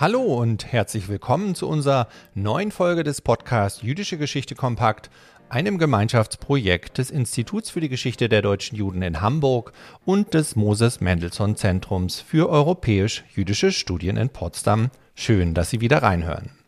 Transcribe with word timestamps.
Hallo 0.00 0.22
und 0.22 0.72
herzlich 0.72 1.10
willkommen 1.10 1.54
zu 1.54 1.68
unserer 1.68 2.08
neuen 2.32 2.70
Folge 2.70 3.04
des 3.04 3.20
Podcasts 3.20 3.82
Jüdische 3.82 4.16
Geschichte 4.16 4.54
Kompakt, 4.54 5.10
einem 5.50 5.76
Gemeinschaftsprojekt 5.76 6.96
des 6.96 7.10
Instituts 7.10 7.68
für 7.68 7.82
die 7.82 7.90
Geschichte 7.90 8.30
der 8.30 8.40
deutschen 8.40 8.78
Juden 8.78 9.02
in 9.02 9.20
Hamburg 9.20 9.74
und 10.06 10.32
des 10.32 10.56
Moses 10.56 11.02
Mendelssohn 11.02 11.54
Zentrums 11.54 12.18
für 12.18 12.48
europäisch-jüdische 12.48 13.72
Studien 13.72 14.16
in 14.16 14.30
Potsdam. 14.30 14.90
Schön, 15.14 15.52
dass 15.52 15.68
Sie 15.68 15.82
wieder 15.82 16.02
reinhören. 16.02 16.59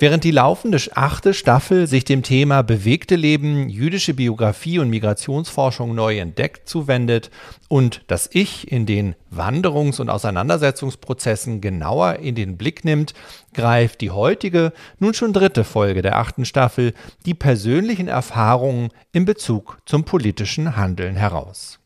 Während 0.00 0.24
die 0.24 0.32
laufende 0.32 0.78
achte 0.94 1.32
Staffel 1.32 1.86
sich 1.86 2.04
dem 2.04 2.24
Thema 2.24 2.62
bewegte 2.62 3.14
Leben, 3.14 3.68
jüdische 3.68 4.12
Biografie 4.12 4.80
und 4.80 4.90
Migrationsforschung 4.90 5.94
neu 5.94 6.18
entdeckt 6.18 6.68
zuwendet 6.68 7.30
und 7.68 8.02
das 8.08 8.28
Ich 8.32 8.72
in 8.72 8.86
den 8.86 9.14
Wanderungs- 9.30 10.00
und 10.00 10.10
Auseinandersetzungsprozessen 10.10 11.60
genauer 11.60 12.16
in 12.16 12.34
den 12.34 12.56
Blick 12.56 12.84
nimmt, 12.84 13.14
greift 13.52 14.00
die 14.00 14.10
heutige, 14.10 14.72
nun 14.98 15.14
schon 15.14 15.32
dritte 15.32 15.62
Folge 15.62 16.02
der 16.02 16.18
achten 16.18 16.44
Staffel 16.44 16.92
die 17.24 17.34
persönlichen 17.34 18.08
Erfahrungen 18.08 18.88
in 19.12 19.24
Bezug 19.24 19.78
zum 19.86 20.02
politischen 20.02 20.76
Handeln 20.76 21.14
heraus. 21.14 21.78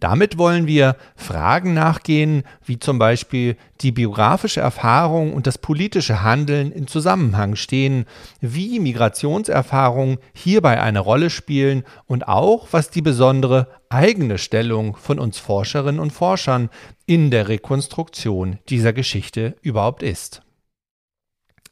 Damit 0.00 0.38
wollen 0.38 0.66
wir 0.66 0.96
Fragen 1.14 1.74
nachgehen, 1.74 2.44
wie 2.64 2.78
zum 2.78 2.98
Beispiel 2.98 3.56
die 3.82 3.92
biografische 3.92 4.60
Erfahrung 4.60 5.34
und 5.34 5.46
das 5.46 5.58
politische 5.58 6.22
Handeln 6.22 6.72
in 6.72 6.86
Zusammenhang 6.86 7.54
stehen, 7.54 8.06
wie 8.40 8.80
Migrationserfahrungen 8.80 10.18
hierbei 10.32 10.80
eine 10.80 11.00
Rolle 11.00 11.28
spielen 11.28 11.84
und 12.06 12.26
auch, 12.26 12.68
was 12.70 12.90
die 12.90 13.02
besondere 13.02 13.68
eigene 13.90 14.38
Stellung 14.38 14.96
von 14.96 15.18
uns 15.18 15.38
Forscherinnen 15.38 16.00
und 16.00 16.12
Forschern 16.12 16.70
in 17.04 17.30
der 17.30 17.48
Rekonstruktion 17.48 18.58
dieser 18.70 18.94
Geschichte 18.94 19.56
überhaupt 19.60 20.02
ist. 20.02 20.42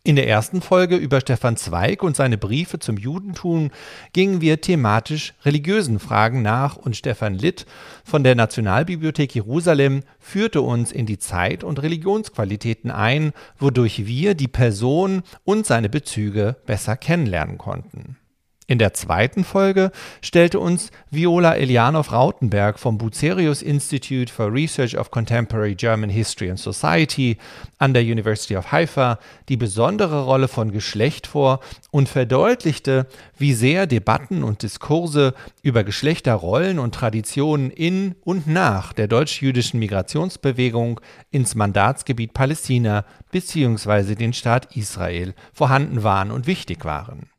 In 0.05 0.17
der 0.17 0.29
ersten 0.29 0.63
Folge 0.63 0.97
über 0.97 1.21
Stefan 1.21 1.57
Zweig 1.57 2.03
und 2.03 2.17
seine 2.17 2.39
Briefe 2.39 2.79
zum 2.79 2.97
Judentum 2.97 3.71
gingen 4.13 4.41
wir 4.41 4.61
thematisch 4.61 5.35
religiösen 5.45 5.99
Fragen 5.99 6.41
nach 6.41 6.77
und 6.77 6.97
Stefan 6.97 7.35
Litt 7.35 7.67
von 8.05 8.23
der 8.23 8.35
Nationalbibliothek 8.35 9.35
Jerusalem 9.35 10.03
führte 10.21 10.63
uns 10.63 10.93
in 10.93 11.05
die 11.05 11.19
Zeit- 11.19 11.65
und 11.65 11.83
Religionsqualitäten 11.83 12.91
ein, 12.91 13.33
wodurch 13.59 14.07
wir 14.07 14.35
die 14.35 14.49
Person 14.49 15.23
und 15.45 15.67
seine 15.67 15.89
Bezüge 15.89 16.57
besser 16.65 16.97
kennenlernen 16.97 17.59
konnten. 17.59 18.18
In 18.71 18.79
der 18.79 18.93
zweiten 18.93 19.45
Folge 19.45 19.93
stellte 20.21 20.61
uns 20.61 20.91
Viola 21.11 21.57
Elianov-Rautenberg 21.57 22.79
vom 22.79 22.99
Bucerius 22.99 23.63
Institute 23.63 24.31
for 24.31 24.53
Research 24.53 24.95
of 24.99 25.11
Contemporary 25.11 25.75
German 25.75 26.11
History 26.11 26.51
and 26.51 26.61
Society 26.61 27.39
an 27.79 27.95
der 27.95 28.03
University 28.03 28.59
of 28.59 28.71
Haifa 28.71 29.21
die 29.49 29.57
besondere 29.57 30.25
Rolle 30.25 30.49
von 30.49 30.71
Geschlecht 30.71 31.27
vor 31.27 31.61
und 31.93 32.11
verdeutlichte, 32.11 33.07
wie 33.39 33.55
sehr 33.55 33.87
Debatten 33.87 34.45
und 34.45 34.63
Diskurse 34.63 35.33
über 35.63 35.83
Geschlechterrollen 35.83 36.79
und 36.79 36.95
Traditionen 36.95 37.71
in 37.71 38.17
und 38.23 38.47
nach 38.47 38.93
der 38.93 39.09
deutsch-jüdischen 39.09 39.81
Migrationsbewegung 39.81 41.01
ins 41.31 41.55
Mandatsgebiet 41.55 42.35
Palästina 42.35 43.07
bzw. 43.31 44.15
den 44.15 44.35
Staat 44.35 44.77
Israel 44.77 45.33
vorhanden 45.55 46.03
waren 46.03 46.31
und 46.31 46.47
wichtig 46.47 46.85
waren. 46.85 47.31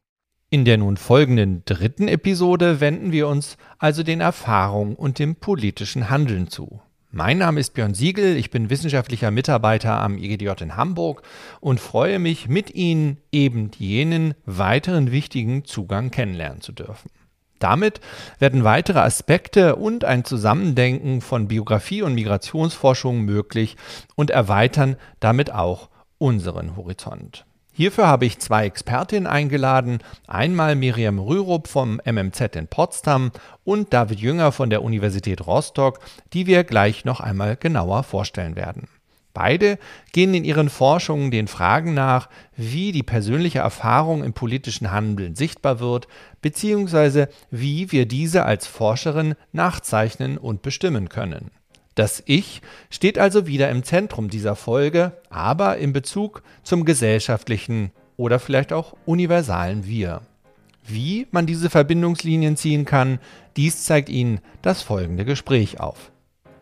In 0.52 0.66
der 0.66 0.80
nun 0.80 0.98
folgenden 0.98 1.62
dritten 1.66 2.08
Episode 2.08 2.82
wenden 2.82 3.12
wir 3.12 3.28
uns 3.28 3.56
also 3.78 4.02
den 4.02 4.20
Erfahrungen 4.20 4.96
und 4.96 5.20
dem 5.20 5.36
politischen 5.36 6.10
Handeln 6.10 6.48
zu. 6.48 6.82
Mein 7.12 7.38
Name 7.38 7.60
ist 7.60 7.76
Björn 7.76 7.94
Siegel, 7.94 8.36
ich 8.36 8.50
bin 8.50 8.72
wissenschaftlicher 8.72 9.30
Mitarbeiter 9.30 10.02
am 10.02 10.18
IGDJ 10.18 10.64
in 10.64 10.76
Hamburg 10.76 11.22
und 11.60 11.80
freue 11.80 12.18
mich, 12.18 12.48
mit 12.48 12.74
Ihnen 12.74 13.18
eben 13.32 13.70
jenen 13.78 14.34
weiteren 14.44 15.12
wichtigen 15.12 15.66
Zugang 15.66 16.10
kennenlernen 16.10 16.62
zu 16.62 16.72
dürfen. 16.72 17.12
Damit 17.60 18.02
werden 18.40 18.64
weitere 18.64 19.02
Aspekte 19.02 19.76
und 19.76 20.04
ein 20.04 20.26
Zusammendenken 20.26 21.22
von 21.22 21.48
Biografie 21.48 22.02
und 22.02 22.16
Migrationsforschung 22.16 23.22
möglich 23.22 23.78
und 24.16 24.32
erweitern 24.32 24.96
damit 25.20 25.54
auch 25.54 25.90
unseren 26.18 26.76
Horizont. 26.76 27.46
Hierfür 27.80 28.08
habe 28.08 28.26
ich 28.26 28.40
zwei 28.40 28.66
Expertinnen 28.66 29.26
eingeladen, 29.26 30.00
einmal 30.28 30.76
Miriam 30.76 31.18
Rürup 31.18 31.70
vom 31.70 32.02
MMZ 32.04 32.58
in 32.58 32.68
Potsdam 32.68 33.32
und 33.64 33.94
David 33.94 34.20
Jünger 34.20 34.52
von 34.52 34.70
der 34.70 34.84
Universität 34.84 35.48
Rostock, 35.48 36.02
die 36.34 36.46
wir 36.46 36.66
gleich 36.66 37.06
noch 37.06 37.22
einmal 37.22 37.56
genauer 37.56 38.04
vorstellen 38.04 38.58
werden. 38.58 38.90
Beide 39.34 39.80
gehen 40.12 40.34
in 40.34 40.44
ihren 40.44 40.68
Forschungen 40.70 41.32
den 41.32 41.48
Fragen 41.48 41.94
nach, 41.94 42.28
wie 42.58 42.92
die 42.92 43.02
persönliche 43.02 43.60
Erfahrung 43.60 44.26
im 44.26 44.34
politischen 44.34 44.92
Handeln 44.92 45.36
sichtbar 45.36 45.80
wird, 45.80 46.10
beziehungsweise 46.42 47.30
wie 47.50 47.94
wir 47.94 48.06
diese 48.06 48.44
als 48.44 48.68
Forscherin 48.68 49.36
nachzeichnen 49.54 50.38
und 50.38 50.64
bestimmen 50.64 51.08
können. 51.08 51.50
Das 52.00 52.24
Ich 52.28 52.62
steht 52.90 53.20
also 53.20 53.46
wieder 53.46 53.70
im 53.70 53.84
Zentrum 53.84 54.30
dieser 54.30 54.56
Folge, 54.56 55.12
aber 55.30 55.76
in 55.80 55.92
Bezug 55.92 56.44
zum 56.64 56.86
gesellschaftlichen 56.86 57.92
oder 58.16 58.40
vielleicht 58.40 58.72
auch 58.72 58.96
universalen 59.06 59.86
Wir. 59.86 60.22
Wie 60.88 61.28
man 61.32 61.46
diese 61.46 61.70
Verbindungslinien 61.70 62.56
ziehen 62.56 62.86
kann, 62.86 63.20
dies 63.58 63.84
zeigt 63.84 64.08
Ihnen 64.08 64.40
das 64.62 64.82
folgende 64.82 65.26
Gespräch 65.26 65.82
auf. 65.82 66.14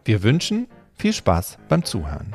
Wir 0.05 0.23
wünschen 0.23 0.65
viel 0.95 1.13
Spaß 1.13 1.59
beim 1.69 1.83
Zuhören. 1.83 2.33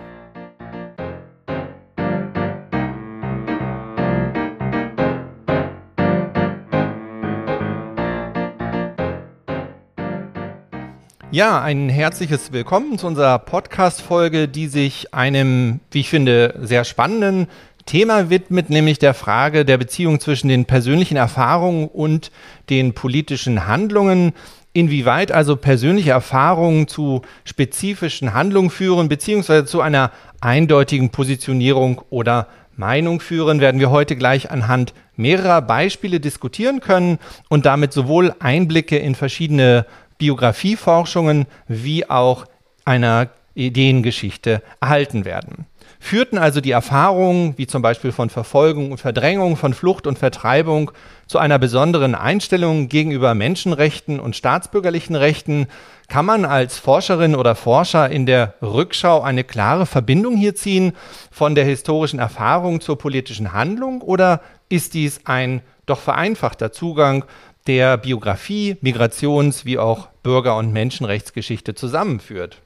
Ja, 11.32 11.62
ein 11.62 11.88
herzliches 11.88 12.52
Willkommen 12.52 12.98
zu 12.98 13.06
unserer 13.06 13.38
Podcast-Folge, 13.38 14.48
die 14.48 14.66
sich 14.66 15.14
einem, 15.14 15.80
wie 15.90 16.00
ich 16.00 16.10
finde, 16.10 16.60
sehr 16.60 16.84
spannenden 16.84 17.46
Thema 17.86 18.28
widmet, 18.28 18.68
nämlich 18.68 18.98
der 18.98 19.14
Frage 19.14 19.64
der 19.64 19.78
Beziehung 19.78 20.20
zwischen 20.20 20.48
den 20.48 20.66
persönlichen 20.66 21.16
Erfahrungen 21.16 21.88
und 21.88 22.30
den 22.68 22.92
politischen 22.92 23.66
Handlungen. 23.66 24.34
Inwieweit 24.74 25.32
also 25.32 25.56
persönliche 25.56 26.10
Erfahrungen 26.10 26.86
zu 26.86 27.22
spezifischen 27.44 28.34
Handlungen 28.34 28.68
führen, 28.68 29.08
beziehungsweise 29.08 29.64
zu 29.64 29.80
einer 29.80 30.10
eindeutigen 30.42 31.08
Positionierung 31.08 32.02
oder 32.10 32.46
Meinung 32.76 33.20
führen, 33.20 33.60
werden 33.60 33.80
wir 33.80 33.90
heute 33.90 34.16
gleich 34.16 34.50
anhand 34.50 34.92
mehrerer 35.16 35.62
Beispiele 35.62 36.20
diskutieren 36.20 36.80
können 36.80 37.18
und 37.48 37.64
damit 37.64 37.94
sowohl 37.94 38.34
Einblicke 38.38 38.98
in 38.98 39.14
verschiedene 39.14 39.86
Biografieforschungen 40.22 41.46
wie 41.66 42.08
auch 42.08 42.44
einer 42.84 43.30
Ideengeschichte 43.54 44.62
erhalten 44.80 45.24
werden. 45.24 45.66
Führten 45.98 46.38
also 46.38 46.60
die 46.60 46.70
Erfahrungen, 46.70 47.58
wie 47.58 47.66
zum 47.66 47.82
Beispiel 47.82 48.12
von 48.12 48.30
Verfolgung 48.30 48.92
und 48.92 48.98
Verdrängung, 48.98 49.56
von 49.56 49.74
Flucht 49.74 50.06
und 50.06 50.20
Vertreibung, 50.20 50.92
zu 51.26 51.38
einer 51.38 51.58
besonderen 51.58 52.14
Einstellung 52.14 52.88
gegenüber 52.88 53.34
Menschenrechten 53.34 54.20
und 54.20 54.36
staatsbürgerlichen 54.36 55.16
Rechten, 55.16 55.66
kann 56.06 56.24
man 56.24 56.44
als 56.44 56.78
Forscherin 56.78 57.34
oder 57.34 57.56
Forscher 57.56 58.08
in 58.08 58.24
der 58.24 58.54
Rückschau 58.62 59.22
eine 59.22 59.42
klare 59.42 59.86
Verbindung 59.86 60.36
hier 60.36 60.54
ziehen 60.54 60.92
von 61.32 61.56
der 61.56 61.64
historischen 61.64 62.20
Erfahrung 62.20 62.80
zur 62.80 62.96
politischen 62.96 63.52
Handlung 63.52 64.02
oder 64.02 64.40
ist 64.68 64.94
dies 64.94 65.22
ein 65.24 65.62
doch 65.86 65.98
vereinfachter 65.98 66.70
Zugang, 66.70 67.24
der 67.66 67.96
Biografie, 67.96 68.76
Migrations- 68.82 69.64
wie 69.64 69.78
auch 69.78 70.08
Bürger- 70.22 70.56
und 70.56 70.72
Menschenrechtsgeschichte 70.72 71.74
zusammenführt. 71.74 72.60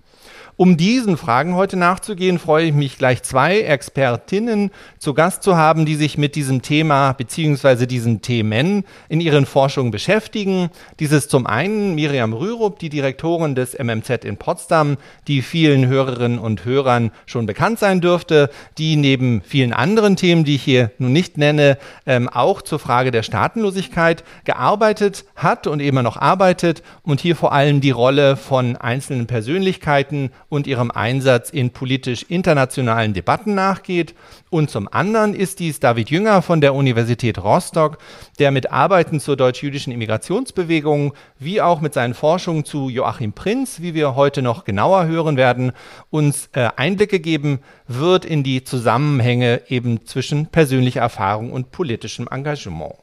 Um 0.58 0.78
diesen 0.78 1.18
Fragen 1.18 1.54
heute 1.54 1.76
nachzugehen, 1.76 2.38
freue 2.38 2.64
ich 2.68 2.72
mich 2.72 2.96
gleich 2.96 3.22
zwei 3.22 3.60
Expertinnen 3.60 4.70
zu 4.98 5.12
Gast 5.12 5.42
zu 5.42 5.58
haben, 5.58 5.84
die 5.84 5.96
sich 5.96 6.16
mit 6.16 6.34
diesem 6.34 6.62
Thema 6.62 7.12
bzw. 7.12 7.84
diesen 7.84 8.22
Themen 8.22 8.84
in 9.10 9.20
ihren 9.20 9.44
Forschungen 9.44 9.90
beschäftigen. 9.90 10.70
Dies 10.98 11.12
ist 11.12 11.30
zum 11.30 11.46
einen 11.46 11.94
Miriam 11.94 12.32
Rürup, 12.32 12.78
die 12.78 12.88
Direktorin 12.88 13.54
des 13.54 13.78
MMZ 13.78 14.24
in 14.24 14.38
Potsdam, 14.38 14.96
die 15.28 15.42
vielen 15.42 15.88
Hörerinnen 15.88 16.38
und 16.38 16.64
Hörern 16.64 17.10
schon 17.26 17.44
bekannt 17.44 17.78
sein 17.78 18.00
dürfte, 18.00 18.48
die 18.78 18.96
neben 18.96 19.42
vielen 19.42 19.74
anderen 19.74 20.16
Themen, 20.16 20.44
die 20.44 20.54
ich 20.54 20.62
hier 20.62 20.90
nun 20.96 21.12
nicht 21.12 21.36
nenne, 21.36 21.76
ähm, 22.06 22.30
auch 22.30 22.62
zur 22.62 22.78
Frage 22.78 23.10
der 23.10 23.24
Staatenlosigkeit 23.24 24.24
gearbeitet 24.44 25.26
hat 25.36 25.66
und 25.66 25.80
immer 25.80 26.02
noch 26.02 26.16
arbeitet 26.16 26.82
und 27.02 27.20
hier 27.20 27.36
vor 27.36 27.52
allem 27.52 27.82
die 27.82 27.90
Rolle 27.90 28.38
von 28.38 28.76
einzelnen 28.76 29.26
Persönlichkeiten 29.26 30.30
und 30.48 30.66
ihrem 30.66 30.90
Einsatz 30.90 31.50
in 31.50 31.70
politisch 31.70 32.24
internationalen 32.28 33.14
Debatten 33.14 33.54
nachgeht. 33.54 34.14
Und 34.50 34.70
zum 34.70 34.88
anderen 34.92 35.34
ist 35.34 35.58
dies 35.58 35.80
David 35.80 36.10
Jünger 36.10 36.42
von 36.42 36.60
der 36.60 36.74
Universität 36.74 37.38
Rostock, 37.38 37.98
der 38.38 38.50
mit 38.50 38.70
Arbeiten 38.70 39.20
zur 39.20 39.36
deutsch-jüdischen 39.36 39.92
Immigrationsbewegung 39.92 41.14
wie 41.38 41.60
auch 41.60 41.80
mit 41.80 41.94
seinen 41.94 42.14
Forschungen 42.14 42.64
zu 42.64 42.88
Joachim 42.88 43.32
Prinz, 43.32 43.80
wie 43.80 43.94
wir 43.94 44.14
heute 44.14 44.42
noch 44.42 44.64
genauer 44.64 45.06
hören 45.06 45.36
werden, 45.36 45.72
uns 46.10 46.48
äh, 46.52 46.68
Einblicke 46.76 47.20
geben 47.20 47.60
wird 47.88 48.24
in 48.24 48.42
die 48.42 48.64
Zusammenhänge 48.64 49.62
eben 49.68 50.06
zwischen 50.06 50.46
persönlicher 50.46 51.00
Erfahrung 51.00 51.52
und 51.52 51.70
politischem 51.70 52.28
Engagement. 52.30 52.94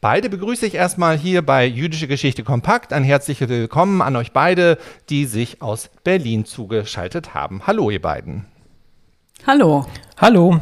Beide 0.00 0.28
begrüße 0.28 0.66
ich 0.66 0.74
erstmal 0.74 1.16
hier 1.16 1.44
bei 1.44 1.64
Jüdische 1.66 2.08
Geschichte 2.08 2.44
Kompakt. 2.44 2.92
Ein 2.92 3.04
herzliches 3.04 3.48
Willkommen 3.48 4.02
an 4.02 4.16
euch 4.16 4.32
beide, 4.32 4.78
die 5.08 5.26
sich 5.26 5.62
aus 5.62 5.90
Berlin 6.04 6.44
zugeschaltet 6.44 7.34
haben. 7.34 7.66
Hallo, 7.66 7.90
ihr 7.90 8.00
beiden. 8.02 8.46
Hallo. 9.46 9.86
Hallo. 10.18 10.60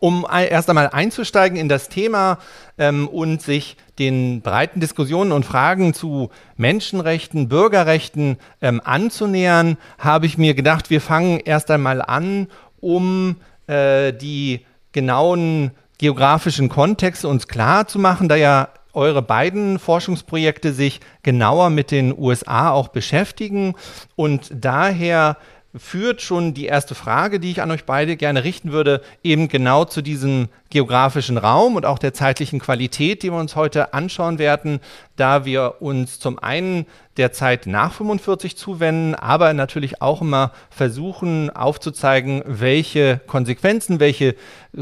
Um 0.00 0.26
erst 0.30 0.70
einmal 0.70 0.88
einzusteigen 0.88 1.58
in 1.58 1.68
das 1.68 1.88
Thema 1.88 2.38
ähm, 2.78 3.06
und 3.06 3.42
sich 3.42 3.76
den 3.98 4.40
breiten 4.40 4.80
Diskussionen 4.80 5.30
und 5.30 5.44
Fragen 5.44 5.92
zu 5.92 6.30
Menschenrechten, 6.56 7.48
Bürgerrechten 7.48 8.38
ähm, 8.62 8.80
anzunähern, 8.82 9.76
habe 9.98 10.24
ich 10.24 10.38
mir 10.38 10.54
gedacht, 10.54 10.88
wir 10.88 11.02
fangen 11.02 11.38
erst 11.38 11.70
einmal 11.70 12.00
an, 12.00 12.48
um 12.80 13.36
äh, 13.66 14.12
die 14.12 14.64
genauen 14.92 15.72
geografischen 16.00 16.70
Kontext 16.70 17.26
uns 17.26 17.46
klar 17.46 17.86
zu 17.86 17.98
machen, 17.98 18.30
da 18.30 18.34
ja 18.34 18.68
eure 18.94 19.20
beiden 19.20 19.78
Forschungsprojekte 19.78 20.72
sich 20.72 21.00
genauer 21.22 21.68
mit 21.68 21.90
den 21.90 22.16
USA 22.16 22.70
auch 22.70 22.88
beschäftigen. 22.88 23.74
Und 24.16 24.50
daher 24.50 25.36
führt 25.76 26.22
schon 26.22 26.54
die 26.54 26.64
erste 26.64 26.94
Frage, 26.94 27.38
die 27.38 27.50
ich 27.50 27.60
an 27.60 27.70
euch 27.70 27.84
beide 27.84 28.16
gerne 28.16 28.44
richten 28.44 28.72
würde, 28.72 29.02
eben 29.22 29.48
genau 29.48 29.84
zu 29.84 30.00
diesem 30.00 30.48
geografischen 30.70 31.36
Raum 31.36 31.74
und 31.76 31.84
auch 31.84 31.98
der 31.98 32.14
zeitlichen 32.14 32.60
Qualität, 32.60 33.22
die 33.22 33.30
wir 33.30 33.38
uns 33.38 33.56
heute 33.56 33.92
anschauen 33.92 34.38
werden, 34.38 34.80
da 35.16 35.44
wir 35.44 35.82
uns 35.82 36.20
zum 36.20 36.38
einen 36.38 36.86
der 37.16 37.32
Zeit 37.32 37.66
nach 37.66 37.92
45 37.92 38.56
zuwenden, 38.56 39.14
aber 39.14 39.52
natürlich 39.52 40.00
auch 40.00 40.22
immer 40.22 40.52
versuchen 40.70 41.50
aufzuzeigen, 41.50 42.42
welche 42.46 43.20
Konsequenzen, 43.26 44.00
welche 44.00 44.36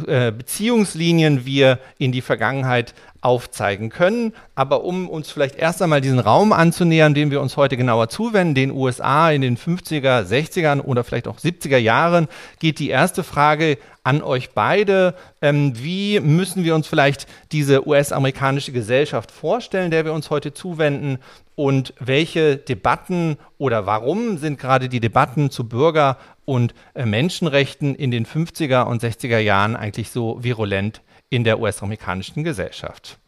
äh, 0.06 0.30
Beziehungslinien 0.30 1.46
wir 1.46 1.80
in 1.96 2.12
die 2.12 2.20
Vergangenheit 2.20 2.94
aufzeigen 3.20 3.88
können. 3.90 4.32
Aber 4.54 4.84
um 4.84 5.08
uns 5.08 5.30
vielleicht 5.30 5.56
erst 5.56 5.82
einmal 5.82 6.00
diesen 6.00 6.20
Raum 6.20 6.52
anzunähern, 6.52 7.14
den 7.14 7.30
wir 7.30 7.40
uns 7.40 7.56
heute 7.56 7.76
genauer 7.76 8.08
zuwenden, 8.08 8.54
den 8.54 8.70
USA 8.70 9.30
in 9.30 9.40
den 9.40 9.56
50er, 9.56 10.22
60ern 10.22 10.80
oder 10.80 11.02
vielleicht 11.02 11.26
auch 11.26 11.38
70er 11.38 11.78
Jahren, 11.78 12.28
geht 12.60 12.78
die 12.78 12.90
erste 12.90 13.24
Frage 13.24 13.78
an 14.08 14.22
euch 14.22 14.50
beide. 14.54 15.14
Ähm, 15.42 15.72
wie 15.76 16.18
müssen 16.20 16.64
wir 16.64 16.74
uns 16.74 16.86
vielleicht 16.86 17.26
diese 17.52 17.86
US-amerikanische 17.86 18.72
Gesellschaft 18.72 19.30
vorstellen, 19.30 19.90
der 19.90 20.06
wir 20.06 20.14
uns 20.14 20.30
heute 20.30 20.54
zuwenden? 20.54 21.18
Und 21.56 21.92
welche 22.00 22.56
Debatten 22.56 23.36
oder 23.58 23.84
warum 23.84 24.38
sind 24.38 24.58
gerade 24.58 24.88
die 24.88 25.00
Debatten 25.00 25.50
zu 25.50 25.68
Bürger- 25.68 26.16
und 26.46 26.72
äh, 26.94 27.04
Menschenrechten 27.04 27.94
in 27.94 28.10
den 28.10 28.24
50er 28.24 28.84
und 28.84 29.02
60er 29.02 29.38
Jahren 29.38 29.76
eigentlich 29.76 30.08
so 30.08 30.42
virulent 30.42 31.02
in 31.28 31.44
der 31.44 31.60
US-amerikanischen 31.60 32.44
Gesellschaft. 32.44 33.18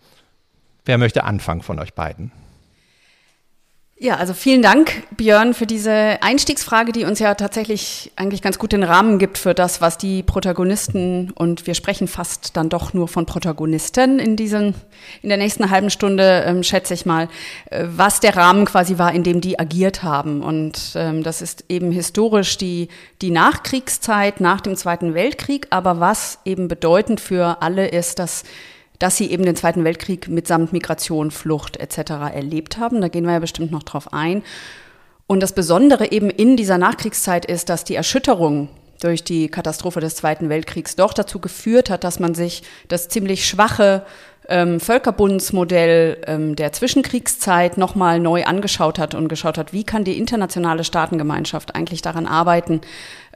Wer 0.86 0.96
möchte 0.96 1.24
anfangen 1.24 1.60
von 1.60 1.78
euch 1.78 1.92
beiden? 1.92 2.32
Ja, 4.02 4.16
also 4.16 4.32
vielen 4.32 4.62
Dank, 4.62 5.02
Björn, 5.14 5.52
für 5.52 5.66
diese 5.66 6.22
Einstiegsfrage, 6.22 6.90
die 6.90 7.04
uns 7.04 7.18
ja 7.18 7.34
tatsächlich 7.34 8.10
eigentlich 8.16 8.40
ganz 8.40 8.58
gut 8.58 8.72
den 8.72 8.82
Rahmen 8.82 9.18
gibt 9.18 9.36
für 9.36 9.52
das, 9.52 9.82
was 9.82 9.98
die 9.98 10.22
Protagonisten 10.22 11.32
und 11.32 11.66
wir 11.66 11.74
sprechen 11.74 12.08
fast 12.08 12.56
dann 12.56 12.70
doch 12.70 12.94
nur 12.94 13.08
von 13.08 13.26
Protagonisten 13.26 14.18
in 14.18 14.36
diesen, 14.36 14.74
in 15.20 15.28
der 15.28 15.36
nächsten 15.36 15.68
halben 15.68 15.90
Stunde, 15.90 16.44
ähm, 16.46 16.62
schätze 16.62 16.94
ich 16.94 17.04
mal, 17.04 17.28
äh, 17.68 17.84
was 17.94 18.20
der 18.20 18.34
Rahmen 18.36 18.64
quasi 18.64 18.96
war, 18.96 19.12
in 19.12 19.22
dem 19.22 19.42
die 19.42 19.58
agiert 19.58 20.02
haben. 20.02 20.42
Und 20.42 20.92
ähm, 20.94 21.22
das 21.22 21.42
ist 21.42 21.66
eben 21.68 21.92
historisch 21.92 22.56
die, 22.56 22.88
die 23.20 23.30
Nachkriegszeit 23.30 24.40
nach 24.40 24.62
dem 24.62 24.76
Zweiten 24.76 25.12
Weltkrieg, 25.12 25.66
aber 25.68 26.00
was 26.00 26.38
eben 26.46 26.68
bedeutend 26.68 27.20
für 27.20 27.60
alle 27.60 27.88
ist, 27.88 28.18
dass 28.18 28.44
dass 29.00 29.16
sie 29.16 29.30
eben 29.32 29.44
den 29.44 29.56
Zweiten 29.56 29.82
Weltkrieg 29.82 30.28
mitsamt 30.28 30.72
Migration, 30.72 31.32
Flucht 31.32 31.78
etc. 31.78 32.10
erlebt 32.32 32.78
haben. 32.78 33.00
Da 33.00 33.08
gehen 33.08 33.24
wir 33.24 33.32
ja 33.32 33.38
bestimmt 33.40 33.72
noch 33.72 33.82
drauf 33.82 34.12
ein. 34.12 34.44
Und 35.26 35.40
das 35.40 35.54
Besondere 35.54 36.12
eben 36.12 36.30
in 36.30 36.56
dieser 36.56 36.78
Nachkriegszeit 36.78 37.44
ist, 37.44 37.68
dass 37.68 37.84
die 37.84 37.94
Erschütterung 37.94 38.68
durch 39.00 39.24
die 39.24 39.48
Katastrophe 39.48 40.00
des 40.00 40.16
Zweiten 40.16 40.50
Weltkriegs 40.50 40.96
doch 40.96 41.14
dazu 41.14 41.40
geführt 41.40 41.88
hat, 41.88 42.04
dass 42.04 42.20
man 42.20 42.34
sich 42.34 42.62
das 42.88 43.08
ziemlich 43.08 43.46
schwache 43.46 44.04
ähm, 44.48 44.80
Völkerbundsmodell 44.80 46.18
ähm, 46.26 46.56
der 46.56 46.72
Zwischenkriegszeit 46.72 47.78
nochmal 47.78 48.20
neu 48.20 48.44
angeschaut 48.44 48.98
hat 48.98 49.14
und 49.14 49.28
geschaut 49.28 49.58
hat, 49.58 49.72
wie 49.72 49.84
kann 49.84 50.04
die 50.04 50.18
internationale 50.18 50.84
Staatengemeinschaft 50.84 51.74
eigentlich 51.74 52.02
daran 52.02 52.26
arbeiten, 52.26 52.80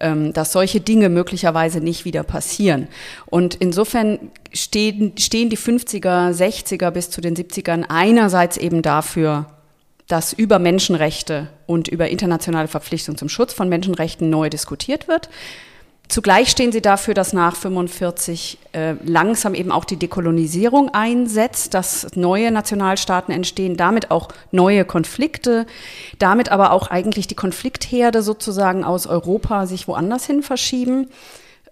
ähm, 0.00 0.32
dass 0.32 0.52
solche 0.52 0.80
Dinge 0.80 1.08
möglicherweise 1.08 1.80
nicht 1.80 2.04
wieder 2.04 2.24
passieren. 2.24 2.88
Und 3.26 3.54
insofern 3.54 4.18
stehen, 4.52 5.12
stehen 5.18 5.50
die 5.50 5.58
50er, 5.58 6.32
60er 6.32 6.90
bis 6.90 7.10
zu 7.10 7.20
den 7.20 7.36
70ern 7.36 7.84
einerseits 7.88 8.56
eben 8.56 8.82
dafür, 8.82 9.46
dass 10.08 10.32
über 10.32 10.58
Menschenrechte 10.58 11.48
und 11.66 11.88
über 11.88 12.08
internationale 12.08 12.68
Verpflichtungen 12.68 13.16
zum 13.16 13.28
Schutz 13.28 13.52
von 13.52 13.68
Menschenrechten 13.68 14.28
neu 14.28 14.50
diskutiert 14.50 15.08
wird. 15.08 15.28
Zugleich 16.08 16.50
stehen 16.50 16.70
sie 16.70 16.82
dafür, 16.82 17.14
dass 17.14 17.32
nach 17.32 17.56
45 17.56 18.58
äh, 18.72 18.94
langsam 19.04 19.54
eben 19.54 19.72
auch 19.72 19.86
die 19.86 19.96
Dekolonisierung 19.96 20.90
einsetzt, 20.92 21.72
dass 21.72 22.14
neue 22.14 22.50
Nationalstaaten 22.50 23.32
entstehen, 23.32 23.76
damit 23.76 24.10
auch 24.10 24.28
neue 24.52 24.84
Konflikte, 24.84 25.66
damit 26.18 26.50
aber 26.50 26.72
auch 26.72 26.88
eigentlich 26.88 27.26
die 27.26 27.34
Konfliktherde 27.34 28.22
sozusagen 28.22 28.84
aus 28.84 29.06
Europa 29.06 29.66
sich 29.66 29.88
woanders 29.88 30.26
hin 30.26 30.42
verschieben. 30.42 31.08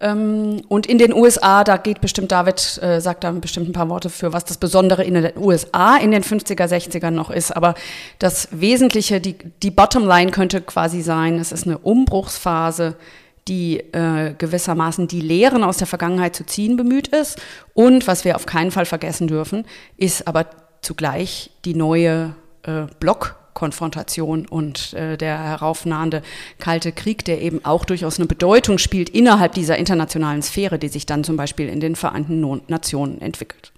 Ähm, 0.01 0.61
und 0.67 0.87
in 0.87 0.97
den 0.97 1.13
USA, 1.13 1.63
da 1.63 1.77
geht 1.77 2.01
bestimmt 2.01 2.31
David, 2.31 2.79
äh, 2.81 2.99
sagt 2.99 3.23
da 3.23 3.31
bestimmt 3.31 3.69
ein 3.69 3.73
paar 3.73 3.89
Worte 3.89 4.09
für, 4.09 4.33
was 4.33 4.45
das 4.45 4.57
Besondere 4.57 5.03
in 5.03 5.13
den 5.13 5.37
USA 5.37 5.95
in 5.97 6.09
den 6.09 6.23
50er, 6.23 6.65
60ern 6.65 7.11
noch 7.11 7.29
ist. 7.29 7.55
Aber 7.55 7.75
das 8.17 8.49
Wesentliche, 8.51 9.21
die, 9.21 9.35
die 9.61 9.71
Bottomline 9.71 10.31
könnte 10.31 10.59
quasi 10.61 11.03
sein, 11.03 11.37
es 11.37 11.51
ist 11.51 11.67
eine 11.67 11.77
Umbruchsphase 11.77 12.95
die 13.47 13.79
äh, 13.93 14.33
gewissermaßen 14.37 15.07
die 15.07 15.21
Lehren 15.21 15.63
aus 15.63 15.77
der 15.77 15.87
Vergangenheit 15.87 16.35
zu 16.35 16.45
ziehen 16.45 16.77
bemüht 16.77 17.09
ist. 17.09 17.41
Und 17.73 18.07
was 18.07 18.25
wir 18.25 18.35
auf 18.35 18.45
keinen 18.45 18.71
Fall 18.71 18.85
vergessen 18.85 19.27
dürfen, 19.27 19.65
ist 19.97 20.27
aber 20.27 20.47
zugleich 20.81 21.51
die 21.65 21.75
neue 21.75 22.35
äh, 22.63 22.83
Blockkonfrontation 22.99 24.45
und 24.45 24.93
äh, 24.93 25.17
der 25.17 25.37
heraufnahende 25.37 26.21
Kalte 26.59 26.91
Krieg, 26.91 27.25
der 27.25 27.41
eben 27.41 27.63
auch 27.65 27.85
durchaus 27.85 28.19
eine 28.19 28.27
Bedeutung 28.27 28.77
spielt 28.77 29.09
innerhalb 29.09 29.53
dieser 29.53 29.77
internationalen 29.77 30.41
Sphäre, 30.41 30.79
die 30.79 30.89
sich 30.89 31.05
dann 31.05 31.23
zum 31.23 31.37
Beispiel 31.37 31.67
in 31.67 31.79
den 31.79 31.95
Vereinten 31.95 32.61
Nationen 32.67 33.21
entwickelt. 33.21 33.73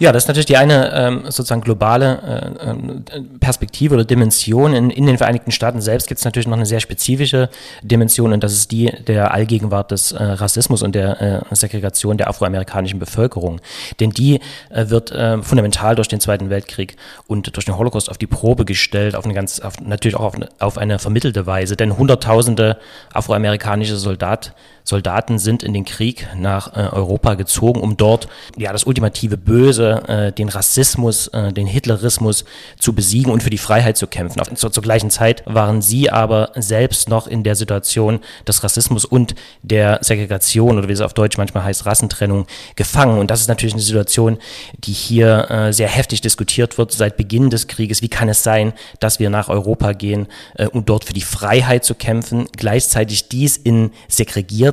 Ja, 0.00 0.12
das 0.12 0.24
ist 0.24 0.28
natürlich 0.28 0.46
die 0.46 0.56
eine 0.56 0.94
ähm, 0.94 1.24
sozusagen 1.24 1.60
globale 1.60 2.54
äh, 2.62 2.70
ähm, 2.70 3.04
Perspektive 3.38 3.94
oder 3.94 4.06
Dimension. 4.06 4.72
In, 4.72 4.88
in 4.88 5.04
den 5.04 5.18
Vereinigten 5.18 5.50
Staaten 5.50 5.82
selbst 5.82 6.08
gibt 6.08 6.20
es 6.20 6.24
natürlich 6.24 6.48
noch 6.48 6.56
eine 6.56 6.64
sehr 6.64 6.80
spezifische 6.80 7.50
Dimension 7.82 8.32
und 8.32 8.42
das 8.42 8.54
ist 8.54 8.72
die 8.72 8.90
der 9.06 9.34
Allgegenwart 9.34 9.90
des 9.90 10.12
äh, 10.12 10.22
Rassismus 10.22 10.82
und 10.82 10.94
der 10.94 11.20
äh, 11.20 11.54
Segregation 11.54 12.16
der 12.16 12.30
afroamerikanischen 12.30 12.98
Bevölkerung. 12.98 13.60
Denn 14.00 14.08
die 14.08 14.40
äh, 14.70 14.88
wird 14.88 15.12
äh, 15.12 15.42
fundamental 15.42 15.96
durch 15.96 16.08
den 16.08 16.20
Zweiten 16.20 16.48
Weltkrieg 16.48 16.96
und 17.26 17.54
durch 17.54 17.66
den 17.66 17.76
Holocaust 17.76 18.08
auf 18.08 18.16
die 18.16 18.26
Probe 18.26 18.64
gestellt, 18.64 19.14
auf 19.14 19.26
eine 19.26 19.34
ganz, 19.34 19.60
auf, 19.60 19.82
natürlich 19.82 20.16
auch 20.16 20.24
auf 20.24 20.34
eine, 20.34 20.48
auf 20.60 20.78
eine 20.78 20.98
vermittelte 20.98 21.44
Weise. 21.44 21.76
Denn 21.76 21.98
Hunderttausende 21.98 22.78
afroamerikanische 23.12 23.96
Soldat, 23.96 24.54
Soldaten 24.90 25.38
sind 25.38 25.62
in 25.62 25.72
den 25.72 25.84
Krieg 25.84 26.26
nach 26.36 26.76
äh, 26.76 26.80
Europa 26.80 27.34
gezogen, 27.34 27.80
um 27.80 27.96
dort 27.96 28.28
ja 28.56 28.72
das 28.72 28.84
ultimative 28.84 29.36
Böse, 29.36 30.02
äh, 30.08 30.32
den 30.32 30.48
Rassismus, 30.48 31.28
äh, 31.28 31.52
den 31.52 31.68
Hitlerismus 31.68 32.44
zu 32.78 32.92
besiegen 32.92 33.32
und 33.32 33.42
für 33.42 33.50
die 33.50 33.58
Freiheit 33.58 33.96
zu 33.96 34.08
kämpfen. 34.08 34.40
Auf, 34.40 34.52
zur, 34.54 34.72
zur, 34.72 34.82
gleichen 34.82 35.10
Zeit 35.10 35.44
waren 35.46 35.80
sie 35.80 36.10
aber 36.10 36.50
selbst 36.56 37.08
noch 37.08 37.28
in 37.28 37.44
der 37.44 37.54
Situation 37.54 38.18
des 38.48 38.64
Rassismus 38.64 39.04
und 39.04 39.36
der 39.62 40.00
Segregation 40.02 40.76
oder 40.76 40.88
wie 40.88 40.92
es 40.92 41.00
auf 41.00 41.14
Deutsch 41.14 41.38
manchmal 41.38 41.62
heißt 41.64 41.86
Rassentrennung 41.86 42.46
gefangen. 42.74 43.18
Und 43.18 43.30
das 43.30 43.40
ist 43.40 43.48
natürlich 43.48 43.74
eine 43.74 43.82
Situation, 43.82 44.38
die 44.78 44.92
hier 44.92 45.50
äh, 45.50 45.72
sehr 45.72 45.88
heftig 45.88 46.20
diskutiert 46.20 46.78
wird 46.78 46.90
seit 46.90 47.16
Beginn 47.16 47.48
des 47.50 47.68
Krieges. 47.68 48.02
Wie 48.02 48.08
kann 48.08 48.28
es 48.28 48.42
sein, 48.42 48.72
dass 48.98 49.20
wir 49.20 49.30
nach 49.30 49.48
Europa 49.48 49.92
gehen, 49.92 50.26
äh, 50.56 50.66
um 50.66 50.84
dort 50.84 51.04
für 51.04 51.12
die 51.12 51.20
Freiheit 51.20 51.84
zu 51.84 51.94
kämpfen, 51.94 52.48
gleichzeitig 52.56 53.28
dies 53.28 53.56
in 53.56 53.92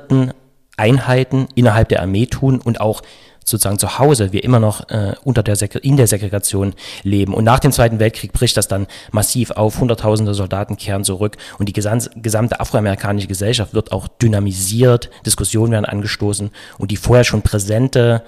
segregierten 0.07 0.33
Einheiten 0.77 1.47
innerhalb 1.55 1.89
der 1.89 2.01
Armee 2.01 2.27
tun 2.27 2.61
und 2.63 2.79
auch 2.79 3.01
sozusagen 3.43 3.79
zu 3.79 3.97
Hause 3.97 4.33
wir 4.33 4.43
immer 4.43 4.59
noch 4.59 4.89
äh, 4.89 5.13
unter 5.23 5.41
der 5.41 5.55
in 5.81 5.95
der 5.95 6.05
Segregation 6.05 6.73
leben. 7.03 7.33
Und 7.33 7.45
nach 7.45 7.59
dem 7.59 7.71
Zweiten 7.71 7.97
Weltkrieg 7.97 8.33
bricht 8.33 8.57
das 8.57 8.67
dann 8.67 8.87
massiv 9.11 9.51
auf. 9.51 9.79
Hunderttausende 9.79 10.33
Soldaten 10.33 10.75
kehren 10.75 11.05
zurück 11.05 11.37
und 11.57 11.69
die 11.69 11.73
gesamte 11.73 12.59
afroamerikanische 12.59 13.27
Gesellschaft 13.27 13.73
wird 13.73 13.93
auch 13.93 14.07
dynamisiert. 14.07 15.09
Diskussionen 15.25 15.71
werden 15.71 15.85
angestoßen 15.85 16.51
und 16.77 16.91
die 16.91 16.97
vorher 16.97 17.23
schon 17.23 17.41
präsente 17.41 18.21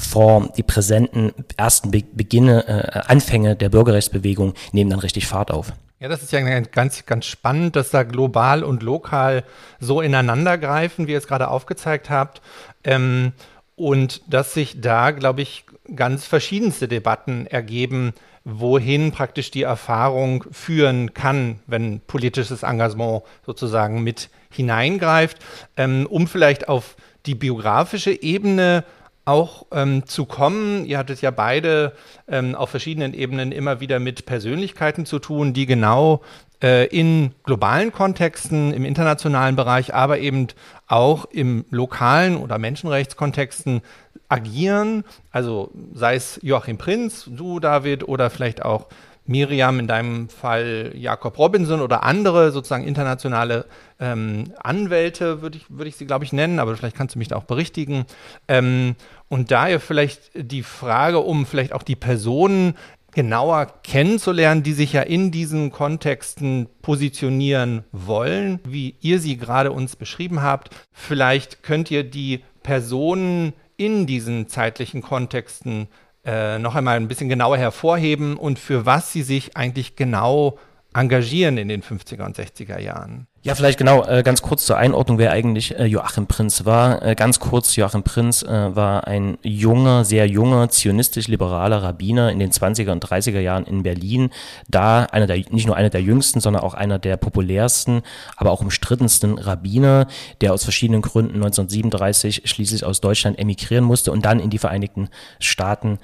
Form, 0.00 0.50
die 0.56 0.62
präsenten 0.62 1.32
ersten 1.56 1.90
Be 1.90 2.02
Beginne, 2.12 2.66
äh, 2.66 3.00
Anfänge 3.06 3.56
der 3.56 3.68
Bürgerrechtsbewegung 3.68 4.54
nehmen 4.72 4.90
dann 4.90 4.98
richtig 4.98 5.26
Fahrt 5.26 5.50
auf. 5.50 5.72
Ja, 6.00 6.08
das 6.08 6.22
ist 6.22 6.32
ja 6.32 6.40
ganz, 6.60 7.04
ganz 7.04 7.26
spannend, 7.26 7.76
dass 7.76 7.90
da 7.90 8.04
global 8.04 8.64
und 8.64 8.82
lokal 8.82 9.44
so 9.80 10.00
ineinander 10.00 10.56
greifen, 10.56 11.06
wie 11.06 11.12
ihr 11.12 11.18
es 11.18 11.26
gerade 11.26 11.48
aufgezeigt 11.48 12.08
habt. 12.08 12.40
Ähm, 12.84 13.32
und 13.76 14.22
dass 14.26 14.54
sich 14.54 14.80
da, 14.80 15.10
glaube 15.10 15.42
ich, 15.42 15.64
ganz 15.94 16.26
verschiedenste 16.26 16.88
Debatten 16.88 17.46
ergeben, 17.46 18.12
wohin 18.44 19.12
praktisch 19.12 19.50
die 19.50 19.62
Erfahrung 19.62 20.44
führen 20.50 21.14
kann, 21.14 21.60
wenn 21.66 22.00
politisches 22.00 22.62
Engagement 22.62 23.22
sozusagen 23.44 24.02
mit 24.02 24.30
hineingreift, 24.50 25.38
ähm, 25.76 26.06
um 26.08 26.26
vielleicht 26.26 26.68
auf 26.68 26.96
die 27.26 27.34
biografische 27.34 28.22
Ebene 28.22 28.84
auch 29.24 29.66
ähm, 29.72 30.06
zu 30.06 30.24
kommen. 30.24 30.84
Ihr 30.86 30.98
hattet 30.98 31.20
ja 31.20 31.30
beide 31.30 31.92
ähm, 32.28 32.54
auf 32.54 32.70
verschiedenen 32.70 33.14
Ebenen 33.14 33.52
immer 33.52 33.80
wieder 33.80 33.98
mit 34.00 34.26
Persönlichkeiten 34.26 35.06
zu 35.06 35.18
tun, 35.18 35.52
die 35.52 35.66
genau 35.66 36.22
äh, 36.62 36.86
in 36.86 37.32
globalen 37.44 37.92
Kontexten, 37.92 38.72
im 38.72 38.84
internationalen 38.84 39.56
Bereich, 39.56 39.94
aber 39.94 40.18
eben 40.18 40.48
auch 40.86 41.24
im 41.26 41.64
lokalen 41.70 42.36
oder 42.36 42.58
Menschenrechtskontexten 42.58 43.82
agieren. 44.28 45.04
Also 45.30 45.70
sei 45.94 46.14
es 46.16 46.38
Joachim 46.42 46.78
Prinz, 46.78 47.28
du 47.28 47.60
David 47.60 48.06
oder 48.06 48.30
vielleicht 48.30 48.64
auch 48.64 48.88
Miriam, 49.30 49.78
in 49.78 49.86
deinem 49.86 50.28
Fall 50.28 50.92
Jakob 50.94 51.38
Robinson 51.38 51.80
oder 51.80 52.02
andere 52.02 52.50
sozusagen 52.50 52.84
internationale 52.84 53.64
ähm, 54.00 54.52
Anwälte, 54.58 55.40
würde 55.40 55.56
ich, 55.56 55.66
würd 55.68 55.88
ich 55.88 55.96
sie, 55.96 56.06
glaube 56.06 56.24
ich, 56.24 56.32
nennen, 56.32 56.58
aber 56.58 56.76
vielleicht 56.76 56.96
kannst 56.96 57.14
du 57.14 57.18
mich 57.18 57.28
da 57.28 57.36
auch 57.36 57.44
berichtigen. 57.44 58.04
Ähm, 58.48 58.96
und 59.28 59.52
daher 59.52 59.80
vielleicht 59.80 60.32
die 60.34 60.64
Frage, 60.64 61.20
um 61.20 61.46
vielleicht 61.46 61.72
auch 61.72 61.84
die 61.84 61.96
Personen 61.96 62.74
genauer 63.12 63.66
kennenzulernen, 63.82 64.62
die 64.62 64.72
sich 64.72 64.92
ja 64.92 65.02
in 65.02 65.30
diesen 65.30 65.70
Kontexten 65.70 66.68
positionieren 66.82 67.84
wollen, 67.92 68.60
wie 68.64 68.96
ihr 69.00 69.20
sie 69.20 69.36
gerade 69.36 69.72
uns 69.72 69.96
beschrieben 69.96 70.42
habt. 70.42 70.70
Vielleicht 70.92 71.62
könnt 71.62 71.90
ihr 71.90 72.04
die 72.04 72.42
Personen 72.62 73.52
in 73.76 74.06
diesen 74.06 74.48
zeitlichen 74.48 75.02
Kontexten 75.02 75.88
äh, 76.24 76.58
noch 76.58 76.74
einmal 76.74 76.96
ein 76.96 77.08
bisschen 77.08 77.28
genauer 77.28 77.56
hervorheben 77.56 78.36
und 78.36 78.58
für 78.58 78.86
was 78.86 79.12
sie 79.12 79.22
sich 79.22 79.56
eigentlich 79.56 79.96
genau 79.96 80.58
engagieren 80.94 81.56
in 81.56 81.68
den 81.68 81.82
50er 81.82 82.24
und 82.24 82.36
60er 82.36 82.78
Jahren. 82.78 83.26
Ja, 83.42 83.54
vielleicht 83.54 83.78
genau, 83.78 84.04
äh, 84.04 84.22
ganz 84.22 84.42
kurz 84.42 84.66
zur 84.66 84.76
Einordnung, 84.76 85.16
wer 85.16 85.32
eigentlich 85.32 85.78
äh, 85.78 85.86
Joachim 85.86 86.26
Prinz 86.26 86.66
war. 86.66 87.00
Äh, 87.00 87.14
ganz 87.14 87.40
kurz, 87.40 87.74
Joachim 87.74 88.02
Prinz 88.02 88.42
äh, 88.42 88.76
war 88.76 89.06
ein 89.06 89.38
junger, 89.42 90.04
sehr 90.04 90.26
junger, 90.26 90.68
zionistisch-liberaler 90.68 91.82
Rabbiner 91.82 92.30
in 92.30 92.38
den 92.38 92.50
20er 92.50 92.92
und 92.92 93.02
30er 93.02 93.40
Jahren 93.40 93.64
in 93.64 93.82
Berlin. 93.82 94.28
Da 94.68 95.04
einer 95.04 95.26
der, 95.26 95.38
nicht 95.48 95.66
nur 95.66 95.74
einer 95.74 95.88
der 95.88 96.02
jüngsten, 96.02 96.40
sondern 96.40 96.62
auch 96.62 96.74
einer 96.74 96.98
der 96.98 97.16
populärsten, 97.16 98.02
aber 98.36 98.50
auch 98.50 98.60
umstrittensten 98.60 99.38
Rabbiner, 99.38 100.06
der 100.42 100.52
aus 100.52 100.64
verschiedenen 100.64 101.00
Gründen 101.00 101.36
1937 101.36 102.42
schließlich 102.44 102.84
aus 102.84 103.00
Deutschland 103.00 103.38
emigrieren 103.38 103.84
musste 103.84 104.12
und 104.12 104.26
dann 104.26 104.38
in 104.38 104.50
die 104.50 104.58
Vereinigten 104.58 105.08
Staaten 105.38 105.98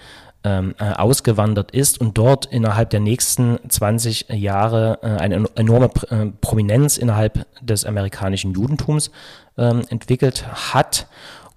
ähm, 0.46 0.76
äh, 0.78 0.92
ausgewandert 0.92 1.72
ist 1.72 2.00
und 2.00 2.16
dort 2.16 2.46
innerhalb 2.46 2.90
der 2.90 3.00
nächsten 3.00 3.58
20 3.68 4.26
Jahre 4.28 5.00
äh, 5.02 5.06
eine 5.06 5.44
enorme 5.56 5.90
äh, 6.08 6.26
Prominenz 6.40 6.98
innerhalb 6.98 7.44
des 7.60 7.84
amerikanischen 7.84 8.54
Judentums 8.54 9.10
ähm, 9.58 9.82
entwickelt 9.88 10.44
hat 10.72 11.08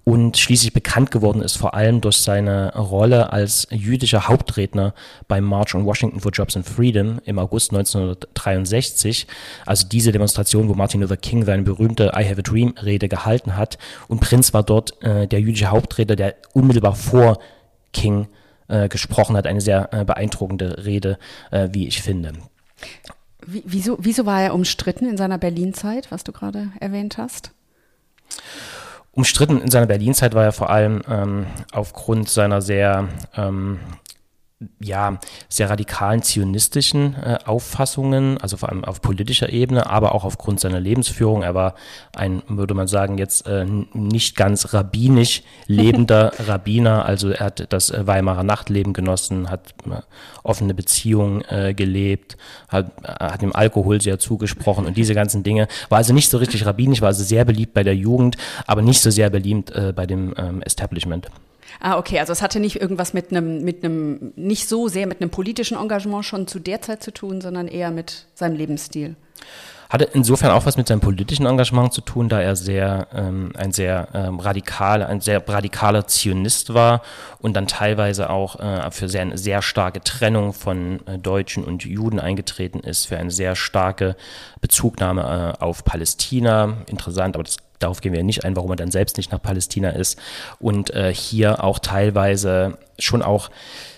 und 0.02 0.38
schließlich 0.38 0.72
bekannt 0.72 1.12
geworden 1.12 1.40
ist, 1.40 1.56
vor 1.56 1.74
allem 1.74 2.00
durch 2.00 2.16
seine 2.16 2.74
Rolle 2.74 3.32
als 3.32 3.68
jüdischer 3.70 4.26
Hauptredner 4.26 4.92
beim 5.28 5.44
March 5.44 5.76
on 5.76 5.84
Washington 5.84 6.18
for 6.18 6.32
Jobs 6.32 6.56
and 6.56 6.66
Freedom 6.66 7.20
im 7.26 7.38
August 7.38 7.70
1963. 7.70 9.28
Also 9.66 9.86
diese 9.86 10.10
Demonstration, 10.10 10.68
wo 10.68 10.74
Martin 10.74 11.02
Luther 11.02 11.16
King 11.16 11.44
seine 11.44 11.62
berühmte 11.62 12.10
I 12.16 12.24
Have 12.24 12.38
a 12.38 12.42
Dream 12.42 12.74
Rede 12.82 13.08
gehalten 13.08 13.56
hat. 13.56 13.78
Und 14.08 14.20
Prinz 14.20 14.52
war 14.52 14.64
dort 14.64 15.00
äh, 15.04 15.28
der 15.28 15.40
jüdische 15.40 15.70
Hauptredner, 15.70 16.16
der 16.16 16.34
unmittelbar 16.54 16.96
vor 16.96 17.38
King 17.92 18.26
äh, 18.70 18.88
gesprochen 18.88 19.36
hat. 19.36 19.46
Eine 19.46 19.60
sehr 19.60 19.92
äh, 19.92 20.04
beeindruckende 20.04 20.84
Rede, 20.84 21.18
äh, 21.50 21.68
wie 21.72 21.86
ich 21.86 22.02
finde. 22.02 22.32
Wie, 23.46 23.62
wieso, 23.66 23.98
wieso 24.00 24.26
war 24.26 24.42
er 24.42 24.54
umstritten 24.54 25.08
in 25.08 25.16
seiner 25.16 25.38
Berlin-Zeit, 25.38 26.10
was 26.10 26.24
du 26.24 26.32
gerade 26.32 26.68
erwähnt 26.80 27.18
hast? 27.18 27.52
Umstritten 29.12 29.60
in 29.60 29.70
seiner 29.70 29.86
Berlin-Zeit 29.86 30.34
war 30.34 30.44
er 30.44 30.52
vor 30.52 30.70
allem 30.70 31.02
ähm, 31.08 31.46
aufgrund 31.72 32.28
seiner 32.28 32.62
sehr 32.62 33.08
ähm, 33.36 33.80
ja, 34.78 35.18
sehr 35.48 35.70
radikalen 35.70 36.22
zionistischen 36.22 37.14
äh, 37.14 37.38
Auffassungen, 37.46 38.36
also 38.38 38.58
vor 38.58 38.68
allem 38.68 38.84
auf 38.84 39.00
politischer 39.00 39.50
Ebene, 39.50 39.88
aber 39.88 40.14
auch 40.14 40.24
aufgrund 40.24 40.60
seiner 40.60 40.80
Lebensführung. 40.80 41.42
Er 41.42 41.54
war 41.54 41.74
ein, 42.14 42.42
würde 42.46 42.74
man 42.74 42.86
sagen, 42.86 43.16
jetzt 43.16 43.46
äh, 43.46 43.64
nicht 43.94 44.36
ganz 44.36 44.74
rabbinisch 44.74 45.42
lebender 45.66 46.32
Rabbiner, 46.46 47.06
also 47.06 47.30
er 47.30 47.46
hat 47.46 47.72
das 47.72 47.88
äh, 47.88 48.06
Weimarer 48.06 48.42
Nachtleben 48.42 48.92
genossen, 48.92 49.48
hat 49.48 49.74
äh, 49.86 50.02
offene 50.42 50.74
Beziehungen 50.74 51.42
äh, 51.48 51.72
gelebt, 51.72 52.36
hat, 52.68 52.92
hat 53.02 53.40
dem 53.40 53.54
Alkohol 53.54 54.02
sehr 54.02 54.18
zugesprochen 54.18 54.84
und 54.84 54.96
diese 54.96 55.14
ganzen 55.14 55.42
Dinge. 55.42 55.68
War 55.88 55.98
also 55.98 56.12
nicht 56.12 56.28
so 56.28 56.36
richtig 56.36 56.66
rabbinisch, 56.66 57.00
war 57.00 57.08
also 57.08 57.24
sehr 57.24 57.46
beliebt 57.46 57.72
bei 57.72 57.82
der 57.82 57.96
Jugend, 57.96 58.36
aber 58.66 58.82
nicht 58.82 59.00
so 59.00 59.10
sehr 59.10 59.30
beliebt 59.30 59.70
äh, 59.70 59.94
bei 59.96 60.06
dem 60.06 60.34
ähm, 60.36 60.60
Establishment. 60.62 61.30
Ah, 61.78 61.98
okay, 61.98 62.18
also 62.18 62.32
es 62.32 62.42
hatte 62.42 62.58
nicht 62.60 62.80
irgendwas 62.80 63.12
mit 63.12 63.30
einem, 63.30 63.62
mit 63.62 63.84
einem, 63.84 64.32
nicht 64.36 64.68
so 64.68 64.88
sehr 64.88 65.06
mit 65.06 65.20
einem 65.20 65.30
politischen 65.30 65.78
Engagement 65.78 66.24
schon 66.24 66.46
zu 66.46 66.58
der 66.58 66.82
Zeit 66.82 67.02
zu 67.02 67.12
tun, 67.12 67.40
sondern 67.40 67.68
eher 67.68 67.90
mit 67.90 68.26
seinem 68.34 68.56
Lebensstil. 68.56 69.14
Hatte 69.90 70.04
insofern 70.04 70.52
auch 70.52 70.66
was 70.66 70.76
mit 70.76 70.88
seinem 70.88 71.00
politischen 71.00 71.46
Engagement 71.46 71.92
zu 71.92 72.00
tun, 72.00 72.28
da 72.28 72.40
er 72.40 72.54
sehr 72.56 73.08
ähm, 73.12 73.52
ein 73.56 73.72
sehr 73.72 74.08
ähm, 74.14 74.38
radikal, 74.38 75.02
ein 75.02 75.20
sehr 75.20 75.46
radikaler 75.46 76.06
Zionist 76.06 76.72
war 76.72 77.02
und 77.40 77.54
dann 77.54 77.66
teilweise 77.66 78.30
auch 78.30 78.60
äh, 78.60 78.90
für 78.92 79.08
sehr, 79.08 79.22
eine 79.22 79.36
sehr 79.36 79.62
starke 79.62 80.00
Trennung 80.00 80.52
von 80.52 81.06
äh, 81.06 81.18
Deutschen 81.18 81.64
und 81.64 81.84
Juden 81.84 82.20
eingetreten 82.20 82.80
ist, 82.80 83.06
für 83.06 83.18
eine 83.18 83.32
sehr 83.32 83.56
starke 83.56 84.16
Bezugnahme 84.60 85.56
äh, 85.58 85.62
auf 85.62 85.84
Palästina. 85.84 86.78
Interessant, 86.86 87.34
aber 87.34 87.44
das 87.44 87.56
Darauf 87.80 88.02
gehen 88.02 88.12
wir 88.12 88.22
nicht 88.22 88.44
ein, 88.44 88.56
warum 88.56 88.70
er 88.70 88.76
dann 88.76 88.90
selbst 88.90 89.16
nicht 89.16 89.32
nach 89.32 89.42
Palästina 89.42 89.90
ist. 89.90 90.18
Und 90.60 90.90
äh, 90.90 91.12
hier 91.12 91.64
auch 91.64 91.78
teilweise 91.78 92.76
schon 92.98 93.22
auch 93.22 93.50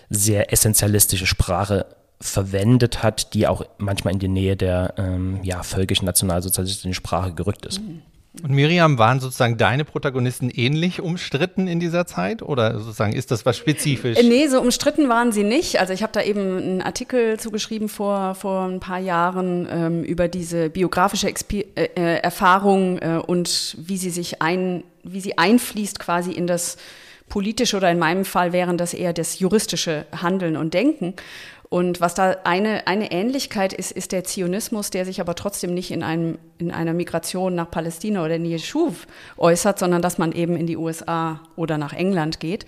sehr 0.09 0.53
essentialistische 0.53 1.27
Sprache 1.27 1.87
verwendet 2.23 3.03
hat, 3.03 3.35
die 3.35 3.47
auch 3.47 3.65
manchmal 3.79 4.15
in 4.15 4.21
die 4.21 4.29
Nähe 4.29 4.57
der 4.57 4.95
ähm, 4.97 5.41
ja, 5.43 5.63
völkisch-nationalsozialistischen 5.63 6.95
Sprache 6.95 7.33
gerückt 7.33 7.67
ist. 7.67 7.81
Und 8.43 8.51
Miriam, 8.51 8.97
waren 8.97 9.21
sozusagen 9.21 9.59
deine 9.59 9.85
Protagonisten 9.85 10.49
ähnlich 10.49 11.03
umstritten 11.03 11.69
in 11.69 11.81
dieser 11.81 12.07
Zeit 12.07 12.41
oder 12.41 12.79
sozusagen 12.79 13.13
ist 13.13 13.31
das 13.31 13.45
was 13.45 13.59
spezifisch? 13.59 14.17
Äh, 14.17 14.23
nee, 14.23 14.47
so 14.47 14.59
umstritten 14.59 15.11
waren 15.11 15.33
sie 15.33 15.45
nicht. 15.45 15.81
Also 15.81 15.93
ich 15.93 16.03
habe 16.03 16.15
da 16.15 16.23
eben 16.23 16.57
einen 16.57 16.83
Artikel 16.83 17.39
zugeschrieben 17.39 17.91
vor, 17.91 18.35
vor 18.35 18.63
ein 18.63 18.81
paar 18.81 19.01
Jahren 19.01 19.69
ähm, 19.71 20.03
über 20.03 20.29
diese 20.29 20.71
biografische 20.71 21.29
Exper 21.29 21.59
äh, 21.75 21.91
äh, 21.95 22.21
Erfahrung 22.21 22.99
äh, 23.01 23.21
und 23.27 23.77
wie 23.79 23.99
sie 23.99 24.11
sich 24.11 24.41
ein, 24.41 24.83
wie 25.03 25.21
sie 25.21 25.37
einfließt 25.37 25.99
quasi 25.99 26.33
in 26.33 26.47
das 26.47 26.79
politische 27.29 27.77
oder 27.77 27.91
in 27.91 27.99
meinem 27.99 28.25
Fall 28.25 28.55
wären 28.55 28.79
das 28.79 28.95
eher 28.95 29.13
das 29.13 29.41
juristische 29.41 30.07
Handeln 30.23 30.57
und 30.57 30.73
Denken. 30.73 31.15
Und 31.73 32.03
was 32.03 32.13
da 32.13 32.37
eine, 32.45 32.87
eine 32.87 33.13
Ähnlichkeit 33.13 33.73
ist, 33.73 33.93
ist 33.93 34.13
der 34.13 34.25
Zionismus, 34.25 34.91
der 34.91 35.07
sich 35.07 35.23
aber 35.23 35.35
trotzdem 35.35 35.73
nicht 35.73 35.91
in, 35.91 36.03
einem, 36.03 36.37
in 36.59 36.71
einer 36.71 36.93
Migration 36.93 37.55
nach 37.55 37.71
Palästina 37.71 38.23
oder 38.23 38.35
in 38.35 38.45
Yeshuv 38.45 39.07
äußert, 39.39 39.79
sondern 39.79 40.03
dass 40.03 40.19
man 40.19 40.33
eben 40.33 40.55
in 40.55 40.67
die 40.67 40.77
USA 40.77 41.41
oder 41.57 41.79
nach 41.79 41.95
England 41.95 42.41
geht. 42.41 42.67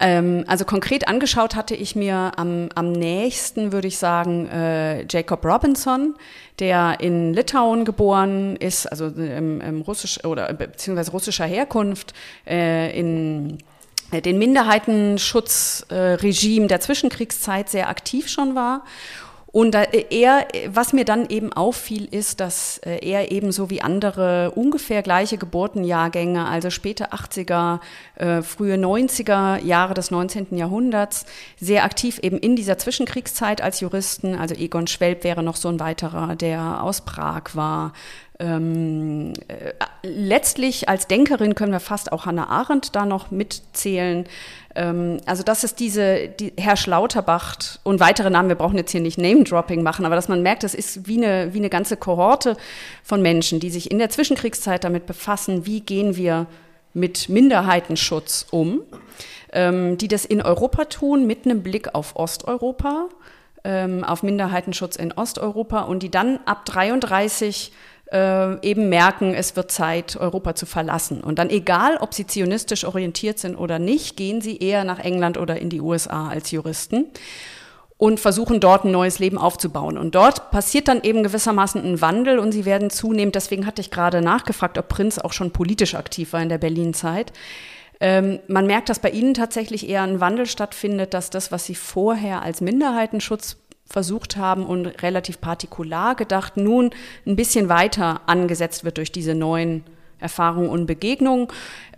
Ähm, 0.00 0.44
also 0.48 0.66
konkret 0.66 1.08
angeschaut 1.08 1.56
hatte 1.56 1.74
ich 1.74 1.96
mir 1.96 2.32
am, 2.36 2.68
am 2.74 2.92
nächsten, 2.92 3.72
würde 3.72 3.88
ich 3.88 3.96
sagen, 3.96 4.46
äh, 4.48 5.06
Jacob 5.08 5.46
Robinson, 5.46 6.14
der 6.58 7.00
in 7.00 7.32
Litauen 7.32 7.86
geboren 7.86 8.56
ist, 8.56 8.84
also 8.84 9.06
im, 9.06 9.62
im 9.62 9.80
russisch 9.80 10.22
oder 10.26 10.52
beziehungsweise 10.52 11.12
russischer 11.12 11.46
Herkunft, 11.46 12.12
äh, 12.46 12.94
in 13.00 13.56
den 14.20 14.38
Minderheitenschutzregime 14.38 16.66
der 16.66 16.80
Zwischenkriegszeit 16.80 17.68
sehr 17.68 17.88
aktiv 17.88 18.28
schon 18.28 18.54
war 18.54 18.84
Und 19.52 19.74
er, 19.74 20.48
was 20.68 20.94
mir 20.94 21.04
dann 21.04 21.28
eben 21.28 21.52
auffiel, 21.52 22.06
ist, 22.06 22.40
dass 22.40 22.78
äh, 22.78 23.06
er 23.06 23.30
ebenso 23.30 23.68
wie 23.68 23.82
andere 23.82 24.50
ungefähr 24.52 25.02
gleiche 25.02 25.36
Geburtenjahrgänge, 25.36 26.48
also 26.48 26.70
späte 26.70 27.12
80er, 27.12 27.80
äh, 28.14 28.40
frühe 28.40 28.76
90er 28.76 29.62
Jahre 29.62 29.92
des 29.92 30.10
19. 30.10 30.56
Jahrhunderts, 30.56 31.26
sehr 31.60 31.84
aktiv 31.84 32.18
eben 32.22 32.38
in 32.38 32.56
dieser 32.56 32.78
Zwischenkriegszeit 32.78 33.60
als 33.60 33.80
Juristen. 33.80 34.36
Also 34.36 34.54
Egon 34.54 34.86
Schwelb 34.86 35.22
wäre 35.22 35.42
noch 35.42 35.56
so 35.56 35.68
ein 35.68 35.78
weiterer, 35.78 36.34
der 36.34 36.82
aus 36.82 37.02
Prag 37.02 37.50
war. 37.52 37.92
Letztlich 40.04 40.88
als 40.88 41.06
Denkerin 41.06 41.54
können 41.54 41.70
wir 41.70 41.78
fast 41.78 42.10
auch 42.10 42.26
Hannah 42.26 42.48
Arendt 42.48 42.96
da 42.96 43.06
noch 43.06 43.30
mitzählen. 43.30 44.26
Ähm, 44.74 45.18
also 45.26 45.44
das 45.44 45.62
ist 45.62 45.78
diese, 45.78 46.28
die 46.28 46.52
Herr 46.58 46.76
Schlauterbach 46.76 47.56
und 47.84 48.00
weitere 48.00 48.28
Namen, 48.28 48.48
wir 48.48 48.56
brauchen 48.56 48.76
jetzt 48.76 48.90
hier 48.90 49.00
nicht 49.00 49.18
Name-Dropping 49.18 49.82
machen, 49.82 50.04
aber 50.04 50.16
dass 50.16 50.28
man 50.28 50.42
merkt, 50.42 50.64
das 50.64 50.74
ist 50.74 51.06
wie 51.06 51.18
eine, 51.18 51.54
wie 51.54 51.58
eine 51.58 51.70
ganze 51.70 51.96
Kohorte 51.96 52.56
von 53.04 53.22
Menschen, 53.22 53.60
die 53.60 53.70
sich 53.70 53.92
in 53.92 54.00
der 54.00 54.10
Zwischenkriegszeit 54.10 54.82
damit 54.82 55.06
befassen, 55.06 55.66
wie 55.66 55.80
gehen 55.80 56.16
wir 56.16 56.46
mit 56.94 57.28
Minderheitenschutz 57.28 58.46
um, 58.50 58.82
ähm, 59.52 59.98
die 59.98 60.08
das 60.08 60.24
in 60.24 60.42
Europa 60.42 60.86
tun, 60.86 61.28
mit 61.28 61.44
einem 61.44 61.62
Blick 61.62 61.94
auf 61.94 62.16
Osteuropa, 62.16 63.08
ähm, 63.64 64.02
auf 64.02 64.24
Minderheitenschutz 64.24 64.96
in 64.96 65.12
Osteuropa 65.12 65.82
und 65.82 66.02
die 66.02 66.10
dann 66.10 66.40
ab 66.44 66.64
33 66.64 67.72
äh, 68.12 68.60
eben 68.60 68.88
merken, 68.88 69.34
es 69.34 69.56
wird 69.56 69.70
Zeit, 69.70 70.16
Europa 70.16 70.54
zu 70.54 70.66
verlassen. 70.66 71.22
Und 71.22 71.38
dann 71.38 71.50
egal, 71.50 71.96
ob 71.96 72.14
sie 72.14 72.26
zionistisch 72.26 72.84
orientiert 72.84 73.38
sind 73.38 73.56
oder 73.56 73.78
nicht, 73.78 74.16
gehen 74.16 74.40
sie 74.40 74.58
eher 74.58 74.84
nach 74.84 74.98
England 74.98 75.38
oder 75.38 75.58
in 75.58 75.70
die 75.70 75.80
USA 75.80 76.28
als 76.28 76.50
Juristen 76.50 77.06
und 77.96 78.18
versuchen 78.20 78.58
dort 78.58 78.84
ein 78.84 78.90
neues 78.90 79.18
Leben 79.18 79.38
aufzubauen. 79.38 79.96
Und 79.96 80.14
dort 80.14 80.50
passiert 80.50 80.88
dann 80.88 81.02
eben 81.02 81.22
gewissermaßen 81.22 81.82
ein 81.84 82.00
Wandel 82.00 82.38
und 82.38 82.52
sie 82.52 82.64
werden 82.64 82.90
zunehmend, 82.90 83.34
deswegen 83.34 83.64
hatte 83.64 83.80
ich 83.80 83.90
gerade 83.90 84.20
nachgefragt, 84.20 84.76
ob 84.76 84.88
Prinz 84.88 85.18
auch 85.18 85.32
schon 85.32 85.52
politisch 85.52 85.94
aktiv 85.94 86.32
war 86.32 86.42
in 86.42 86.48
der 86.48 86.58
Berlin-Zeit. 86.58 87.32
Ähm, 88.00 88.40
man 88.48 88.66
merkt, 88.66 88.88
dass 88.88 88.98
bei 88.98 89.10
ihnen 89.10 89.32
tatsächlich 89.32 89.88
eher 89.88 90.02
ein 90.02 90.18
Wandel 90.18 90.46
stattfindet, 90.46 91.14
dass 91.14 91.30
das, 91.30 91.52
was 91.52 91.64
sie 91.64 91.76
vorher 91.76 92.42
als 92.42 92.60
Minderheitenschutz 92.60 93.58
versucht 93.92 94.38
haben 94.38 94.64
und 94.64 94.86
relativ 95.02 95.40
partikular 95.40 96.14
gedacht, 96.14 96.56
nun 96.56 96.90
ein 97.26 97.36
bisschen 97.36 97.68
weiter 97.68 98.22
angesetzt 98.26 98.84
wird 98.84 98.96
durch 98.96 99.12
diese 99.12 99.34
neuen 99.34 99.84
Erfahrungen 100.18 100.70
und 100.70 100.86
Begegnungen, 100.86 101.48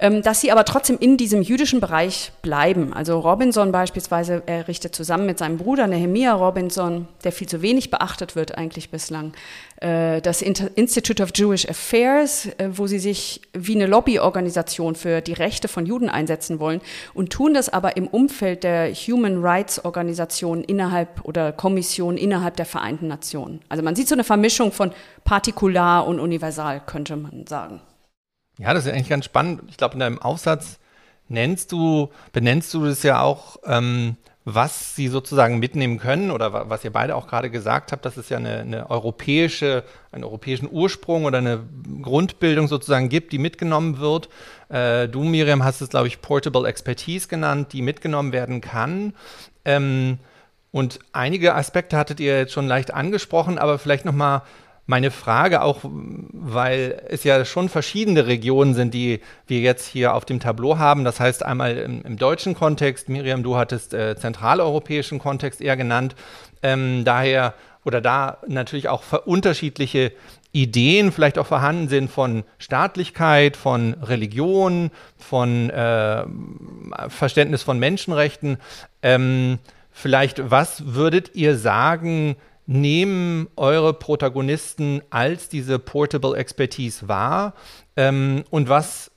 ähm, 0.00 0.22
dass 0.22 0.40
sie 0.40 0.50
aber 0.50 0.64
trotzdem 0.64 0.98
in 0.98 1.16
diesem 1.16 1.42
jüdischen 1.42 1.80
Bereich 1.80 2.32
bleiben. 2.42 2.92
Also 2.92 3.20
Robinson 3.20 3.70
beispielsweise 3.70 4.42
errichtet 4.46 4.94
zusammen 4.94 5.26
mit 5.26 5.38
seinem 5.38 5.58
Bruder 5.58 5.86
Nehemiah 5.86 6.32
Robinson, 6.32 7.06
der 7.22 7.32
viel 7.32 7.48
zu 7.48 7.62
wenig 7.62 7.90
beachtet 7.90 8.34
wird 8.34 8.56
eigentlich 8.56 8.90
bislang, 8.90 9.32
das 9.84 10.40
Institute 10.40 11.22
of 11.22 11.30
Jewish 11.34 11.68
Affairs, 11.68 12.46
äh, 12.58 12.70
wo 12.70 12.86
sie 12.86 12.98
sich 12.98 13.42
wie 13.52 13.74
eine 13.74 13.86
Lobbyorganisation 13.86 14.94
für 14.94 15.20
die 15.20 15.34
Rechte 15.34 15.68
von 15.68 15.84
Juden 15.84 16.08
einsetzen 16.08 16.58
wollen 16.58 16.80
und 17.12 17.30
tun 17.30 17.52
das 17.52 17.68
aber 17.68 17.96
im 17.96 18.06
Umfeld 18.06 18.64
der 18.64 18.92
Human 18.92 19.44
Rights 19.44 19.84
Organisation 19.84 20.64
innerhalb 20.64 21.24
oder 21.24 21.52
Kommission 21.52 22.16
innerhalb 22.16 22.56
der 22.56 22.66
Vereinten 22.66 23.08
Nationen. 23.08 23.60
Also 23.68 23.82
man 23.82 23.94
sieht 23.94 24.08
so 24.08 24.14
eine 24.14 24.24
Vermischung 24.24 24.72
von 24.72 24.92
partikular 25.24 26.06
und 26.06 26.18
universal, 26.18 26.80
könnte 26.84 27.16
man 27.16 27.46
sagen. 27.46 27.80
Ja, 28.58 28.72
das 28.72 28.86
ist 28.86 28.92
eigentlich 28.92 29.08
ganz 29.08 29.24
spannend. 29.24 29.62
Ich 29.68 29.76
glaube, 29.76 29.94
in 29.94 30.00
deinem 30.00 30.22
Aufsatz 30.22 30.78
nennst 31.28 31.72
du, 31.72 32.10
benennst 32.32 32.72
du 32.72 32.84
das 32.84 33.02
ja 33.02 33.20
auch, 33.20 33.56
ähm, 33.66 34.16
was 34.44 34.94
sie 34.94 35.08
sozusagen 35.08 35.58
mitnehmen 35.58 35.98
können 35.98 36.30
oder 36.30 36.68
was 36.68 36.84
ihr 36.84 36.92
beide 36.92 37.16
auch 37.16 37.26
gerade 37.26 37.50
gesagt 37.50 37.92
habt, 37.92 38.04
dass 38.04 38.18
es 38.18 38.28
ja 38.28 38.36
eine, 38.36 38.60
eine, 38.60 38.90
europäische, 38.90 39.84
einen 40.12 40.24
europäischen 40.24 40.68
Ursprung 40.70 41.24
oder 41.24 41.38
eine 41.38 41.60
Grundbildung 42.02 42.68
sozusagen 42.68 43.08
gibt, 43.08 43.32
die 43.32 43.38
mitgenommen 43.38 43.98
wird. 43.98 44.28
Äh, 44.68 45.08
du, 45.08 45.24
Miriam, 45.24 45.64
hast 45.64 45.80
es, 45.80 45.88
glaube 45.88 46.08
ich, 46.08 46.20
Portable 46.20 46.68
Expertise 46.68 47.26
genannt, 47.26 47.72
die 47.72 47.80
mitgenommen 47.80 48.32
werden 48.32 48.60
kann. 48.60 49.14
Ähm, 49.64 50.18
und 50.72 50.98
einige 51.12 51.54
Aspekte 51.54 51.96
hattet 51.96 52.20
ihr 52.20 52.36
jetzt 52.36 52.52
schon 52.52 52.68
leicht 52.68 52.92
angesprochen, 52.92 53.58
aber 53.58 53.78
vielleicht 53.78 54.04
nochmal 54.04 54.42
meine 54.86 55.10
Frage 55.10 55.62
auch, 55.62 55.80
weil 55.82 57.02
es 57.08 57.24
ja 57.24 57.44
schon 57.44 57.68
verschiedene 57.68 58.26
Regionen 58.26 58.74
sind, 58.74 58.92
die 58.92 59.20
wir 59.46 59.60
jetzt 59.60 59.86
hier 59.86 60.14
auf 60.14 60.24
dem 60.24 60.40
Tableau 60.40 60.78
haben. 60.78 61.04
Das 61.04 61.20
heißt 61.20 61.42
einmal 61.42 61.76
im, 61.78 62.02
im 62.02 62.16
deutschen 62.16 62.54
Kontext, 62.54 63.09
Miriam, 63.09 63.42
du 63.42 63.56
hattest 63.56 63.94
äh, 63.94 64.16
zentraleuropäischen 64.16 65.18
Kontext 65.18 65.61
eher 65.61 65.76
genannt. 65.76 66.14
Ähm, 66.62 67.04
daher 67.04 67.54
oder 67.85 68.00
da 68.00 68.38
natürlich 68.46 68.88
auch 68.88 69.02
unterschiedliche 69.24 70.12
Ideen 70.52 71.12
vielleicht 71.12 71.38
auch 71.38 71.46
vorhanden 71.46 71.88
sind 71.88 72.11
von 72.11 72.44
Staatlichkeit, 72.59 73.56
von 73.56 73.94
Religion, 74.02 74.90
von 75.18 75.68
äh, 75.70 76.24
Verständnis 77.09 77.62
von 77.62 77.78
Menschenrechten. 77.78 78.59
Ähm, 79.02 79.59
vielleicht, 79.90 80.50
was 80.50 80.94
würdet 80.94 81.35
ihr 81.35 81.56
sagen, 81.56 82.37
nehmen 82.66 83.48
eure 83.57 83.92
Protagonisten 83.94 85.03
als 85.11 85.48
diese 85.48 85.79
Portable 85.79 86.37
Expertise 86.37 87.09
wahr 87.09 87.55
ähm, 87.96 88.44
und 88.50 88.68
was 88.68 89.11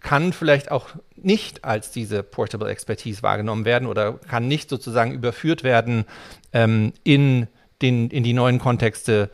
kann 0.00 0.32
vielleicht 0.32 0.70
auch 0.70 0.90
nicht 1.16 1.64
als 1.64 1.90
diese 1.90 2.22
Portable 2.22 2.70
Expertise 2.70 3.22
wahrgenommen 3.22 3.64
werden 3.64 3.88
oder 3.88 4.14
kann 4.14 4.46
nicht 4.46 4.70
sozusagen 4.70 5.12
überführt 5.12 5.64
werden 5.64 6.04
ähm, 6.52 6.92
in, 7.02 7.48
den, 7.82 8.10
in 8.10 8.22
die 8.22 8.32
neuen 8.32 8.58
Kontexte 8.58 9.30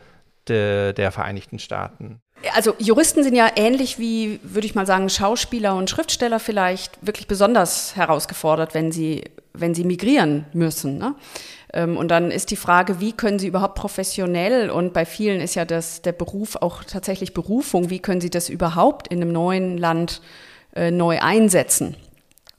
de, 0.47 0.93
der 0.93 1.11
Vereinigten 1.11 1.59
Staaten. 1.59 2.21
Also 2.55 2.73
Juristen 2.77 3.23
sind 3.23 3.35
ja 3.35 3.49
ähnlich 3.55 3.99
wie, 3.99 4.39
würde 4.43 4.65
ich 4.65 4.75
mal 4.75 4.85
sagen, 4.85 5.09
Schauspieler 5.09 5.75
und 5.75 5.89
Schriftsteller 5.89 6.39
vielleicht 6.39 7.05
wirklich 7.05 7.27
besonders 7.27 7.95
herausgefordert, 7.95 8.73
wenn 8.73 8.91
sie, 8.91 9.23
wenn 9.53 9.73
sie 9.73 9.85
migrieren 9.85 10.45
müssen. 10.53 10.97
Ne? 10.97 11.15
Ähm, 11.73 11.97
und 11.97 12.09
dann 12.09 12.31
ist 12.31 12.51
die 12.51 12.55
Frage, 12.55 12.99
wie 12.99 13.11
können 13.11 13.39
Sie 13.39 13.47
überhaupt 13.47 13.75
professionell, 13.75 14.69
und 14.69 14.93
bei 14.93 15.05
vielen 15.05 15.41
ist 15.41 15.55
ja 15.55 15.65
das, 15.65 16.01
der 16.01 16.13
Beruf 16.13 16.55
auch 16.55 16.83
tatsächlich 16.83 17.33
Berufung, 17.33 17.89
wie 17.89 17.99
können 17.99 18.21
Sie 18.21 18.29
das 18.29 18.49
überhaupt 18.49 19.07
in 19.07 19.21
einem 19.21 19.31
neuen 19.31 19.77
Land 19.77 20.21
äh, 20.75 20.91
neu 20.91 21.19
einsetzen? 21.19 21.95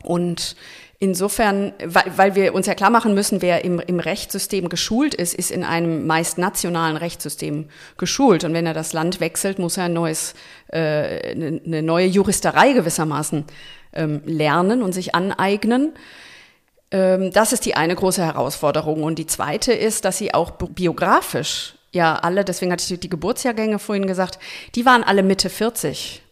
Und 0.02 0.56
Insofern, 1.04 1.74
weil, 1.84 2.04
weil 2.16 2.34
wir 2.34 2.54
uns 2.54 2.66
ja 2.66 2.74
klar 2.74 2.88
machen 2.88 3.12
müssen, 3.12 3.42
wer 3.42 3.62
im, 3.62 3.78
im 3.78 4.00
Rechtssystem 4.00 4.70
geschult 4.70 5.12
ist, 5.12 5.34
ist 5.34 5.50
in 5.50 5.62
einem 5.62 6.06
meist 6.06 6.38
nationalen 6.38 6.96
Rechtssystem 6.96 7.68
geschult. 7.98 8.42
Und 8.44 8.54
wenn 8.54 8.64
er 8.64 8.72
das 8.72 8.94
Land 8.94 9.20
wechselt, 9.20 9.58
muss 9.58 9.76
er 9.76 9.84
ein 9.84 9.92
neues, 9.92 10.32
äh, 10.68 11.32
eine 11.32 11.82
neue 11.82 12.06
Juristerei 12.06 12.72
gewissermaßen 12.72 13.44
ähm, 13.92 14.22
lernen 14.24 14.82
und 14.82 14.92
sich 14.92 15.14
aneignen. 15.14 15.92
Ähm, 16.94 17.32
das 17.32 17.52
ist 17.52 17.66
die 17.66 17.74
eine 17.74 17.96
große 17.96 18.24
Herausforderung. 18.24 19.02
Und 19.02 19.18
die 19.18 19.26
zweite 19.26 19.72
ist, 19.72 20.04
dass 20.04 20.16
sie 20.16 20.32
auch 20.32 20.52
biografisch 20.52 21.74
ja 21.92 22.16
alle, 22.16 22.44
deswegen 22.44 22.72
hatte 22.72 22.92
ich 22.92 23.00
die 23.00 23.10
Geburtsjahrgänge 23.10 23.78
vorhin 23.78 24.06
gesagt, 24.06 24.38
die 24.74 24.86
waren 24.86 25.04
alle 25.04 25.22
Mitte 25.22 25.50
40 25.50 26.22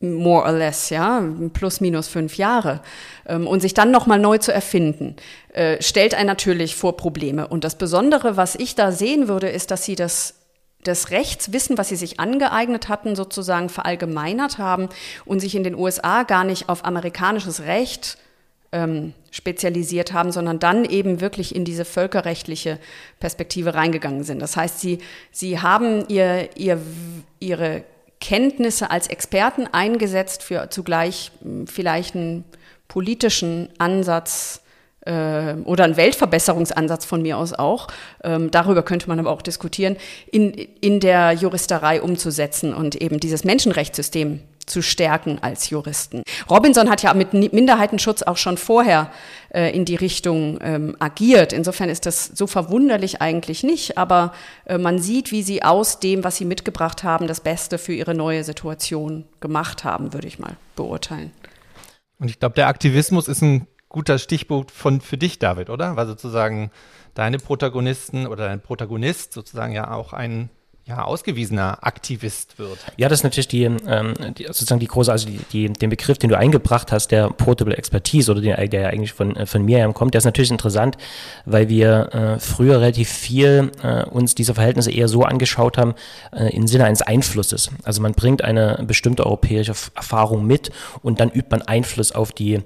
more 0.00 0.44
or 0.44 0.52
less, 0.52 0.90
ja, 0.90 1.20
plus 1.52 1.80
minus 1.80 2.06
fünf 2.06 2.36
Jahre. 2.36 2.80
Ähm, 3.26 3.48
und 3.48 3.60
sich 3.60 3.74
dann 3.74 3.90
nochmal 3.90 4.20
neu 4.20 4.38
zu 4.38 4.52
erfinden, 4.52 5.16
äh, 5.52 5.82
stellt 5.82 6.14
einen 6.14 6.28
natürlich 6.28 6.76
vor 6.76 6.96
Probleme. 6.96 7.48
Und 7.48 7.64
das 7.64 7.76
Besondere, 7.76 8.36
was 8.36 8.54
ich 8.54 8.76
da 8.76 8.92
sehen 8.92 9.26
würde, 9.26 9.48
ist, 9.48 9.72
dass 9.72 9.84
sie 9.84 9.96
das 9.96 10.34
das 10.84 11.10
Rechtswissen, 11.10 11.76
was 11.76 11.88
sie 11.88 11.96
sich 11.96 12.20
angeeignet 12.20 12.88
hatten, 12.88 13.16
sozusagen 13.16 13.68
verallgemeinert 13.68 14.58
haben 14.58 14.88
und 15.24 15.40
sich 15.40 15.56
in 15.56 15.64
den 15.64 15.74
USA 15.74 16.22
gar 16.22 16.44
nicht 16.44 16.68
auf 16.68 16.84
amerikanisches 16.84 17.62
Recht 17.62 18.16
ähm, 18.72 19.14
spezialisiert 19.30 20.12
haben, 20.12 20.32
sondern 20.32 20.58
dann 20.58 20.84
eben 20.84 21.20
wirklich 21.20 21.54
in 21.54 21.64
diese 21.64 21.84
völkerrechtliche 21.84 22.78
Perspektive 23.20 23.74
reingegangen 23.74 24.24
sind. 24.24 24.40
Das 24.40 24.56
heißt, 24.56 24.80
sie, 24.80 24.98
sie 25.30 25.60
haben 25.60 26.04
ihr, 26.08 26.56
ihr, 26.56 26.80
ihre 27.40 27.84
Kenntnisse 28.20 28.90
als 28.90 29.06
Experten 29.06 29.66
eingesetzt 29.70 30.42
für 30.42 30.70
zugleich 30.70 31.30
hm, 31.42 31.66
vielleicht 31.66 32.14
einen 32.14 32.44
politischen 32.88 33.68
Ansatz 33.78 34.62
äh, 35.02 35.54
oder 35.64 35.84
einen 35.84 35.96
Weltverbesserungsansatz 35.96 37.04
von 37.04 37.22
mir 37.22 37.38
aus 37.38 37.52
auch, 37.52 37.88
ähm, 38.24 38.50
darüber 38.50 38.82
könnte 38.82 39.08
man 39.08 39.18
aber 39.18 39.30
auch 39.30 39.42
diskutieren, 39.42 39.96
in, 40.30 40.52
in 40.52 41.00
der 41.00 41.32
Juristerei 41.32 42.02
umzusetzen 42.02 42.74
und 42.74 42.96
eben 42.96 43.20
dieses 43.20 43.44
Menschenrechtssystem 43.44 44.40
zu 44.68 44.82
stärken 44.82 45.38
als 45.40 45.70
Juristen. 45.70 46.22
Robinson 46.48 46.88
hat 46.88 47.02
ja 47.02 47.14
mit 47.14 47.32
Minderheitenschutz 47.32 48.22
auch 48.22 48.36
schon 48.36 48.56
vorher 48.56 49.10
äh, 49.50 49.74
in 49.74 49.84
die 49.84 49.96
Richtung 49.96 50.58
ähm, 50.60 50.96
agiert. 50.98 51.52
Insofern 51.52 51.88
ist 51.88 52.06
das 52.06 52.26
so 52.26 52.46
verwunderlich 52.46 53.20
eigentlich 53.20 53.62
nicht, 53.62 53.98
aber 53.98 54.32
äh, 54.66 54.78
man 54.78 54.98
sieht, 54.98 55.32
wie 55.32 55.42
sie 55.42 55.62
aus 55.62 56.00
dem, 56.00 56.24
was 56.24 56.36
sie 56.36 56.44
mitgebracht 56.44 57.02
haben, 57.04 57.26
das 57.26 57.40
Beste 57.40 57.78
für 57.78 57.92
ihre 57.92 58.14
neue 58.14 58.44
Situation 58.44 59.24
gemacht 59.40 59.84
haben, 59.84 60.12
würde 60.12 60.28
ich 60.28 60.38
mal 60.38 60.56
beurteilen. 60.76 61.32
Und 62.18 62.30
ich 62.30 62.38
glaube, 62.38 62.54
der 62.54 62.68
Aktivismus 62.68 63.28
ist 63.28 63.42
ein 63.42 63.66
guter 63.88 64.18
Stichpunkt 64.18 64.70
von, 64.70 65.00
für 65.00 65.16
dich, 65.16 65.38
David, 65.38 65.70
oder? 65.70 65.96
Weil 65.96 66.06
sozusagen 66.06 66.70
deine 67.14 67.38
Protagonisten 67.38 68.26
oder 68.26 68.46
dein 68.48 68.60
Protagonist 68.60 69.32
sozusagen 69.32 69.72
ja 69.72 69.90
auch 69.90 70.12
ein 70.12 70.50
ja, 70.88 71.04
ausgewiesener 71.04 71.78
Aktivist 71.82 72.58
wird. 72.58 72.78
Ja, 72.96 73.08
das 73.08 73.20
ist 73.20 73.24
natürlich 73.24 73.48
die, 73.48 73.64
ähm, 73.64 74.14
die 74.36 74.44
sozusagen 74.44 74.80
die 74.80 74.86
große, 74.86 75.12
also 75.12 75.28
die, 75.28 75.38
die, 75.52 75.72
den 75.72 75.90
Begriff, 75.90 76.16
den 76.16 76.30
du 76.30 76.38
eingebracht 76.38 76.92
hast, 76.92 77.08
der 77.08 77.28
Portable 77.28 77.76
Expertise 77.76 78.30
oder 78.30 78.40
den, 78.40 78.56
der 78.70 78.80
ja 78.80 78.88
eigentlich 78.88 79.12
von, 79.12 79.36
äh, 79.36 79.44
von 79.44 79.64
mir 79.64 79.86
kommt, 79.92 80.14
der 80.14 80.20
ist 80.20 80.24
natürlich 80.24 80.50
interessant, 80.50 80.96
weil 81.44 81.68
wir 81.68 82.14
äh, 82.14 82.38
früher 82.40 82.80
relativ 82.80 83.10
viel 83.10 83.70
äh, 83.82 84.04
uns 84.04 84.34
diese 84.34 84.54
Verhältnisse 84.54 84.90
eher 84.90 85.08
so 85.08 85.24
angeschaut 85.24 85.76
haben, 85.76 85.94
äh, 86.32 86.54
im 86.54 86.66
Sinne 86.66 86.84
eines 86.84 87.02
Einflusses. 87.02 87.70
Also 87.84 88.00
man 88.00 88.14
bringt 88.14 88.42
eine 88.42 88.82
bestimmte 88.86 89.26
europäische 89.26 89.74
Erfahrung 89.94 90.46
mit 90.46 90.70
und 91.02 91.20
dann 91.20 91.28
übt 91.30 91.48
man 91.50 91.62
Einfluss 91.62 92.12
auf 92.12 92.32
die 92.32 92.62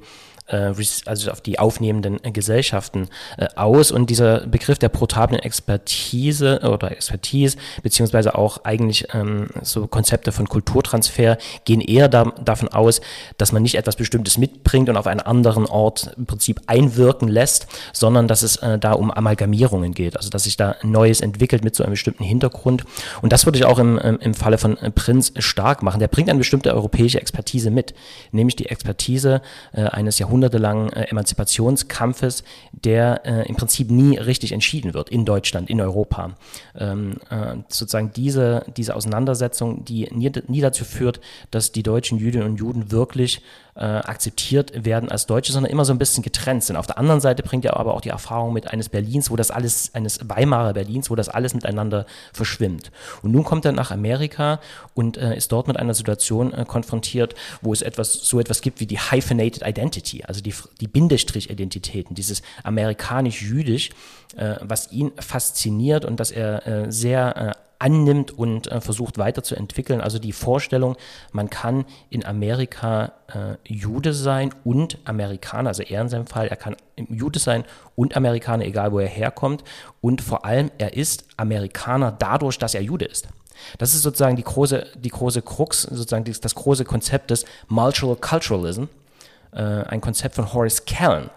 also 0.52 1.30
auf 1.30 1.40
die 1.40 1.58
aufnehmenden 1.58 2.20
Gesellschaften 2.32 3.08
äh, 3.36 3.46
aus. 3.56 3.90
Und 3.90 4.10
dieser 4.10 4.46
Begriff 4.46 4.78
der 4.78 4.88
portablen 4.88 5.40
Expertise 5.40 6.60
oder 6.62 6.92
Expertise, 6.92 7.56
beziehungsweise 7.82 8.36
auch 8.36 8.64
eigentlich 8.64 9.08
ähm, 9.14 9.48
so 9.62 9.86
Konzepte 9.86 10.32
von 10.32 10.48
Kulturtransfer, 10.48 11.38
gehen 11.64 11.80
eher 11.80 12.08
da, 12.08 12.32
davon 12.44 12.68
aus, 12.68 13.00
dass 13.38 13.52
man 13.52 13.62
nicht 13.62 13.76
etwas 13.76 13.96
Bestimmtes 13.96 14.38
mitbringt 14.38 14.88
und 14.88 14.96
auf 14.96 15.06
einen 15.06 15.20
anderen 15.20 15.66
Ort 15.66 16.12
im 16.16 16.26
Prinzip 16.26 16.60
einwirken 16.66 17.28
lässt, 17.28 17.66
sondern 17.92 18.28
dass 18.28 18.42
es 18.42 18.56
äh, 18.56 18.78
da 18.78 18.92
um 18.92 19.10
Amalgamierungen 19.10 19.94
geht, 19.94 20.16
also 20.16 20.30
dass 20.30 20.44
sich 20.44 20.56
da 20.56 20.76
Neues 20.82 21.20
entwickelt 21.20 21.64
mit 21.64 21.74
so 21.74 21.82
einem 21.82 21.92
bestimmten 21.92 22.24
Hintergrund. 22.24 22.84
Und 23.22 23.32
das 23.32 23.46
würde 23.46 23.58
ich 23.58 23.64
auch 23.64 23.78
im, 23.78 23.98
im 23.98 24.34
Falle 24.34 24.58
von 24.58 24.76
Prinz 24.94 25.32
stark 25.38 25.82
machen. 25.82 26.00
Der 26.00 26.08
bringt 26.08 26.28
eine 26.28 26.38
bestimmte 26.38 26.74
europäische 26.74 27.20
Expertise 27.20 27.70
mit, 27.70 27.94
nämlich 28.30 28.56
die 28.56 28.66
Expertise 28.66 29.40
äh, 29.72 29.84
eines 29.84 30.18
Jahrhunderts 30.18 30.41
jahrhundertelangen 30.42 30.92
äh, 30.92 31.04
Emanzipationskampfes, 31.04 32.44
der 32.72 33.22
äh, 33.24 33.48
im 33.48 33.56
Prinzip 33.56 33.90
nie 33.90 34.16
richtig 34.18 34.52
entschieden 34.52 34.94
wird 34.94 35.08
in 35.08 35.24
Deutschland, 35.24 35.70
in 35.70 35.80
Europa. 35.80 36.36
Ähm, 36.78 37.14
äh, 37.30 37.56
sozusagen 37.68 38.12
diese, 38.12 38.64
diese 38.76 38.94
Auseinandersetzung, 38.94 39.84
die 39.84 40.08
nie, 40.12 40.30
nie 40.48 40.60
dazu 40.60 40.84
führt, 40.84 41.20
dass 41.50 41.72
die 41.72 41.82
deutschen 41.82 42.18
Jüdinnen 42.18 42.46
und 42.46 42.56
Juden 42.56 42.90
wirklich 42.90 43.42
äh, 43.74 43.84
akzeptiert 43.84 44.84
werden 44.84 45.10
als 45.10 45.26
Deutsche, 45.26 45.52
sondern 45.52 45.72
immer 45.72 45.84
so 45.84 45.92
ein 45.92 45.98
bisschen 45.98 46.22
getrennt 46.22 46.64
sind. 46.64 46.76
Auf 46.76 46.86
der 46.86 46.98
anderen 46.98 47.20
Seite 47.20 47.42
bringt 47.42 47.64
er 47.64 47.78
aber 47.78 47.94
auch 47.94 48.02
die 48.02 48.10
Erfahrung 48.10 48.52
mit 48.52 48.68
eines 48.68 48.88
Berlins, 48.90 49.30
wo 49.30 49.36
das 49.36 49.50
alles, 49.50 49.94
eines 49.94 50.20
Weimarer 50.28 50.74
Berlins, 50.74 51.10
wo 51.10 51.14
das 51.14 51.28
alles 51.28 51.54
miteinander 51.54 52.04
verschwimmt. 52.32 52.90
Und 53.22 53.32
nun 53.32 53.44
kommt 53.44 53.64
er 53.64 53.72
nach 53.72 53.90
Amerika 53.90 54.60
und 54.94 55.16
äh, 55.16 55.36
ist 55.36 55.52
dort 55.52 55.68
mit 55.68 55.78
einer 55.78 55.94
Situation 55.94 56.52
äh, 56.52 56.64
konfrontiert, 56.66 57.34
wo 57.62 57.72
es 57.72 57.80
etwas, 57.80 58.12
so 58.12 58.38
etwas 58.40 58.60
gibt 58.60 58.80
wie 58.80 58.86
die 58.86 58.98
Hyphenated 58.98 59.66
Identity, 59.66 60.22
also 60.24 60.42
die, 60.42 60.54
die 60.80 60.88
Bindestrich-Identitäten, 60.88 62.14
dieses 62.14 62.42
amerikanisch-jüdisch, 62.64 63.90
äh, 64.36 64.56
was 64.60 64.92
ihn 64.92 65.12
fasziniert 65.18 66.04
und 66.04 66.20
dass 66.20 66.30
er 66.30 66.66
äh, 66.66 66.92
sehr 66.92 67.36
äh, 67.36 67.52
annimmt 67.82 68.30
und 68.30 68.70
äh, 68.70 68.80
versucht 68.80 69.18
weiterzuentwickeln. 69.18 70.00
Also 70.00 70.20
die 70.20 70.32
Vorstellung, 70.32 70.96
man 71.32 71.50
kann 71.50 71.84
in 72.10 72.24
Amerika 72.24 73.12
äh, 73.26 73.56
Jude 73.64 74.14
sein 74.14 74.54
und 74.62 74.98
Amerikaner, 75.04 75.70
also 75.70 75.82
er 75.82 76.00
in 76.02 76.08
seinem 76.08 76.26
Fall, 76.26 76.46
er 76.46 76.56
kann 76.56 76.76
Jude 76.96 77.40
sein 77.40 77.64
und 77.96 78.16
Amerikaner, 78.16 78.64
egal 78.64 78.92
wo 78.92 79.00
er 79.00 79.08
herkommt. 79.08 79.64
Und 80.00 80.22
vor 80.22 80.44
allem, 80.44 80.70
er 80.78 80.94
ist 80.94 81.24
Amerikaner 81.36 82.12
dadurch, 82.12 82.56
dass 82.56 82.74
er 82.74 82.82
Jude 82.82 83.04
ist. 83.04 83.28
Das 83.78 83.94
ist 83.94 84.02
sozusagen 84.02 84.36
die 84.36 84.44
große, 84.44 84.86
die 84.96 85.10
große 85.10 85.42
Krux, 85.42 85.82
sozusagen 85.82 86.24
das, 86.24 86.40
das 86.40 86.54
große 86.54 86.84
Konzept 86.84 87.30
des 87.32 87.44
Multiculturalism, 87.66 88.84
äh, 89.52 89.60
ein 89.60 90.00
Konzept 90.00 90.36
von 90.36 90.52
Horace 90.52 90.84
Callan, 90.84 91.30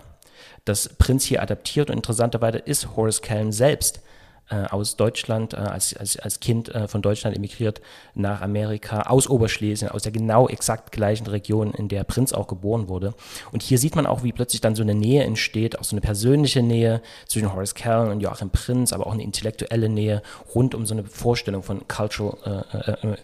das 0.64 0.90
Prinz 0.90 1.26
hier 1.26 1.42
adaptiert 1.42 1.90
und 1.90 1.98
interessanterweise 1.98 2.60
ist 2.60 2.96
Horace 2.96 3.22
Callan 3.22 3.52
selbst 3.52 4.02
äh, 4.50 4.66
aus 4.66 4.96
Deutschland, 4.96 5.54
äh, 5.54 5.58
als, 5.58 5.96
als, 5.96 6.20
als 6.20 6.40
Kind 6.40 6.70
äh, 6.70 6.88
von 6.88 7.02
Deutschland 7.02 7.36
emigriert 7.36 7.82
nach 8.14 8.42
Amerika, 8.42 9.02
aus 9.02 9.28
Oberschlesien, 9.28 9.90
aus 9.90 10.04
der 10.04 10.12
genau 10.12 10.48
exakt 10.48 10.92
gleichen 10.92 11.26
Region, 11.26 11.72
in 11.72 11.88
der 11.88 12.04
Prinz 12.04 12.32
auch 12.32 12.46
geboren 12.46 12.88
wurde. 12.88 13.16
Und 13.52 13.64
hier 13.64 13.80
sieht 13.80 13.96
man 13.96 14.06
auch, 14.06 14.24
wie 14.24 14.32
plötzlich 14.32 14.62
dann 14.62 14.76
so 14.76 14.84
eine 14.84 14.94
Nähe 14.94 15.24
entsteht, 15.24 15.80
auch 15.80 15.84
so 15.84 15.96
eine 15.96 16.02
persönliche 16.02 16.62
Nähe 16.62 17.02
zwischen 17.28 17.54
Horace 17.54 17.74
Callan 17.74 18.12
und 18.12 18.20
Joachim 18.20 18.52
Prinz, 18.52 18.94
aber 18.94 19.08
auch 19.08 19.14
eine 19.14 19.24
intellektuelle 19.24 19.90
Nähe 19.90 20.22
rund 20.54 20.76
um 20.76 20.86
so 20.86 20.94
eine 20.94 21.06
Vorstellung 21.06 21.64
von 21.64 21.88
Cultural, 21.88 22.38
äh, 22.72 22.92
äh, 22.92 23.14
äh 23.14 23.18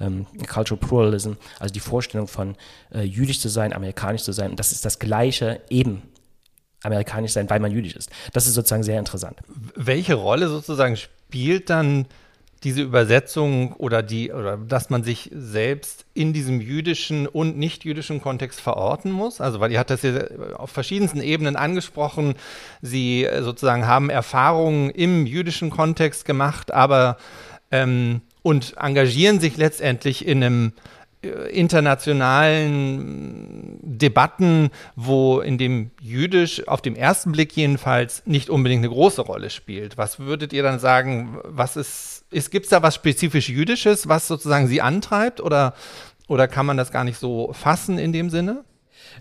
ähm, 0.00 0.26
Cultural 0.48 0.78
Pluralism, 0.78 1.32
also 1.58 1.74
die 1.74 1.80
Vorstellung 1.80 2.28
von 2.28 2.54
jüdisch 2.94 3.40
zu 3.40 3.48
sein, 3.48 3.72
amerikanisch 3.72 4.22
zu 4.22 4.30
sein. 4.30 4.50
Und 4.52 4.60
das 4.60 4.70
ist 4.70 4.84
das 4.84 5.00
Gleiche 5.00 5.60
eben 5.70 6.02
amerikanisch 6.82 7.32
sein, 7.32 7.50
weil 7.50 7.60
man 7.60 7.72
jüdisch 7.72 7.96
ist. 7.96 8.10
Das 8.32 8.46
ist 8.46 8.54
sozusagen 8.54 8.82
sehr 8.82 8.98
interessant. 8.98 9.38
Welche 9.74 10.14
Rolle 10.14 10.48
sozusagen 10.48 10.96
spielt 10.96 11.70
dann 11.70 12.06
diese 12.64 12.82
Übersetzung 12.82 13.72
oder 13.74 14.02
die 14.02 14.32
oder 14.32 14.56
dass 14.56 14.90
man 14.90 15.04
sich 15.04 15.30
selbst 15.32 16.04
in 16.14 16.32
diesem 16.32 16.60
jüdischen 16.60 17.28
und 17.28 17.56
nicht 17.56 17.84
jüdischen 17.84 18.20
Kontext 18.20 18.60
verorten 18.60 19.12
muss? 19.12 19.40
Also 19.40 19.60
weil 19.60 19.70
ihr 19.70 19.78
hat 19.78 19.90
das 19.90 20.02
ja 20.02 20.14
auf 20.56 20.70
verschiedensten 20.70 21.20
Ebenen 21.20 21.54
angesprochen. 21.54 22.34
Sie 22.82 23.24
äh, 23.24 23.42
sozusagen 23.42 23.86
haben 23.86 24.10
Erfahrungen 24.10 24.90
im 24.90 25.26
jüdischen 25.26 25.70
Kontext 25.70 26.24
gemacht, 26.24 26.72
aber 26.72 27.16
ähm, 27.70 28.22
und 28.42 28.74
engagieren 28.76 29.40
sich 29.40 29.56
letztendlich 29.56 30.26
in 30.26 30.42
einem 30.42 30.72
internationalen 31.22 33.78
Debatten, 33.82 34.70
wo 34.94 35.40
in 35.40 35.58
dem 35.58 35.90
Jüdisch 36.00 36.68
auf 36.68 36.80
dem 36.80 36.94
ersten 36.94 37.32
Blick 37.32 37.56
jedenfalls 37.56 38.22
nicht 38.24 38.50
unbedingt 38.50 38.84
eine 38.84 38.92
große 38.92 39.22
Rolle 39.22 39.50
spielt. 39.50 39.98
Was 39.98 40.20
würdet 40.20 40.52
ihr 40.52 40.62
dann 40.62 40.78
sagen, 40.78 41.40
was 41.42 41.76
ist, 41.76 42.24
ist 42.30 42.50
gibt 42.50 42.66
es 42.66 42.70
da 42.70 42.82
was 42.82 42.94
spezifisch 42.94 43.48
Jüdisches, 43.48 44.08
was 44.08 44.28
sozusagen 44.28 44.68
sie 44.68 44.80
antreibt 44.80 45.40
oder, 45.40 45.74
oder 46.28 46.46
kann 46.46 46.66
man 46.66 46.76
das 46.76 46.92
gar 46.92 47.02
nicht 47.02 47.18
so 47.18 47.52
fassen 47.52 47.98
in 47.98 48.12
dem 48.12 48.30
Sinne? 48.30 48.64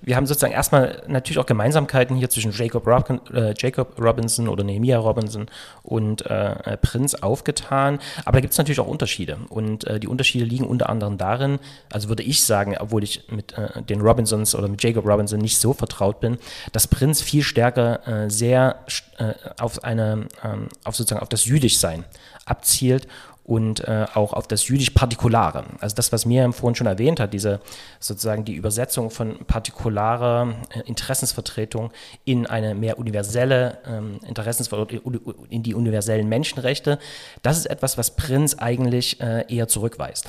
Wir 0.01 0.15
haben 0.15 0.25
sozusagen 0.25 0.53
erstmal 0.53 1.03
natürlich 1.07 1.39
auch 1.39 1.45
Gemeinsamkeiten 1.45 2.15
hier 2.15 2.29
zwischen 2.29 2.51
Jacob, 2.51 2.85
Robin, 2.87 3.19
äh, 3.33 3.53
Jacob 3.57 3.99
Robinson 3.99 4.47
oder 4.47 4.63
Nehemiah 4.63 4.97
Robinson 4.97 5.47
und 5.83 6.25
äh, 6.25 6.77
Prinz 6.77 7.15
aufgetan. 7.15 7.99
Aber 8.25 8.37
da 8.37 8.41
gibt 8.41 8.51
es 8.51 8.57
natürlich 8.57 8.79
auch 8.79 8.87
Unterschiede. 8.87 9.37
Und 9.49 9.85
äh, 9.85 9.99
die 9.99 10.07
Unterschiede 10.07 10.45
liegen 10.45 10.65
unter 10.65 10.89
anderem 10.89 11.17
darin, 11.17 11.59
also 11.91 12.09
würde 12.09 12.23
ich 12.23 12.43
sagen, 12.43 12.75
obwohl 12.79 13.03
ich 13.03 13.29
mit 13.29 13.57
äh, 13.57 13.81
den 13.83 14.01
Robinsons 14.01 14.55
oder 14.55 14.67
mit 14.67 14.83
Jacob 14.83 15.05
Robinson 15.05 15.39
nicht 15.39 15.57
so 15.57 15.73
vertraut 15.73 16.19
bin, 16.19 16.37
dass 16.71 16.87
Prinz 16.87 17.21
viel 17.21 17.43
stärker 17.43 18.07
äh, 18.07 18.29
sehr 18.29 18.83
äh, 19.17 19.33
auf 19.59 19.83
eine, 19.83 20.27
ähm, 20.43 20.69
auf 20.83 20.95
sozusagen 20.95 21.21
auf 21.21 21.29
das 21.29 21.45
Jüdischsein 21.45 22.05
abzielt 22.45 23.07
und 23.47 23.87
äh, 23.87 24.05
auch 24.13 24.33
auf 24.33 24.45
das 24.45 24.67
jüdisch-partikulare. 24.67 25.63
Also 25.79 25.95
das, 25.95 26.11
was 26.11 26.25
mir 26.25 26.51
vorhin 26.51 26.75
schon 26.75 26.85
erwähnt 26.85 27.21
hat, 27.21 27.33
diese 27.33 27.61
sozusagen 27.97 28.43
die 28.43 28.55
Übersetzung 28.55 29.09
von 29.09 29.45
partikularer 29.45 30.53
äh, 30.75 30.81
Interessensvertretung 30.81 31.91
in 32.25 32.45
eine 32.45 32.75
mehr 32.75 32.99
universelle 32.99 33.77
ähm, 33.87 34.19
Interessensvertretung, 34.27 35.21
in 35.49 35.63
die 35.63 35.73
universellen 35.73 36.27
Menschenrechte, 36.27 36.99
das 37.41 37.57
ist 37.57 37.67
etwas, 37.67 37.97
was 37.97 38.17
Prinz 38.17 38.55
eigentlich 38.55 39.21
äh, 39.21 39.45
eher 39.47 39.69
zurückweist. 39.69 40.27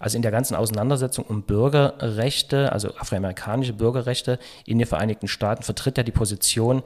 Also 0.00 0.16
in 0.16 0.22
der 0.22 0.32
ganzen 0.32 0.56
Auseinandersetzung 0.56 1.24
um 1.24 1.42
Bürgerrechte, 1.44 2.72
also 2.72 2.96
afroamerikanische 2.96 3.74
Bürgerrechte 3.74 4.40
in 4.64 4.78
den 4.78 4.88
Vereinigten 4.88 5.28
Staaten, 5.28 5.62
vertritt 5.62 5.98
er 5.98 6.04
die 6.04 6.10
Position, 6.10 6.82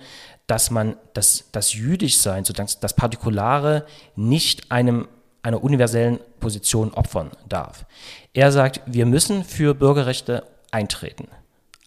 dass 0.47 0.71
man 0.71 0.97
das, 1.15 1.45
das 1.53 1.73
Jüdischsein, 1.73 2.45
sozusagen 2.45 2.71
das 2.83 2.95
Partikulare, 2.95 3.87
nicht 4.15 4.71
einem 4.71 5.09
einer 5.43 5.63
universellen 5.63 6.21
Position 6.39 6.93
opfern 6.93 7.31
darf. 7.49 7.87
Er 8.33 8.53
sagt, 8.53 8.81
wir 8.87 9.07
müssen 9.07 9.45
für 9.45 9.75
Bürgerrechte 9.75 10.45
eintreten, 10.71 11.29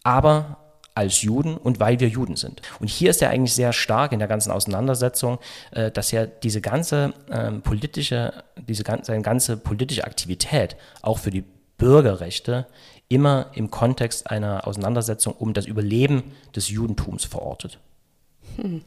aber 0.02 0.58
als 0.94 1.22
Juden 1.22 1.56
und 1.56 1.80
weil 1.80 1.98
wir 1.98 2.08
Juden 2.08 2.36
sind. 2.36 2.62
Und 2.78 2.88
hier 2.88 3.10
ist 3.10 3.20
er 3.20 3.30
eigentlich 3.30 3.54
sehr 3.54 3.72
stark 3.72 4.12
in 4.12 4.20
der 4.20 4.28
ganzen 4.28 4.52
Auseinandersetzung, 4.52 5.38
äh, 5.72 5.90
dass 5.90 6.12
er 6.12 6.26
diese 6.26 6.60
ganze 6.60 7.14
ähm, 7.30 7.62
politische, 7.62 8.32
diese 8.56 8.84
seine 9.02 9.22
ganze 9.22 9.56
politische 9.56 10.04
Aktivität 10.04 10.76
auch 11.02 11.18
für 11.18 11.30
die 11.30 11.44
Bürgerrechte 11.78 12.66
immer 13.08 13.50
im 13.54 13.70
Kontext 13.70 14.30
einer 14.30 14.66
Auseinandersetzung 14.66 15.34
um 15.34 15.52
das 15.52 15.66
Überleben 15.66 16.32
des 16.54 16.68
Judentums 16.68 17.24
verortet. 17.24 17.78
Hm. 18.56 18.82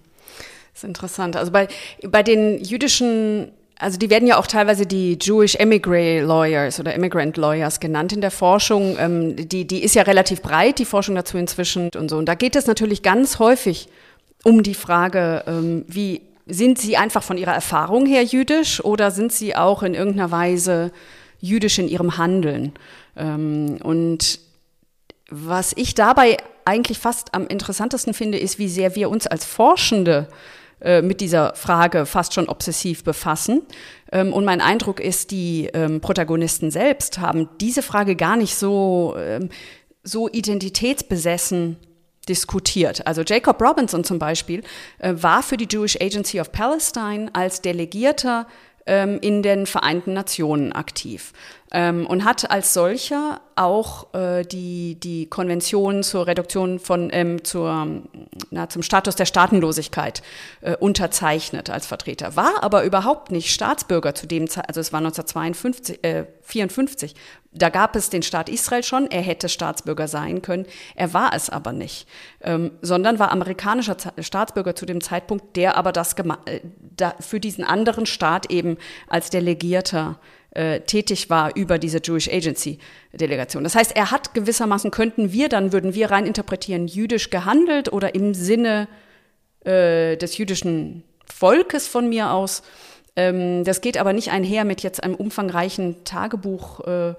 Das 0.73 0.84
ist 0.84 0.88
interessant. 0.88 1.36
Also 1.36 1.51
bei, 1.51 1.67
bei 2.08 2.23
den 2.23 2.63
jüdischen 2.63 3.51
also 3.80 4.00
die 4.00 4.10
werden 4.10 4.28
ja 4.28 4.38
auch 4.38 4.48
teilweise 4.48 4.86
die 4.86 5.18
Jewish 5.22 5.56
Emigre 5.56 6.22
Lawyers 6.22 6.80
oder 6.80 6.96
Immigrant 6.96 7.38
Lawyers 7.38 7.80
genannt 7.80 8.12
in 8.12 8.22
der 8.22 8.32
Forschung. 8.32 8.98
Ähm, 9.00 9.36
die, 9.36 9.68
die 9.68 9.84
ist 9.84 9.94
ja 9.94 10.04
relativ 10.04 10.42
breit, 10.42 10.80
die 10.80 10.86
Forschung 10.86 11.16
dazu 11.16 11.38
inzwischen 11.38 11.90
und 11.96 12.10
so. 12.10 12.18
Und 12.18 12.26
da 12.26 12.36
geht 12.36 12.56
es 12.56 12.66
natürlich 12.66 13.04
ganz 13.04 13.40
häufig 13.40 13.88
um 14.44 14.63
die 14.63 14.74
Frage, 14.74 15.44
ähm, 15.48 15.86
wie 15.88 16.22
sind 16.48 16.80
sie 16.80 16.98
einfach 16.98 17.22
von 17.22 17.38
ihrer 17.38 17.54
Erfahrung 17.54 18.06
her 18.06 18.24
jüdisch 18.24 18.84
oder 18.84 19.12
sind 19.12 19.32
sie 19.32 19.56
auch 19.56 19.84
in 19.84 19.94
irgendeiner 19.94 20.32
Weise 20.32 20.92
jüdisch 21.40 21.78
in 21.78 21.88
ihrem 21.88 22.18
Handeln? 22.18 22.74
Ähm, 23.16 23.78
und 23.84 24.40
was 25.30 25.74
ich 25.76 25.94
dabei 25.94 26.38
eigentlich 26.66 26.98
fast 26.98 27.34
am 27.34 27.48
interessantesten 27.48 28.13
finde, 28.13 28.40
ist, 28.40 28.58
wie 28.58 28.70
sehr 28.70 28.96
wir 28.96 29.10
uns 29.10 29.28
als 29.28 29.46
Forschende 29.46 30.28
äh, 30.80 31.02
mit 31.02 31.22
dieser 31.22 31.56
Frage 31.56 32.06
fast 32.06 32.34
schon 32.34 32.48
obsessiv 32.48 33.04
befassen. 33.04 33.63
Ähm, 34.12 34.34
und 34.34 34.46
mein 34.46 34.62
Eindruck 34.62 35.00
ist, 35.00 35.32
die 35.32 35.70
ähm, 35.74 36.02
Protagonisten 36.02 36.72
selbst 36.72 37.20
haben 37.20 37.50
diese 37.60 37.82
Frage 37.82 38.16
gar 38.16 38.36
nicht 38.38 38.56
so, 38.56 39.16
ähm, 39.18 39.50
so 40.04 40.30
identitätsbesessen 40.30 41.78
diskutiert. 42.30 43.08
Also 43.08 43.24
Jacob 43.24 43.62
Robinson 43.62 44.04
zum 44.04 44.20
Beispiel 44.20 44.62
äh, 45.00 45.13
war 45.16 45.42
für 45.42 45.58
die 45.58 45.68
Jewish 45.70 45.98
Agency 46.00 46.40
of 46.40 46.52
Palestine 46.52 47.30
als 47.34 47.62
Delegierter 47.62 48.48
ähm, 48.86 49.20
in 49.22 49.44
den 49.44 49.66
Vereinten 49.66 50.13
Nationen 50.13 50.74
aktiv 50.74 51.34
ähm, 51.71 52.08
und 52.08 52.23
hat 52.23 52.49
als 52.49 52.73
solcher 52.73 53.41
auch 53.56 54.13
äh, 54.13 54.43
die, 54.43 54.95
die 54.99 55.27
Konvention 55.27 56.03
zur 56.03 56.27
Reduktion 56.27 56.80
von 56.80 57.10
ähm, 57.12 57.43
zur, 57.43 58.03
na, 58.51 58.69
zum 58.69 58.84
Status 58.84 59.15
der 59.15 59.25
Staatenlosigkeit 59.25 60.21
äh, 60.62 60.75
unterzeichnet 60.75 61.69
als 61.69 61.86
Vertreter, 61.86 62.36
war 62.36 62.63
aber 62.63 62.84
überhaupt 62.84 63.32
nicht 63.32 63.51
Staatsbürger 63.51 64.15
zu 64.15 64.27
dem 64.27 64.49
Zeit, 64.49 64.67
also 64.67 64.80
es 64.80 64.93
war 64.93 64.99
1952, 64.99 66.03
äh, 66.03 66.25
54. 66.43 67.15
Da 67.51 67.69
gab 67.69 67.95
es 67.95 68.12
den 68.12 68.21
Staat 68.21 68.49
Israel 68.49 68.84
schon, 68.84 69.10
er 69.10 69.21
hätte 69.21 69.49
Staatsbürger 69.49 70.08
sein 70.08 70.43
können, 70.43 70.67
er 70.95 71.13
war 71.13 71.34
es 71.34 71.49
aber 71.49 71.73
nicht, 71.73 72.08
ähm, 72.41 72.71
sondern 72.82 73.19
war 73.19 73.32
amerikanischer 73.32 73.97
Staatsbürger 74.19 74.75
zu 74.75 74.86
dem 74.86 75.01
Zeitpunkt, 75.01 75.56
der 75.56 75.75
aber 75.75 75.91
das 75.91 76.13
äh, 76.13 76.62
da, 76.95 77.15
für 77.19 77.39
diesen 77.39 77.63
anderen 77.63 78.06
Staat 78.06 78.51
eben 78.51 78.77
als 79.08 79.32
Delegierter 79.32 80.19
äh, 80.21 80.37
tätig 80.52 81.30
war 81.30 81.56
über 81.56 81.78
diese 81.78 82.00
Jewish 82.04 82.30
Agency 82.30 82.80
Delegation. 83.14 83.64
Das 83.64 83.76
heißt, 83.76 83.96
er 83.96 84.10
hat 84.10 84.34
gewissermaßen, 84.34 84.90
könnten 84.90 85.32
wir, 85.32 85.50
dann 85.50 85.72
würden 85.72 85.94
wir 85.94 86.10
rein 86.10 86.26
interpretieren, 86.26 86.88
jüdisch 86.88 87.30
gehandelt 87.30 87.94
oder 87.94 88.16
im 88.16 88.34
Sinne 88.34 88.88
äh, 89.66 90.16
des 90.18 90.38
jüdischen 90.38 91.04
Volkes 91.26 91.88
von 91.88 92.10
mir 92.10 92.32
aus. 92.32 92.64
Ähm, 93.16 93.64
das 93.66 93.82
geht 93.82 93.98
aber 93.98 94.14
nicht 94.14 94.32
einher 94.32 94.66
mit 94.66 94.82
jetzt 94.82 95.04
einem 95.04 95.16
umfangreichen 95.16 96.04
Tagebuch. 96.06 96.80
Äh, 96.88 97.14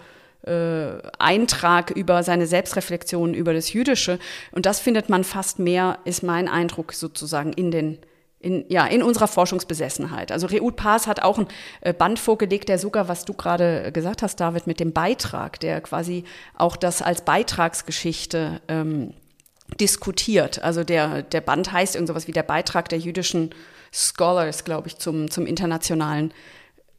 äh, 0.47 1.03
Eintrag 1.19 1.91
über 1.91 2.23
seine 2.23 2.47
Selbstreflexion 2.47 3.35
über 3.35 3.53
das 3.53 3.73
Jüdische. 3.73 4.19
Und 4.53 4.67
das 4.67 4.79
findet 4.79 5.09
man 5.09 5.25
fast 5.25 5.59
mehr, 5.59 5.99
ist 6.05 6.23
mein 6.23 6.49
Eindruck 6.49 6.93
sozusagen 6.93 7.53
in 7.53 7.71
den 7.71 7.99
in, 8.41 8.65
ja, 8.69 8.87
in 8.87 9.03
unserer 9.03 9.27
Forschungsbesessenheit. 9.27 10.31
Also 10.31 10.47
Reut 10.47 10.77
Paas 10.77 11.07
hat 11.07 11.23
auch 11.23 11.39
ein 11.39 11.49
äh, 11.81 11.93
Band 11.93 12.19
vorgelegt, 12.19 12.69
der 12.69 12.79
sogar, 12.79 13.09
was 13.09 13.25
du 13.25 13.35
gerade 13.35 13.91
gesagt 13.93 14.23
hast, 14.23 14.37
David, 14.37 14.67
mit 14.67 14.81
dem 14.81 14.93
Beitrag, 14.93 15.59
der 15.61 15.81
quasi 15.81 16.25
auch 16.57 16.77
das 16.77 17.03
als 17.03 17.23
Beitragsgeschichte 17.23 18.61
ähm, 18.69 19.13
diskutiert. 19.81 20.63
Also 20.63 20.85
der, 20.85 21.23
der 21.23 21.41
Band 21.41 21.73
heißt 21.73 21.97
irgendwas 21.97 22.29
wie 22.29 22.33
der 22.33 22.43
Beitrag 22.45 22.89
der 22.89 22.99
jüdischen 22.99 23.51
Scholars, 23.93 24.65
glaube 24.65 24.89
ich, 24.89 24.99
zum, 24.99 25.31
zum 25.31 25.47
internationalen 25.47 26.33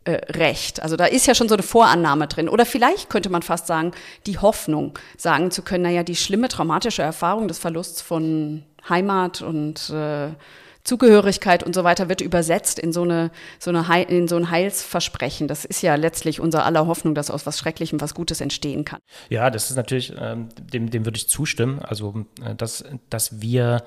äh, 0.03 0.13
Recht. 0.31 0.81
Also 0.81 0.97
da 0.97 1.05
ist 1.05 1.25
ja 1.25 1.35
schon 1.35 1.47
so 1.47 1.55
eine 1.55 1.63
Vorannahme 1.63 2.27
drin. 2.27 2.49
Oder 2.49 2.65
vielleicht 2.65 3.09
könnte 3.09 3.29
man 3.29 3.43
fast 3.43 3.67
sagen, 3.67 3.91
die 4.25 4.37
Hoffnung, 4.37 4.97
sagen 5.17 5.51
zu 5.51 5.61
können, 5.61 5.83
naja, 5.83 6.03
die 6.03 6.15
schlimme 6.15 6.49
traumatische 6.49 7.01
Erfahrung 7.01 7.47
des 7.47 7.59
Verlusts 7.59 8.01
von 8.01 8.63
Heimat 8.87 9.41
und 9.41 9.89
äh, 9.89 10.29
Zugehörigkeit 10.83 11.63
und 11.63 11.75
so 11.75 11.83
weiter 11.83 12.09
wird 12.09 12.21
übersetzt 12.21 12.79
in 12.79 12.91
so, 12.91 13.03
eine, 13.03 13.31
so, 13.59 13.71
eine 13.71 14.03
in 14.03 14.27
so 14.27 14.37
ein 14.37 14.49
Heilsversprechen. 14.49 15.47
Das 15.47 15.65
ist 15.65 15.81
ja 15.81 15.95
letztlich 15.95 16.39
unser 16.39 16.65
aller 16.65 16.87
Hoffnung, 16.87 17.15
dass 17.15 17.29
aus 17.29 17.45
was 17.45 17.59
Schrecklichem 17.59 18.01
was 18.01 18.13
Gutes 18.13 18.41
entstehen 18.41 18.85
kann. 18.85 18.99
Ja, 19.29 19.49
das 19.49 19.69
ist 19.69 19.75
natürlich, 19.75 20.13
ähm, 20.17 20.49
dem, 20.57 20.89
dem 20.89 21.05
würde 21.05 21.17
ich 21.17 21.29
zustimmen. 21.29 21.79
Also, 21.79 22.25
äh, 22.43 22.55
dass, 22.55 22.83
dass 23.09 23.41
wir 23.41 23.83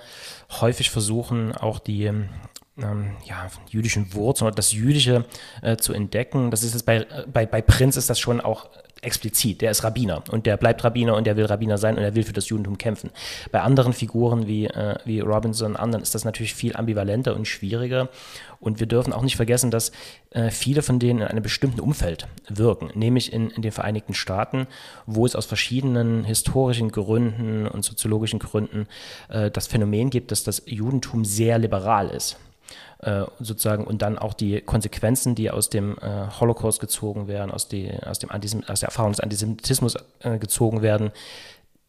häufig 0.60 0.90
versuchen, 0.90 1.52
auch 1.52 1.78
die 1.78 2.04
ähm, 2.04 3.16
ja, 3.24 3.48
jüdischen 3.70 4.14
Wurzeln 4.14 4.46
oder 4.46 4.56
das 4.56 4.72
Jüdische 4.72 5.24
äh, 5.62 5.76
zu 5.76 5.92
entdecken. 5.92 6.50
Das 6.50 6.62
ist 6.62 6.74
es 6.74 6.82
bei, 6.82 7.06
bei, 7.32 7.46
bei 7.46 7.62
Prinz 7.62 7.96
ist 7.96 8.10
das 8.10 8.18
schon 8.18 8.40
auch 8.40 8.70
explizit. 9.02 9.60
Der 9.60 9.70
ist 9.70 9.84
Rabbiner 9.84 10.22
und 10.30 10.46
der 10.46 10.56
bleibt 10.56 10.82
Rabbiner 10.84 11.16
und 11.16 11.26
der 11.26 11.36
will 11.36 11.44
Rabbiner 11.44 11.76
sein 11.76 11.96
und 11.98 12.02
er 12.02 12.14
will 12.14 12.22
für 12.22 12.32
das 12.32 12.48
Judentum 12.48 12.78
kämpfen. 12.78 13.10
Bei 13.50 13.60
anderen 13.60 13.92
Figuren 13.92 14.46
wie, 14.46 14.66
äh, 14.66 14.96
wie 15.04 15.20
Robinson 15.20 15.72
und 15.72 15.76
anderen 15.76 16.02
ist 16.02 16.14
das 16.14 16.24
natürlich 16.24 16.54
viel 16.54 16.76
ambivalenter 16.76 17.34
und 17.34 17.46
schwieriger. 17.46 18.08
Und 18.60 18.78
wir 18.78 18.86
dürfen 18.86 19.12
auch 19.12 19.22
nicht 19.22 19.36
vergessen, 19.36 19.72
dass 19.72 19.90
äh, 20.30 20.50
viele 20.50 20.82
von 20.82 21.00
denen 21.00 21.20
in 21.20 21.26
einem 21.26 21.42
bestimmten 21.42 21.80
Umfeld 21.80 22.28
wirken, 22.48 22.90
nämlich 22.94 23.32
in, 23.32 23.50
in 23.50 23.62
den 23.62 23.72
Vereinigten 23.72 24.14
Staaten, 24.14 24.68
wo 25.04 25.26
es 25.26 25.34
aus 25.34 25.46
verschiedenen 25.46 26.22
historischen 26.22 26.92
Gründen 26.92 27.66
und 27.66 27.84
soziologischen 27.84 28.38
Gründen 28.38 28.86
äh, 29.28 29.50
das 29.50 29.66
Phänomen 29.66 30.10
gibt, 30.10 30.30
dass 30.30 30.44
das 30.44 30.62
Judentum 30.66 31.24
sehr 31.24 31.58
liberal 31.58 32.08
ist 32.08 32.36
äh, 32.98 33.22
sozusagen 33.40 33.84
und 33.84 34.02
dann 34.02 34.18
auch 34.18 34.34
die 34.34 34.60
Konsequenzen, 34.60 35.34
die 35.34 35.50
aus 35.50 35.70
dem 35.70 35.98
äh, 35.98 36.28
Holocaust 36.40 36.80
gezogen 36.80 37.28
werden, 37.28 37.50
aus, 37.50 37.68
die, 37.68 37.90
aus, 38.04 38.18
dem 38.18 38.30
aus 38.30 38.80
der 38.80 38.88
Erfahrung 38.88 39.12
des 39.12 39.20
Antisemitismus 39.20 39.96
äh, 40.20 40.38
gezogen 40.38 40.82
werden, 40.82 41.12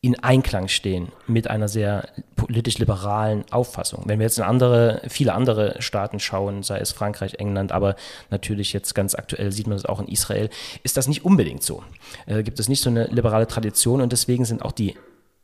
in 0.03 0.19
Einklang 0.19 0.67
stehen 0.67 1.13
mit 1.27 1.49
einer 1.49 1.69
sehr 1.69 2.09
politisch 2.35 2.77
liberalen 2.77 3.45
Auffassung. 3.51 4.03
Wenn 4.05 4.19
wir 4.19 4.25
jetzt 4.25 4.37
in 4.37 4.43
andere, 4.43 5.01
viele 5.07 5.33
andere 5.33 5.81
Staaten 5.81 6.19
schauen, 6.19 6.61
sei 6.61 6.79
es 6.79 6.91
Frankreich, 6.91 7.35
England, 7.35 7.71
aber 7.71 7.95
natürlich 8.29 8.73
jetzt 8.73 8.95
ganz 8.95 9.15
aktuell 9.15 9.53
sieht 9.53 9.65
man 9.65 9.77
das 9.77 9.85
auch 9.85 10.01
in 10.01 10.09
Israel, 10.09 10.49
ist 10.83 10.97
das 10.97 11.07
nicht 11.07 11.23
unbedingt 11.23 11.63
so. 11.63 11.83
Äh, 12.25 12.43
gibt 12.43 12.59
es 12.59 12.67
nicht 12.67 12.81
so 12.81 12.89
eine 12.89 13.05
liberale 13.05 13.47
Tradition 13.47 14.01
und 14.01 14.11
deswegen 14.11 14.43
sind 14.43 14.61
auch 14.61 14.73
die 14.73 14.97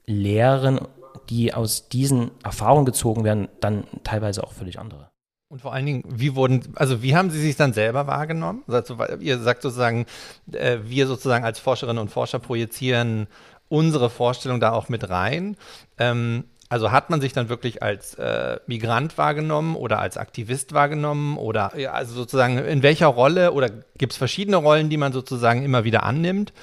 Lehren, 0.06 0.82
die 1.30 1.54
aus 1.54 1.88
diesen 1.88 2.32
Erfahrungen 2.44 2.86
gezogen 2.86 3.24
werden, 3.24 3.48
dann 3.62 3.86
teilweise 4.04 4.44
auch 4.44 4.52
völlig 4.52 4.78
andere. 4.78 5.10
Und 5.50 5.64
vor 5.64 5.74
allen 5.74 5.88
Dingen, 5.88 6.04
wie 6.08 6.36
wurden, 6.36 6.62
also 6.76 7.02
wie 7.02 7.16
haben 7.16 7.32
Sie 7.32 7.42
sich 7.42 7.56
dann 7.56 7.74
selber 7.74 8.06
wahrgenommen? 8.06 8.64
Also, 8.68 8.98
ihr 9.20 9.40
sagt 9.40 9.64
sozusagen, 9.64 10.06
äh, 10.52 10.78
wir 10.84 11.08
sozusagen 11.08 11.44
als 11.44 11.58
Forscherinnen 11.58 12.00
und 12.00 12.10
Forscher 12.10 12.38
projizieren 12.38 13.28
unsere 13.68 14.12
Vorstellung 14.12 14.60
da 14.60 14.72
auch 14.72 14.90
mit 14.90 15.10
rein. 15.10 15.58
Ähm, 15.98 16.44
also 16.70 16.92
hat 16.92 17.10
man 17.10 17.20
sich 17.20 17.34
dann 17.34 17.50
wirklich 17.50 17.82
als 17.82 18.14
äh, 18.14 18.60
Migrant 18.68 19.18
wahrgenommen 19.18 19.76
oder 19.76 19.98
als 20.00 20.18
Aktivist 20.18 20.74
wahrgenommen 20.74 21.36
oder 21.36 21.76
ja, 21.76 21.94
also 21.94 22.14
sozusagen 22.14 22.60
in 22.60 22.84
welcher 22.84 23.08
Rolle 23.08 23.54
oder 23.54 23.72
gibt 23.98 24.12
es 24.12 24.18
verschiedene 24.20 24.58
Rollen, 24.58 24.92
die 24.92 24.98
man 24.98 25.12
sozusagen 25.12 25.64
immer 25.64 25.84
wieder 25.84 26.04
annimmt, 26.04 26.54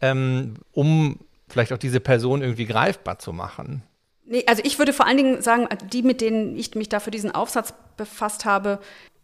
ähm, 0.00 0.54
um 0.70 1.18
vielleicht 1.48 1.72
auch 1.72 1.78
diese 1.78 1.98
Person 1.98 2.42
irgendwie 2.42 2.66
greifbar 2.66 3.18
zu 3.18 3.32
machen? 3.32 3.82
Nee, 4.28 4.44
also 4.46 4.62
ich 4.64 4.78
würde 4.78 4.92
vor 4.92 5.06
allen 5.06 5.16
Dingen 5.16 5.42
sagen, 5.42 5.68
die, 5.92 6.02
mit 6.02 6.20
denen 6.20 6.56
ich 6.56 6.74
mich 6.74 6.88
da 6.88 7.00
für 7.00 7.12
diesen 7.12 7.30
Aufsatz 7.30 7.72
befasst 7.96 8.44
habe, 8.44 8.80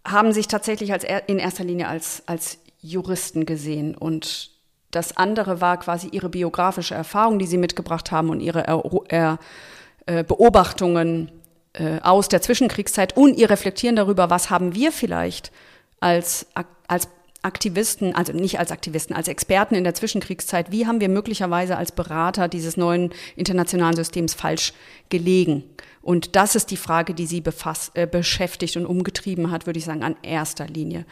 haben 0.06 0.32
sich 0.32 0.48
tatsächlich 0.48 0.92
als 0.92 1.04
in 1.26 1.38
erster 1.38 1.64
Linie 1.64 1.88
als, 1.88 2.22
als 2.26 2.58
Juristen 2.80 3.44
gesehen. 3.44 3.96
Und 3.96 4.50
das 4.90 5.16
andere 5.16 5.60
war 5.60 5.78
quasi 5.78 6.08
ihre 6.08 6.28
biografische 6.28 6.94
Erfahrung, 6.94 7.38
die 7.38 7.46
sie 7.46 7.58
mitgebracht 7.58 8.12
haben 8.12 8.30
und 8.30 8.40
ihre 8.40 8.66
er, 8.66 8.82
er, 9.08 9.38
äh, 10.06 10.24
Beobachtungen 10.24 11.32
äh, 11.72 12.00
aus 12.02 12.28
der 12.28 12.42
Zwischenkriegszeit 12.42 13.16
und 13.16 13.38
ihr 13.38 13.50
Reflektieren 13.50 13.96
darüber, 13.96 14.30
was 14.30 14.50
haben 14.50 14.74
wir 14.74 14.92
vielleicht 14.92 15.50
als, 16.00 16.46
als 16.86 17.08
Aktivisten, 17.42 18.14
also 18.14 18.32
nicht 18.32 18.58
als 18.58 18.70
Aktivisten, 18.70 19.14
als 19.14 19.28
Experten 19.28 19.74
in 19.74 19.84
der 19.84 19.94
Zwischenkriegszeit, 19.94 20.70
wie 20.70 20.86
haben 20.86 21.00
wir 21.00 21.08
möglicherweise 21.08 21.76
als 21.76 21.92
Berater 21.92 22.48
dieses 22.48 22.76
neuen 22.76 23.10
internationalen 23.36 23.96
Systems 23.96 24.34
falsch 24.34 24.72
gelegen? 25.08 25.64
Und 26.02 26.36
das 26.36 26.54
ist 26.54 26.70
die 26.70 26.76
Frage, 26.76 27.14
die 27.14 27.26
sie 27.26 27.40
befasst, 27.40 27.92
äh, 27.94 28.06
beschäftigt 28.06 28.76
und 28.76 28.86
umgetrieben 28.86 29.50
hat, 29.50 29.66
würde 29.66 29.78
ich 29.78 29.84
sagen, 29.84 30.02
an 30.02 30.16
erster 30.22 30.66
Linie. 30.66 31.04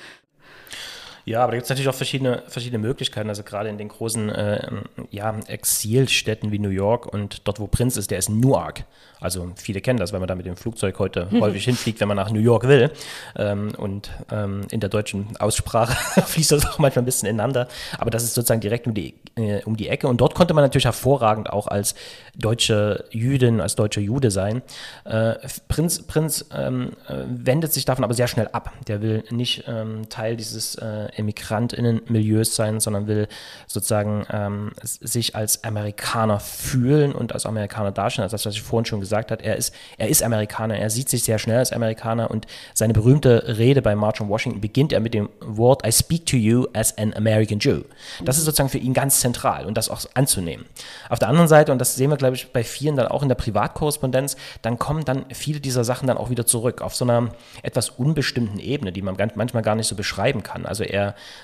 Ja, 1.31 1.45
aber 1.45 1.53
da 1.53 1.59
gibt 1.59 1.65
es 1.67 1.71
natürlich 1.71 1.89
auch 1.89 1.95
verschiedene, 1.95 2.43
verschiedene 2.49 2.81
Möglichkeiten. 2.81 3.29
Also 3.29 3.45
gerade 3.45 3.69
in 3.69 3.79
den 3.79 3.87
großen 3.87 4.31
äh, 4.31 4.69
ja, 5.13 5.33
Exilstädten 5.47 6.51
wie 6.51 6.59
New 6.59 6.71
York 6.71 7.07
und 7.07 7.47
dort, 7.47 7.61
wo 7.61 7.69
Prinz 7.69 7.97
ist, 7.97 8.11
der 8.11 8.19
ist 8.19 8.31
Newark. 8.31 8.85
Also 9.21 9.53
viele 9.55 9.81
kennen 9.81 10.01
das, 10.01 10.13
weil 10.13 10.19
man 10.19 10.29
da 10.29 10.35
mit 10.35 10.47
dem 10.47 10.57
Flugzeug 10.57 10.99
heute 10.99 11.29
mhm. 11.31 11.41
häufig 11.43 11.65
hinfliegt, 11.65 12.01
wenn 12.01 12.09
man 12.09 12.17
nach 12.17 12.31
New 12.31 12.41
York 12.41 12.67
will. 12.67 12.91
Ähm, 13.37 13.73
und 13.77 14.11
ähm, 14.33 14.63
in 14.71 14.81
der 14.81 14.89
deutschen 14.89 15.37
Aussprache 15.39 15.95
fließt 16.27 16.51
das 16.51 16.67
auch 16.67 16.79
manchmal 16.79 17.03
ein 17.03 17.07
bisschen 17.07 17.29
ineinander. 17.29 17.69
Aber 17.99 18.11
das 18.11 18.25
ist 18.25 18.35
sozusagen 18.35 18.61
direkt 18.61 18.89
um 18.89 18.95
die, 18.95 19.15
äh, 19.37 19.63
um 19.65 19.77
die 19.77 19.89
Ecke. 19.89 20.09
Und 20.09 20.21
dort 20.21 20.35
konnte 20.35 20.53
man 20.55 20.65
natürlich 20.65 20.87
hervorragend 20.87 21.51
auch 21.51 21.69
als 21.69 21.95
deutsche 22.37 23.05
Jüdin, 23.11 23.61
als 23.61 23.77
deutscher 23.77 24.01
Jude 24.01 24.31
sein. 24.33 24.63
Äh, 25.05 25.35
Prinz, 25.69 26.03
Prinz 26.03 26.47
ähm, 26.53 26.93
äh, 27.07 27.19
wendet 27.29 27.73
sich 27.73 27.85
davon 27.85 28.03
aber 28.03 28.15
sehr 28.15 28.27
schnell 28.27 28.49
ab. 28.49 28.73
Der 28.89 29.03
will 29.03 29.23
nicht 29.31 29.65
ähm, 29.69 30.09
Teil 30.09 30.37
dieses 30.37 30.75
äh, 30.77 31.09
Emigrantinnenmilieus 31.21 32.57
sein, 32.57 32.81
sondern 32.81 33.07
will 33.07 33.29
sozusagen 33.67 34.27
ähm, 34.33 34.73
sich 34.83 35.37
als 35.37 35.63
Amerikaner 35.65 36.41
fühlen 36.41 37.13
und 37.13 37.33
als 37.33 37.47
Amerikaner 37.47 37.93
darstellen. 37.93 38.25
Also 38.25 38.35
das, 38.35 38.47
was 38.47 38.55
ich 38.55 38.63
vorhin 38.63 38.87
schon 38.87 39.01
gesagt 39.01 39.31
habe, 39.31 39.45
er 39.45 39.57
ist, 39.57 39.75
er 39.99 40.09
ist 40.09 40.23
Amerikaner, 40.23 40.77
er 40.77 40.91
sieht 40.91 41.09
sich 41.09 41.23
sehr 41.23 41.39
schnell 41.39 41.59
als 41.59 41.73
Amerikaner 41.73 42.31
und 42.31 42.47
seine 42.75 42.93
berühmte 42.93 43.59
Rede 43.59 43.83
bei 43.83 43.95
March 43.95 44.21
on 44.21 44.29
Washington 44.29 44.61
beginnt 44.61 44.93
er 44.93 45.01
mit 45.01 45.15
dem 45.15 45.29
Wort 45.41 45.87
I 45.87 45.93
speak 45.93 46.27
to 46.27 46.37
you 46.37 46.67
as 46.73 46.97
an 46.99 47.15
American 47.15 47.59
Jew. 47.59 47.83
Das 48.25 48.39
ist 48.39 48.45
sozusagen 48.45 48.69
für 48.69 48.79
ihn 48.79 48.95
ganz 48.95 49.21
zentral 49.21 49.67
und 49.67 49.77
das 49.77 49.89
auch 49.89 50.01
anzunehmen. 50.15 50.67
Auf 51.09 51.19
der 51.19 51.29
anderen 51.29 51.49
Seite, 51.49 51.73
und 51.73 51.79
das 51.79 51.95
sehen 51.95 52.11
wir, 52.11 52.17
glaube 52.17 52.37
ich, 52.37 52.53
bei 52.53 52.65
vielen 52.65 52.97
dann 52.97 53.09
auch 53.09 53.23
in 53.23 53.29
der 53.29 53.37
Privatkorrespondenz, 53.37 54.37
dann 54.63 54.79
kommen 54.79 55.05
dann 55.05 55.27
viele 55.33 55.61
dieser 55.61 55.85
Sachen 55.85 56.07
dann 56.07 56.17
auch 56.17 56.31
wieder 56.31 56.47
zurück 56.47 56.83
auf 56.83 56.95
so 56.95 57.05
einer 57.05 57.31
etwas 57.63 57.91
unbestimmten 57.91 58.59
Ebene, 58.59 58.93
die 58.93 59.03
man 59.03 59.17
manchmal 59.35 59.63
gar 59.63 59.75
nicht 59.75 59.87
so 59.87 59.97
beschreiben 59.97 60.43
kann. 60.43 60.67
Also 60.67 60.85
er 60.85 61.00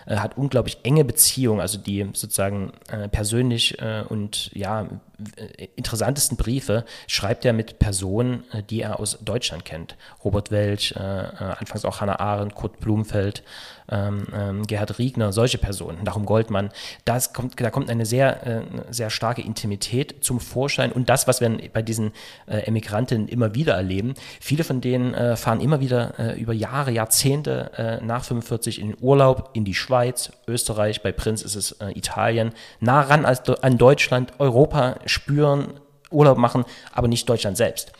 äh, 0.06 0.16
hat 0.16 0.36
unglaublich 0.36 0.78
enge 0.82 1.04
Beziehungen, 1.04 1.60
also 1.60 1.78
die 1.78 2.02
sozusagen 2.12 2.72
äh, 2.90 3.08
persönlich 3.08 3.80
äh, 3.80 4.04
und 4.08 4.50
ja 4.54 4.88
interessantesten 5.76 6.36
Briefe 6.36 6.84
schreibt 7.06 7.44
er 7.44 7.52
mit 7.52 7.78
Personen, 7.78 8.44
äh, 8.52 8.62
die 8.62 8.82
er 8.82 9.00
aus 9.00 9.18
Deutschland 9.22 9.64
kennt. 9.64 9.96
Robert 10.24 10.50
Welch, 10.50 10.94
äh, 10.96 10.98
anfangs 10.98 11.84
auch 11.84 12.00
Hannah 12.00 12.20
Arendt, 12.20 12.54
Kurt 12.54 12.80
Blumfeld, 12.80 13.42
ähm, 13.88 14.26
ähm, 14.34 14.66
Gerhard 14.66 14.98
Riegner, 14.98 15.32
solche 15.32 15.58
Personen, 15.58 16.02
Nachum 16.02 16.26
Goldmann. 16.26 16.70
Das 17.04 17.32
kommt, 17.32 17.60
da 17.60 17.70
kommt 17.70 17.88
eine 17.88 18.04
sehr, 18.04 18.46
äh, 18.46 18.62
sehr 18.90 19.10
starke 19.10 19.42
Intimität 19.42 20.24
zum 20.24 20.40
Vorschein 20.40 20.90
und 20.90 21.08
das, 21.08 21.28
was 21.28 21.40
wir 21.40 21.56
bei 21.72 21.82
diesen 21.82 22.12
äh, 22.46 22.58
Emigranten 22.66 23.28
immer 23.28 23.54
wieder 23.54 23.74
erleben. 23.74 24.14
Viele 24.40 24.64
von 24.64 24.80
denen 24.80 25.14
äh, 25.14 25.36
fahren 25.36 25.60
immer 25.60 25.80
wieder 25.80 26.36
über 26.36 26.52
Jahre, 26.52 26.90
Jahrzehnte 26.90 28.00
nach 28.02 28.24
45 28.24 28.80
in 28.80 28.88
den 28.88 28.96
Urlaub 29.00 29.50
in 29.52 29.64
die 29.64 29.74
Schweiz, 29.74 30.32
Österreich, 30.46 31.02
bei 31.02 31.12
Prinz 31.12 31.42
ist 31.42 31.54
es 31.54 31.76
Italien, 31.94 32.52
nah 32.80 33.00
ran 33.02 33.24
als, 33.24 33.48
an 33.48 33.78
Deutschland, 33.78 34.32
Europa, 34.38 34.96
spüren, 35.06 35.80
Urlaub 36.10 36.38
machen, 36.38 36.64
aber 36.92 37.08
nicht 37.08 37.28
Deutschland 37.28 37.56
selbst. 37.56 37.92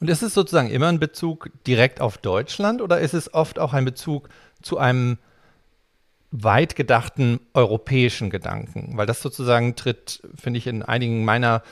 Und 0.00 0.08
ist 0.08 0.22
es 0.22 0.34
sozusagen 0.34 0.70
immer 0.70 0.88
ein 0.88 0.98
Bezug 0.98 1.50
direkt 1.66 2.00
auf 2.00 2.18
Deutschland 2.18 2.80
oder 2.80 3.00
ist 3.00 3.14
es 3.14 3.34
oft 3.34 3.58
auch 3.58 3.74
ein 3.74 3.84
Bezug 3.84 4.28
zu 4.62 4.78
einem 4.78 5.18
weit 6.30 6.74
gedachten 6.74 7.40
europäischen 7.52 8.30
Gedanken? 8.30 8.96
Weil 8.96 9.06
das 9.06 9.20
sozusagen 9.20 9.76
tritt, 9.76 10.22
finde 10.34 10.58
ich, 10.58 10.66
in 10.66 10.82
einigen 10.82 11.24
meiner 11.24 11.62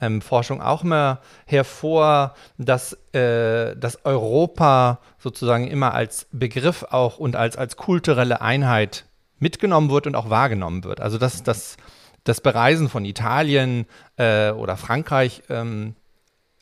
ähm, 0.00 0.20
Forschung 0.20 0.60
auch 0.60 0.84
immer 0.84 1.20
hervor, 1.46 2.34
dass 2.58 2.92
äh, 3.14 3.74
das 3.74 4.04
Europa 4.04 5.00
sozusagen 5.18 5.66
immer 5.66 5.94
als 5.94 6.26
Begriff 6.30 6.84
auch 6.90 7.18
und 7.18 7.36
als, 7.36 7.56
als 7.56 7.76
kulturelle 7.76 8.42
Einheit 8.42 9.06
mitgenommen 9.38 9.90
wird 9.90 10.06
und 10.06 10.14
auch 10.14 10.30
wahrgenommen 10.30 10.84
wird. 10.84 11.00
Also 11.00 11.16
dass 11.16 11.42
das 11.42 11.76
das 11.76 11.76
Bereisen 12.40 12.88
von 12.88 13.04
Italien 13.04 13.86
äh, 14.16 14.50
oder 14.50 14.76
Frankreich 14.76 15.42
ähm, 15.48 15.94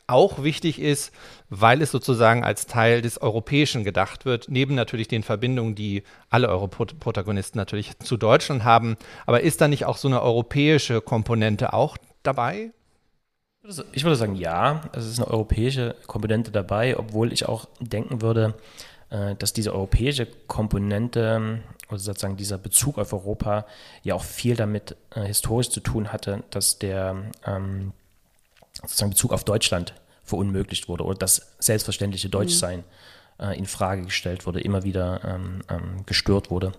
auch 0.07 0.43
wichtig 0.43 0.81
ist, 0.81 1.13
weil 1.49 1.83
es 1.83 1.91
sozusagen 1.91 2.45
als 2.45 2.67
Teil 2.67 3.03
des 3.03 3.21
Europäischen 3.21 3.85
gedacht 3.85 4.25
wird, 4.25 4.47
neben 4.49 4.75
natürlich 4.75 5.09
den 5.09 5.23
Verbindungen, 5.23 5.75
die 5.75 6.05
alle 6.31 6.49
Euro-Protagonisten 6.49 7.59
natürlich 7.59 7.99
zu 7.99 8.17
Deutschland 8.17 8.65
haben. 8.65 8.97
Aber 9.27 9.41
ist 9.41 9.61
da 9.61 9.69
nicht 9.69 9.85
auch 9.85 9.97
so 9.97 10.09
eine 10.09 10.23
europäische 10.23 11.01
Komponente 11.01 11.73
auch 11.73 11.97
dabei? 12.23 12.71
Ich 13.93 14.05
würde 14.05 14.15
sagen, 14.15 14.37
ja, 14.37 14.83
es 14.93 15.07
ist 15.07 15.19
eine 15.19 15.29
europäische 15.29 15.97
Komponente 16.07 16.53
dabei, 16.53 16.97
obwohl 16.97 17.33
ich 17.33 17.49
auch 17.49 17.67
denken 17.81 18.23
würde, 18.23 18.55
äh, 19.11 19.35
dass 19.35 19.53
diese 19.53 19.75
europäische 19.75 20.27
Komponente 20.47 21.63
also 21.89 22.05
sozusagen 22.05 22.37
dieser 22.37 22.59
Bezug 22.59 22.99
auf 22.99 23.13
Europa 23.13 23.67
ja 24.03 24.15
auch 24.15 24.25
viel 24.25 24.57
damit 24.57 24.97
äh, 25.15 25.23
historisch 25.23 25.71
zu 25.71 25.81
tun 25.81 26.13
hatte, 26.13 26.43
dass 26.51 26.79
der 26.79 27.17
ähm, 27.47 27.93
sozusagen 28.83 29.11
Bezug 29.11 29.33
auf 29.33 29.45
Deutschland 29.45 29.95
verunmöglicht 30.25 30.89
wurde 30.89 31.05
oder 31.05 31.19
das 31.19 31.55
selbstverständliche 31.59 32.29
Deutschsein 32.29 32.85
mhm. 33.39 33.45
äh, 33.45 33.57
in 33.57 33.67
Frage 33.67 34.03
gestellt 34.03 34.47
wurde, 34.47 34.61
immer 34.61 34.83
wieder 34.83 35.21
ähm, 35.25 35.61
ähm, 35.69 36.05
gestört 36.05 36.51
wurde 36.51 36.73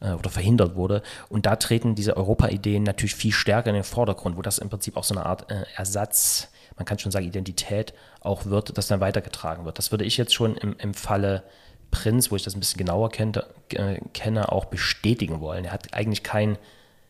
äh, 0.00 0.12
oder 0.12 0.30
verhindert 0.30 0.76
wurde. 0.76 1.02
Und 1.28 1.46
da 1.46 1.56
treten 1.56 1.94
diese 1.94 2.16
Europa-Ideen 2.16 2.84
natürlich 2.84 3.16
viel 3.16 3.32
stärker 3.32 3.70
in 3.70 3.74
den 3.74 3.84
Vordergrund, 3.84 4.36
wo 4.36 4.42
das 4.42 4.58
im 4.58 4.70
Prinzip 4.70 4.96
auch 4.96 5.04
so 5.04 5.14
eine 5.14 5.26
Art 5.26 5.50
äh, 5.50 5.64
Ersatz, 5.76 6.48
man 6.76 6.86
kann 6.86 6.98
schon 6.98 7.12
sagen 7.12 7.26
Identität 7.26 7.94
auch 8.20 8.46
wird, 8.46 8.78
das 8.78 8.86
dann 8.86 9.00
weitergetragen 9.00 9.64
wird. 9.64 9.78
Das 9.78 9.90
würde 9.90 10.04
ich 10.04 10.16
jetzt 10.16 10.34
schon 10.34 10.56
im, 10.56 10.76
im 10.78 10.94
Falle 10.94 11.42
Prinz, 11.90 12.30
wo 12.30 12.36
ich 12.36 12.42
das 12.42 12.54
ein 12.54 12.60
bisschen 12.60 12.78
genauer 12.78 13.10
kenne, 13.10 13.44
äh, 13.70 14.00
kenne 14.12 14.50
auch 14.52 14.66
bestätigen 14.66 15.40
wollen. 15.40 15.64
Er 15.64 15.72
hat 15.72 15.94
eigentlich 15.94 16.22
kein, 16.22 16.58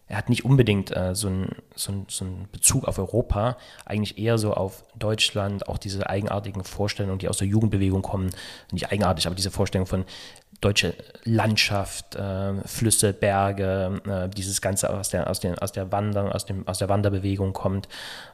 er 0.06 0.18
hat 0.18 0.28
nicht 0.28 0.44
unbedingt 0.44 0.94
äh, 0.94 1.14
so, 1.14 1.28
einen 1.28 1.56
so 1.74 2.04
so 2.08 2.24
ein 2.24 2.48
Bezug 2.52 2.84
auf 2.84 2.98
Europa, 2.98 3.56
eigentlich 3.84 4.18
eher 4.18 4.38
so 4.38 4.54
auf 4.54 4.84
Deutschland, 4.96 5.68
auch 5.68 5.78
diese 5.78 6.08
eigenartigen 6.08 6.64
Vorstellungen, 6.64 7.18
die 7.18 7.28
aus 7.28 7.38
der 7.38 7.48
Jugendbewegung 7.48 8.02
kommen, 8.02 8.30
nicht 8.70 8.92
eigenartig, 8.92 9.26
aber 9.26 9.34
diese 9.34 9.50
Vorstellung 9.50 9.87
von 9.87 10.04
deutsche 10.60 10.94
Landschaft, 11.24 12.14
äh, 12.14 12.54
Flüsse, 12.66 13.12
Berge, 13.12 14.00
äh, 14.06 14.28
dieses 14.28 14.60
Ganze 14.60 14.90
aus 14.90 15.10
der, 15.10 15.28
aus, 15.28 15.40
den, 15.40 15.58
aus 15.58 15.72
der 15.72 15.92
Wandern, 15.92 16.32
aus, 16.32 16.46
dem, 16.46 16.66
aus 16.66 16.78
der 16.78 16.88
Wanderbewegung 16.88 17.52
kommt, 17.52 17.88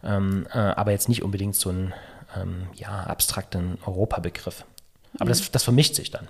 ähm, 0.04 0.46
äh, 0.52 0.58
aber 0.58 0.92
jetzt 0.92 1.08
nicht 1.08 1.22
unbedingt 1.22 1.56
so 1.56 1.70
einen 1.70 1.92
ähm, 2.36 2.68
ja, 2.74 3.04
abstrakten 3.04 3.78
Europabegriff. 3.84 4.64
Aber 5.18 5.28
das, 5.28 5.50
das 5.50 5.64
vermischt 5.64 5.94
sich 5.94 6.10
dann. 6.10 6.28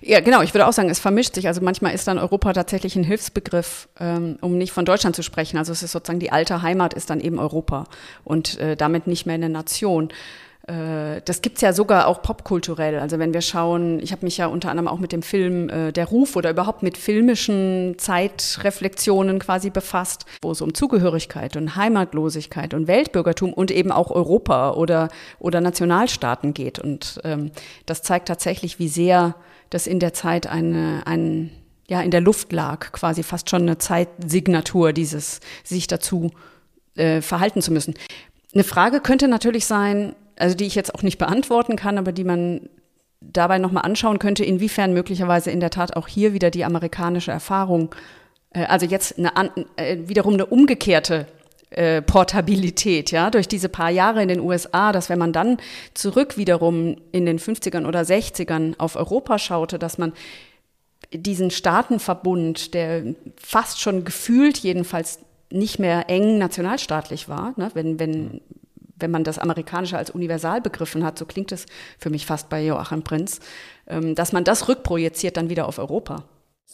Ja, 0.00 0.20
genau. 0.20 0.42
Ich 0.42 0.54
würde 0.54 0.66
auch 0.66 0.72
sagen, 0.72 0.90
es 0.90 0.98
vermischt 0.98 1.34
sich. 1.34 1.46
Also 1.46 1.60
manchmal 1.60 1.94
ist 1.94 2.08
dann 2.08 2.18
Europa 2.18 2.52
tatsächlich 2.52 2.96
ein 2.96 3.04
Hilfsbegriff, 3.04 3.88
ähm, 4.00 4.38
um 4.40 4.58
nicht 4.58 4.72
von 4.72 4.84
Deutschland 4.84 5.14
zu 5.14 5.22
sprechen. 5.22 5.56
Also 5.56 5.72
es 5.72 5.82
ist 5.82 5.92
sozusagen 5.92 6.20
die 6.20 6.32
alte 6.32 6.62
Heimat 6.62 6.94
ist 6.94 7.10
dann 7.10 7.20
eben 7.20 7.38
Europa 7.38 7.84
und 8.24 8.58
äh, 8.58 8.76
damit 8.76 9.06
nicht 9.06 9.26
mehr 9.26 9.34
eine 9.34 9.48
Nation. 9.48 10.08
Äh, 10.68 11.22
das 11.24 11.40
gibt's 11.40 11.62
ja 11.62 11.72
sogar 11.72 12.06
auch 12.06 12.22
popkulturell. 12.22 12.98
Also 12.98 13.18
wenn 13.18 13.32
wir 13.32 13.40
schauen, 13.40 14.00
ich 14.00 14.12
habe 14.12 14.26
mich 14.26 14.36
ja 14.36 14.46
unter 14.46 14.70
anderem 14.70 14.88
auch 14.88 14.98
mit 14.98 15.12
dem 15.12 15.22
Film 15.22 15.68
äh, 15.70 15.92
Der 15.92 16.06
Ruf 16.06 16.36
oder 16.36 16.50
überhaupt 16.50 16.82
mit 16.82 16.98
filmischen 16.98 17.94
Zeitreflexionen 17.96 19.38
quasi 19.38 19.70
befasst, 19.70 20.26
wo 20.42 20.50
es 20.50 20.60
um 20.60 20.74
Zugehörigkeit 20.74 21.56
und 21.56 21.74
Heimatlosigkeit 21.74 22.74
und 22.74 22.86
Weltbürgertum 22.86 23.52
und 23.52 23.70
eben 23.70 23.90
auch 23.90 24.10
Europa 24.10 24.72
oder, 24.72 25.08
oder 25.38 25.60
Nationalstaaten 25.60 26.52
geht. 26.52 26.78
Und 26.78 27.20
ähm, 27.24 27.50
das 27.86 28.02
zeigt 28.02 28.28
tatsächlich, 28.28 28.78
wie 28.78 28.88
sehr 28.88 29.34
das 29.70 29.86
in 29.86 30.00
der 30.00 30.12
Zeit 30.12 30.46
eine, 30.46 31.02
ein, 31.06 31.50
ja, 31.88 32.02
in 32.02 32.10
der 32.10 32.20
Luft 32.20 32.52
lag, 32.52 32.92
quasi 32.92 33.22
fast 33.22 33.48
schon 33.48 33.62
eine 33.62 33.78
Zeitsignatur, 33.78 34.92
dieses 34.92 35.40
sich 35.64 35.86
dazu 35.86 36.30
äh, 36.94 37.22
verhalten 37.22 37.62
zu 37.62 37.72
müssen. 37.72 37.94
Eine 38.54 38.64
Frage 38.64 39.00
könnte 39.00 39.28
natürlich 39.28 39.66
sein, 39.66 40.14
also 40.38 40.56
die 40.56 40.66
ich 40.66 40.74
jetzt 40.74 40.94
auch 40.94 41.02
nicht 41.02 41.18
beantworten 41.18 41.76
kann, 41.76 41.98
aber 41.98 42.12
die 42.12 42.24
man 42.24 42.68
dabei 43.20 43.58
nochmal 43.58 43.84
anschauen 43.84 44.18
könnte, 44.18 44.44
inwiefern 44.44 44.92
möglicherweise 44.92 45.50
in 45.50 45.60
der 45.60 45.70
Tat 45.70 45.96
auch 45.96 46.08
hier 46.08 46.32
wieder 46.32 46.50
die 46.50 46.64
amerikanische 46.64 47.32
Erfahrung, 47.32 47.94
äh, 48.50 48.64
also 48.64 48.86
jetzt 48.86 49.18
eine, 49.18 49.32
äh, 49.76 49.96
wiederum 50.06 50.34
eine 50.34 50.46
umgekehrte 50.46 51.26
äh, 51.70 52.00
Portabilität, 52.00 53.10
ja, 53.10 53.30
durch 53.30 53.48
diese 53.48 53.68
paar 53.68 53.90
Jahre 53.90 54.22
in 54.22 54.28
den 54.28 54.40
USA, 54.40 54.92
dass 54.92 55.10
wenn 55.10 55.18
man 55.18 55.32
dann 55.32 55.58
zurück 55.94 56.36
wiederum 56.36 56.96
in 57.12 57.26
den 57.26 57.38
50ern 57.38 57.86
oder 57.86 58.00
60ern 58.00 58.74
auf 58.78 58.96
Europa 58.96 59.38
schaute, 59.38 59.78
dass 59.78 59.98
man 59.98 60.12
diesen 61.12 61.50
Staatenverbund, 61.50 62.74
der 62.74 63.14
fast 63.36 63.80
schon 63.80 64.04
gefühlt 64.04 64.58
jedenfalls 64.58 65.20
nicht 65.50 65.78
mehr 65.78 66.08
eng 66.08 66.38
nationalstaatlich 66.38 67.28
war, 67.28 67.54
ne, 67.56 67.70
wenn, 67.74 67.98
wenn, 67.98 68.40
wenn 68.98 69.10
man 69.10 69.24
das 69.24 69.38
Amerikanische 69.38 69.98
als 69.98 70.10
universal 70.10 70.60
begriffen 70.60 71.04
hat, 71.04 71.18
so 71.18 71.26
klingt 71.26 71.52
es 71.52 71.66
für 71.98 72.10
mich 72.10 72.26
fast 72.26 72.48
bei 72.48 72.64
Joachim 72.64 73.02
Prinz, 73.02 73.40
ähm, 73.86 74.14
dass 74.14 74.32
man 74.32 74.44
das 74.44 74.68
rückprojiziert 74.68 75.36
dann 75.36 75.50
wieder 75.50 75.66
auf 75.66 75.78
Europa. 75.78 76.24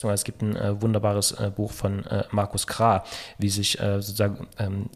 Es 0.02 0.24
gibt 0.24 0.42
ein 0.42 0.56
äh, 0.56 0.82
wunderbares 0.82 1.32
äh, 1.32 1.50
Buch 1.54 1.72
von 1.72 2.04
äh, 2.06 2.24
Markus 2.30 2.66
Krah, 2.66 3.04
wie 3.38 3.48
sich 3.48 3.80
äh, 3.80 4.02
sozusagen 4.02 4.48
ähm, 4.58 4.90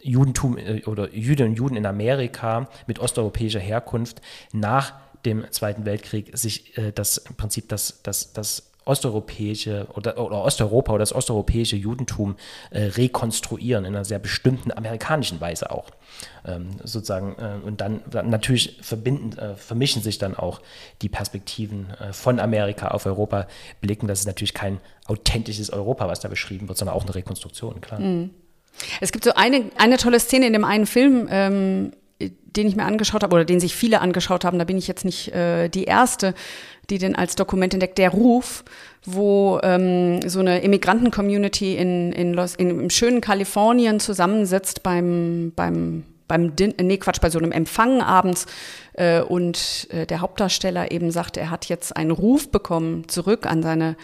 Judentum 0.00 0.56
äh, 0.58 0.82
oder 0.86 1.12
Jüdinnen 1.14 1.52
und 1.52 1.58
Juden 1.58 1.76
in 1.76 1.86
Amerika 1.86 2.68
mit 2.86 2.98
osteuropäischer 2.98 3.60
Herkunft 3.60 4.20
nach 4.52 4.94
dem 5.24 5.44
Zweiten 5.50 5.84
Weltkrieg 5.84 6.36
sich 6.36 6.76
äh, 6.78 6.92
das 6.92 7.22
Prinzip 7.36 7.68
das, 7.68 8.02
das, 8.02 8.32
das 8.32 8.71
osteuropäische 8.84 9.86
oder, 9.94 10.18
oder, 10.18 10.42
Osteuropa 10.42 10.92
oder 10.92 11.00
das 11.00 11.14
osteuropäische 11.14 11.76
Judentum 11.76 12.36
äh, 12.70 12.84
rekonstruieren 12.84 13.84
in 13.84 13.94
einer 13.94 14.04
sehr 14.04 14.18
bestimmten 14.18 14.72
amerikanischen 14.72 15.40
Weise 15.40 15.70
auch. 15.70 15.86
Ähm, 16.44 16.70
sozusagen, 16.82 17.36
äh, 17.38 17.66
und 17.66 17.80
dann, 17.80 18.02
dann 18.10 18.28
natürlich 18.30 18.78
verbinden, 18.82 19.38
äh, 19.38 19.54
vermischen 19.54 20.02
sich 20.02 20.18
dann 20.18 20.34
auch 20.34 20.60
die 21.00 21.08
Perspektiven 21.08 21.90
äh, 22.00 22.12
von 22.12 22.40
Amerika 22.40 22.88
auf 22.88 23.06
Europa 23.06 23.46
blicken. 23.80 24.08
Das 24.08 24.20
ist 24.20 24.26
natürlich 24.26 24.54
kein 24.54 24.80
authentisches 25.06 25.70
Europa, 25.70 26.08
was 26.08 26.20
da 26.20 26.28
beschrieben 26.28 26.68
wird, 26.68 26.78
sondern 26.78 26.96
auch 26.96 27.04
eine 27.04 27.14
Rekonstruktion, 27.14 27.80
klar. 27.80 28.00
Mhm. 28.00 28.30
Es 29.00 29.12
gibt 29.12 29.24
so 29.24 29.34
eine, 29.34 29.70
eine 29.76 29.98
tolle 29.98 30.18
Szene 30.18 30.46
in 30.46 30.52
dem 30.52 30.64
einen 30.64 30.86
Film, 30.86 31.28
ähm, 31.30 31.92
den 32.56 32.66
ich 32.66 32.76
mir 32.76 32.84
angeschaut 32.84 33.22
habe 33.22 33.34
oder 33.34 33.44
den 33.44 33.60
sich 33.60 33.74
viele 33.74 34.00
angeschaut 34.00 34.44
haben, 34.44 34.58
da 34.58 34.64
bin 34.64 34.76
ich 34.76 34.86
jetzt 34.86 35.04
nicht 35.04 35.28
äh, 35.32 35.68
die 35.68 35.84
Erste, 35.84 36.34
die 36.92 36.98
den 36.98 37.16
als 37.16 37.34
Dokument 37.34 37.72
entdeckt, 37.72 37.98
der 37.98 38.10
Ruf, 38.10 38.64
wo 39.04 39.58
ähm, 39.62 40.20
so 40.28 40.40
eine 40.40 40.60
Immigranten-Community 40.60 41.76
in, 41.76 42.12
in 42.12 42.34
Los, 42.34 42.54
in, 42.54 42.68
im 42.68 42.90
schönen 42.90 43.20
Kalifornien 43.20 43.98
zusammensitzt 43.98 44.82
beim, 44.82 45.52
beim, 45.56 46.04
beim 46.28 46.54
Din 46.54 46.74
nee, 46.80 46.98
Quatsch, 46.98 47.20
bei 47.20 47.30
so 47.30 47.38
einem 47.38 47.50
Empfang 47.50 48.02
abends 48.02 48.46
äh, 48.92 49.22
und 49.22 49.88
äh, 49.90 50.06
der 50.06 50.20
Hauptdarsteller 50.20 50.92
eben 50.92 51.10
sagt, 51.10 51.36
er 51.36 51.50
hat 51.50 51.64
jetzt 51.64 51.96
einen 51.96 52.10
Ruf 52.10 52.50
bekommen 52.50 53.08
zurück 53.08 53.46
an 53.46 53.62
seine, 53.62 53.96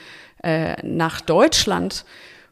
äh, 0.42 0.74
nach 0.82 1.20
Deutschland. 1.20 2.04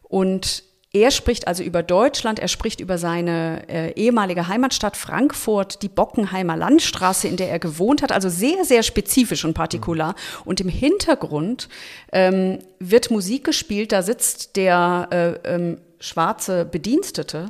Und 0.03 0.63
er 0.97 1.11
spricht 1.11 1.47
also 1.47 1.63
über 1.63 1.83
Deutschland, 1.83 2.39
er 2.39 2.49
spricht 2.49 2.81
über 2.81 2.97
seine 2.97 3.69
äh, 3.69 3.93
ehemalige 3.93 4.49
Heimatstadt 4.49 4.97
Frankfurt, 4.97 5.83
die 5.83 5.89
Bockenheimer 5.89 6.57
Landstraße, 6.57 7.29
in 7.29 7.37
der 7.37 7.51
er 7.51 7.59
gewohnt 7.59 8.03
hat, 8.03 8.13
also 8.13 8.29
sehr, 8.29 8.65
sehr 8.65 8.83
spezifisch 8.83 9.45
und 9.45 9.55
partikular. 9.55 10.15
Und 10.45 10.61
im 10.61 10.69
Hintergrund 10.69 11.69
ähm, 12.13 12.61
wird 12.79 13.11
Musik 13.11 13.45
gespielt, 13.45 13.93
da 13.93 14.03
sitzt 14.03 14.57
der 14.57 15.09
äh, 15.45 15.55
ähm, 15.55 15.79
schwarze 16.01 16.65
Bedienstete 16.65 17.47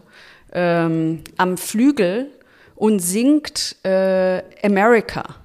ähm, 0.53 1.23
am 1.37 1.57
Flügel 1.57 2.33
und 2.75 2.99
singt 2.99 3.77
äh, 3.85 4.43
America. 4.63 5.37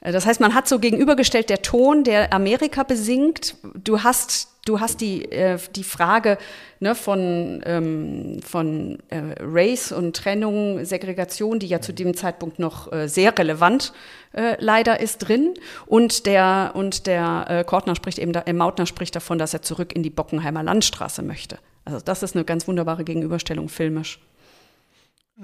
Das 0.00 0.26
heißt, 0.26 0.40
man 0.40 0.54
hat 0.54 0.68
so 0.68 0.78
gegenübergestellt 0.78 1.48
der 1.48 1.62
Ton, 1.62 2.04
der 2.04 2.32
Amerika 2.32 2.82
besingt. 2.82 3.56
Du 3.74 4.02
hast 4.02 4.53
du 4.64 4.80
hast 4.80 5.00
die, 5.00 5.30
äh, 5.30 5.58
die 5.74 5.84
Frage 5.84 6.38
ne, 6.80 6.94
von, 6.94 7.62
ähm, 7.64 8.40
von 8.42 8.98
äh, 9.08 9.34
Race 9.40 9.92
und 9.92 10.16
Trennung, 10.16 10.84
Segregation, 10.84 11.58
die 11.58 11.66
ja 11.66 11.80
zu 11.80 11.92
dem 11.92 12.14
Zeitpunkt 12.14 12.58
noch 12.58 12.92
äh, 12.92 13.08
sehr 13.08 13.36
relevant 13.38 13.92
äh, 14.32 14.56
leider 14.58 15.00
ist 15.00 15.18
drin. 15.18 15.54
Und 15.86 16.26
der, 16.26 16.72
und 16.74 17.06
der 17.06 17.46
äh, 17.48 17.64
Kortner 17.64 17.94
spricht 17.94 18.18
eben, 18.18 18.32
da, 18.32 18.40
äh, 18.40 18.52
Mautner 18.52 18.86
spricht 18.86 19.14
davon, 19.14 19.38
dass 19.38 19.54
er 19.54 19.62
zurück 19.62 19.94
in 19.94 20.02
die 20.02 20.10
Bockenheimer 20.10 20.62
Landstraße 20.62 21.22
möchte. 21.22 21.58
Also 21.84 22.00
das 22.00 22.22
ist 22.22 22.34
eine 22.34 22.44
ganz 22.44 22.66
wunderbare 22.66 23.04
Gegenüberstellung 23.04 23.68
filmisch. 23.68 24.18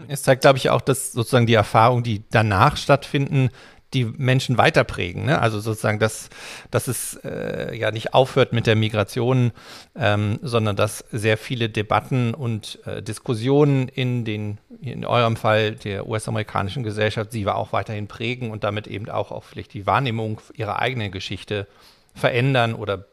Es 0.09 0.23
zeigt, 0.23 0.43
glaube 0.43 0.57
ich, 0.57 0.71
auch, 0.71 0.81
dass 0.81 1.13
sozusagen 1.13 1.47
die 1.47 1.55
Erfahrungen, 1.55 2.05
die 2.05 2.23
danach 2.31 2.77
stattfinden, 2.77 3.51
die 3.95 4.05
Menschen 4.05 4.57
weiterprägen. 4.57 5.25
Ne? 5.27 5.41
Also 5.41 5.61
sozusagen, 5.61 5.99
dass, 5.99 6.31
dass 6.71 6.89
es 6.89 7.17
äh, 7.25 7.77
ja 7.77 7.91
nicht 7.91 8.15
aufhört 8.15 8.53
mit 8.53 8.67
der 8.67 8.77
Migration, 8.77 9.53
ähm, 9.97 10.39
sondern 10.43 10.77
dass 10.77 11.05
sehr 11.11 11.37
viele 11.37 11.69
Debatten 11.69 12.35
und 12.35 12.79
äh, 12.87 13.03
Diskussionen 13.03 13.89
in 13.89 14.25
den, 14.25 14.59
in 14.81 15.05
eurem 15.05 15.37
Fall 15.37 15.73
der 15.73 16.07
US-amerikanischen 16.07 16.83
Gesellschaft 16.83 17.33
sie 17.33 17.47
auch 17.49 17.73
weiterhin 17.73 18.07
prägen 18.07 18.51
und 18.51 18.63
damit 18.63 18.87
eben 18.87 19.09
auch, 19.09 19.33
auch 19.33 19.45
vielleicht 19.45 19.75
die 19.75 19.87
Wahrnehmung 19.87 20.41
ihrer 20.55 20.79
eigenen 20.79 21.11
Geschichte 21.11 21.67
verändern 22.15 22.75
oder 22.75 23.07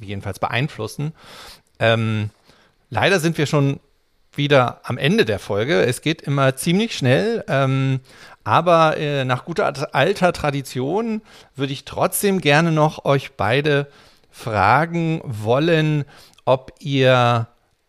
jedenfalls 0.00 0.38
beeinflussen. 0.38 1.12
Ähm, 1.78 2.30
leider 2.90 3.20
sind 3.20 3.38
wir 3.38 3.46
schon 3.46 3.80
wieder 4.34 4.80
am 4.84 4.98
Ende 4.98 5.24
der 5.24 5.38
Folge. 5.38 5.82
Es 5.82 6.00
geht 6.00 6.22
immer 6.22 6.56
ziemlich 6.56 6.96
schnell, 6.96 7.44
ähm, 7.48 8.00
aber 8.48 8.96
äh, 8.96 9.26
nach 9.26 9.44
guter 9.44 9.94
alter 9.94 10.32
Tradition 10.32 11.20
würde 11.54 11.74
ich 11.74 11.84
trotzdem 11.84 12.40
gerne 12.40 12.72
noch 12.72 13.04
euch 13.04 13.32
beide 13.36 13.88
fragen 14.30 15.20
wollen, 15.22 16.06
ob 16.46 16.72
ihr 16.78 17.48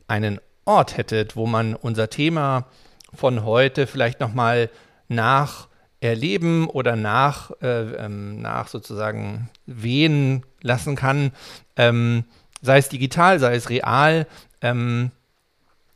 einen 0.10 0.42
Ort 0.66 0.98
hättet, 0.98 1.38
wo 1.38 1.46
man 1.46 1.76
unser 1.76 2.10
Thema 2.10 2.66
von 3.14 3.46
heute 3.46 3.88
vielleicht 3.88 4.20
noch 4.20 4.34
mal 4.34 4.70
nach 5.08 5.70
erleben 6.02 6.68
oder 6.68 6.98
nach, 6.98 7.52
äh, 7.62 7.94
ähm, 7.94 8.42
nach 8.42 8.68
sozusagen 8.68 9.50
wehen 9.66 10.46
lassen 10.62 10.98
kann, 10.98 11.32
ähm, 11.78 12.26
sei 12.62 12.80
es 12.80 12.90
digital, 12.90 13.40
sei 13.40 13.56
es 13.56 13.70
real. 13.70 14.28
Ähm, 14.60 15.12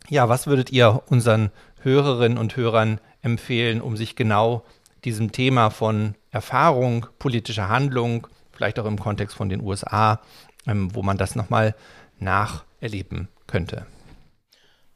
ja, 0.08 0.30
was 0.30 0.48
würdet 0.48 0.72
ihr 0.72 1.04
unseren 1.08 1.52
Hörerinnen 1.82 2.38
und 2.38 2.56
Hörern 2.56 3.02
empfehlen, 3.24 3.82
um 3.82 3.98
sich 3.98 4.16
genau 4.16 4.64
diesem 5.04 5.32
Thema 5.32 5.70
von 5.72 6.16
Erfahrung, 6.32 7.08
politischer 7.20 7.70
Handlung, 7.70 8.28
vielleicht 8.52 8.80
auch 8.80 8.86
im 8.86 9.00
Kontext 9.00 9.36
von 9.36 9.50
den 9.50 9.62
USA, 9.62 10.22
ähm, 10.68 10.94
wo 10.94 11.02
man 11.02 11.18
das 11.18 11.36
nochmal 11.36 11.76
nacherleben 12.20 13.28
könnte? 13.48 13.86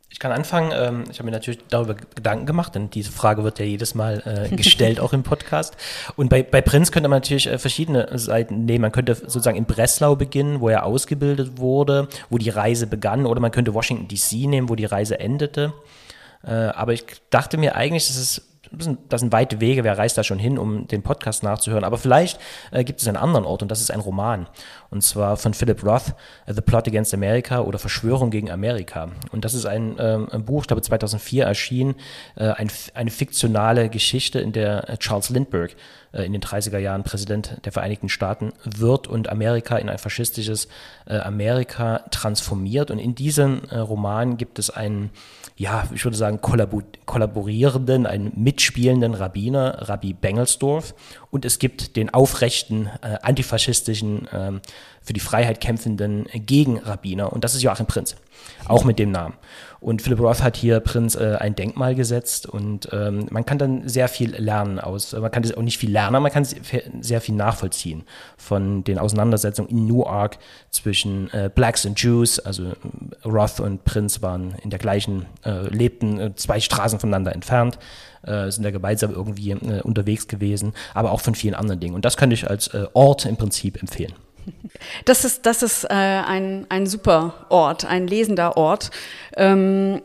Ich 0.10 0.20
kann 0.20 0.32
anfangen. 0.32 0.72
Ähm, 0.74 1.04
ich 1.12 1.20
habe 1.20 1.26
mir 1.26 1.32
natürlich 1.32 1.60
darüber 1.70 1.94
Gedanken 1.94 2.46
gemacht, 2.46 2.74
denn 2.76 2.90
diese 2.90 3.12
Frage 3.12 3.44
wird 3.44 3.60
ja 3.60 3.66
jedes 3.66 3.94
Mal 3.94 4.50
äh, 4.52 4.56
gestellt, 4.56 5.00
auch 5.02 5.14
im 5.14 5.24
Podcast. 5.24 5.76
Und 6.16 6.30
bei, 6.30 6.44
bei 6.44 6.62
Prinz 6.62 6.92
könnte 6.92 7.10
man 7.10 7.18
natürlich 7.18 7.48
äh, 7.48 7.58
verschiedene 7.58 8.18
Seiten 8.18 8.66
nehmen. 8.66 8.84
Man 8.84 8.92
könnte 8.94 9.16
sozusagen 9.16 9.58
in 9.58 9.66
Breslau 9.66 10.16
beginnen, 10.16 10.62
wo 10.62 10.70
er 10.70 10.86
ausgebildet 10.86 11.58
wurde, 11.58 12.08
wo 12.30 12.38
die 12.38 12.50
Reise 12.50 12.88
begann, 12.88 13.26
oder 13.26 13.42
man 13.42 13.52
könnte 13.52 13.74
Washington 13.74 14.08
DC 14.08 14.48
nehmen, 14.48 14.70
wo 14.70 14.76
die 14.76 14.86
Reise 14.86 15.20
endete. 15.20 15.74
Äh, 16.44 16.52
aber 16.52 16.94
ich 16.94 17.06
dachte 17.30 17.58
mir 17.58 17.76
eigentlich, 17.76 18.08
dass 18.08 18.18
es 18.18 18.48
das 19.10 19.22
sind 19.22 19.32
weite 19.32 19.60
Wege, 19.60 19.84
wer 19.84 19.98
reist 19.98 20.18
da 20.18 20.24
schon 20.24 20.40
hin, 20.40 20.58
um 20.58 20.88
den 20.88 21.04
Podcast 21.04 21.44
nachzuhören. 21.44 21.84
Aber 21.84 21.98
vielleicht 21.98 22.40
äh, 22.72 22.84
gibt 22.84 23.02
es 23.02 23.08
einen 23.08 23.18
anderen 23.18 23.46
Ort 23.46 23.62
und 23.62 23.72
das 23.72 23.82
ist 23.82 23.92
ein 23.92 24.00
Roman. 24.00 24.48
Und 24.90 25.04
zwar 25.04 25.38
von 25.38 25.54
Philip 25.54 25.84
Roth, 25.84 26.14
äh, 26.46 26.54
The 26.54 26.62
Plot 26.62 26.88
Against 26.88 27.14
America 27.14 27.62
oder 27.62 27.80
Verschwörung 27.80 28.30
gegen 28.30 28.52
Amerika. 28.52 29.10
Und 29.32 29.46
das 29.46 29.54
ist 29.54 29.66
ein, 29.66 29.96
ähm, 30.00 30.28
ein 30.32 30.46
Buch, 30.46 30.62
ich 30.62 30.68
glaube 30.68 30.82
2004 30.82 31.46
erschien, 31.46 31.96
äh, 32.36 32.50
ein, 32.50 32.70
eine 32.94 33.12
fiktionale 33.12 33.90
Geschichte, 33.90 34.40
in 34.40 34.52
der 34.52 34.90
äh, 34.90 34.98
Charles 34.98 35.30
Lindbergh 35.30 35.76
in 36.14 36.34
den 36.34 36.42
30er 36.42 36.78
Jahren 36.78 37.04
Präsident 37.04 37.58
der 37.66 37.72
Vereinigten 37.72 38.10
Staaten 38.10 38.54
wird 38.64 39.08
und 39.08 39.30
Amerika 39.30 39.78
in 39.78 39.90
ein 39.90 39.98
faschistisches 39.98 40.68
äh, 41.06 41.18
Amerika 41.18 42.04
transformiert. 42.12 42.92
Und 42.92 43.00
in 43.00 43.16
diesem 43.16 43.60
Roman 43.72 44.38
gibt 44.38 44.60
es 44.60 44.70
einen 44.70 45.12
ja, 45.60 45.86
ich 45.92 46.06
würde 46.06 46.16
sagen, 46.16 46.40
kollaborierenden, 46.40 48.06
einen 48.06 48.32
mitspielenden 48.36 49.16
Rabbiner, 49.16 49.90
Rabbi 49.90 50.14
Bengelsdorf. 50.14 50.94
Und 51.30 51.46
es 51.46 51.60
gibt 51.60 51.96
den 51.96 52.14
aufrechten, 52.14 52.90
äh, 53.02 53.18
antifaschistischen, 53.22 54.28
äh, 54.28 54.52
für 55.02 55.14
die 55.14 55.20
Freiheit 55.22 55.62
kämpfenden 55.62 56.26
Gegenrabbiner. 56.34 57.32
Und 57.32 57.44
das 57.46 57.56
ist 57.56 57.64
Joachim 57.64 57.86
Prinz, 57.86 58.16
auch 58.68 58.84
mit 58.84 59.00
dem 59.00 59.12
Namen. 59.12 59.36
Und 59.80 60.02
Philip 60.02 60.20
Roth 60.20 60.42
hat 60.42 60.58
hier 60.58 60.80
Prinz 60.80 61.16
äh, 61.16 61.38
ein 61.40 61.56
Denkmal 61.56 61.94
gesetzt 61.96 62.48
und 62.48 62.90
ähm, 62.92 63.28
man 63.30 63.46
kann 63.46 63.58
dann 63.58 63.88
sehr 63.88 64.08
viel 64.08 64.36
lernen 64.36 64.80
aus, 64.80 65.14
man 65.14 65.30
kann 65.30 65.50
auch 65.54 65.62
nicht 65.62 65.78
viel 65.78 65.92
lernen, 65.92 66.24
man 66.24 66.32
kann 66.32 66.46
sehr 67.02 67.22
viel 67.22 67.36
nachvollziehen 67.36 68.04
von 68.38 68.84
den 68.84 68.98
Auseinandersetzungen 68.98 69.70
in 69.70 69.86
Newark 69.86 70.40
zwischen 70.72 71.32
äh, 71.32 71.50
Blacks 71.54 71.86
und 71.86 72.02
Jews, 72.02 72.40
also 72.40 72.64
äh, 72.66 72.74
Roth 73.24 73.60
und 73.60 73.84
Prinz 73.86 74.22
waren 74.22 74.56
in 74.64 74.72
der 74.72 74.80
gleichen, 74.80 75.28
äh, 75.46 75.68
lebten 75.70 76.20
äh, 76.20 76.36
zwei 76.36 76.60
Straßen 76.60 77.00
voneinander 77.00 77.34
entfernt, 77.34 77.78
äh, 78.28 78.52
sind 78.52 78.64
da 78.64 78.72
gemeinsam 78.72 79.12
irgendwie 79.12 79.54
unterwegs 79.54 80.28
gewesen, 80.28 80.74
aber 80.94 81.12
auch 81.12 81.22
von 81.22 81.36
vielen 81.36 81.56
anderen 81.56 81.80
Dingen. 81.80 81.96
Und 81.96 82.06
das 82.06 82.18
könnte 82.18 82.34
ich 82.34 82.50
als 82.50 82.72
Ort 82.94 83.26
im 83.26 83.38
Prinzip 83.38 83.82
empfehlen. 83.82 84.14
Das 85.06 85.26
ist, 85.26 85.46
das 85.46 85.64
ist 85.64 85.84
äh, 85.86 85.88
ein, 85.94 86.66
ein 86.70 86.88
super 86.88 87.46
Ort, 87.50 87.86
ein 87.86 88.08
lesender 88.08 88.58
Ort. 88.58 88.92
Ähm, 89.36 90.02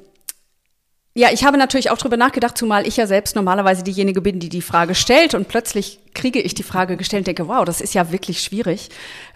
ja, 1.14 1.28
ich 1.30 1.44
habe 1.44 1.58
natürlich 1.58 1.90
auch 1.90 1.98
darüber 1.98 2.16
nachgedacht, 2.16 2.56
zumal 2.56 2.86
ich 2.86 2.96
ja 2.96 3.06
selbst 3.06 3.36
normalerweise 3.36 3.82
diejenige 3.82 4.22
bin, 4.22 4.40
die 4.40 4.48
die 4.48 4.62
Frage 4.62 4.94
stellt 4.94 5.34
und 5.34 5.46
plötzlich 5.46 5.98
kriege 6.14 6.40
ich 6.40 6.54
die 6.54 6.62
Frage 6.62 6.96
gestellt 6.96 7.20
und 7.20 7.26
denke, 7.26 7.48
wow, 7.48 7.66
das 7.66 7.82
ist 7.82 7.92
ja 7.92 8.12
wirklich 8.12 8.40
schwierig. 8.40 8.88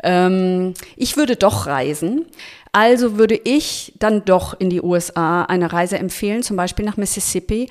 Ähm, 0.03 0.72
ich 0.97 1.18
würde 1.18 1.37
doch 1.37 1.66
reisen. 1.66 2.24
Also 2.72 3.18
würde 3.18 3.39
ich 3.45 3.93
dann 3.99 4.24
doch 4.24 4.59
in 4.59 4.70
die 4.70 4.80
USA 4.80 5.43
eine 5.43 5.72
Reise 5.72 5.99
empfehlen, 5.99 6.43
zum 6.43 6.57
Beispiel 6.57 6.84
nach 6.84 6.97
Mississippi 6.97 7.68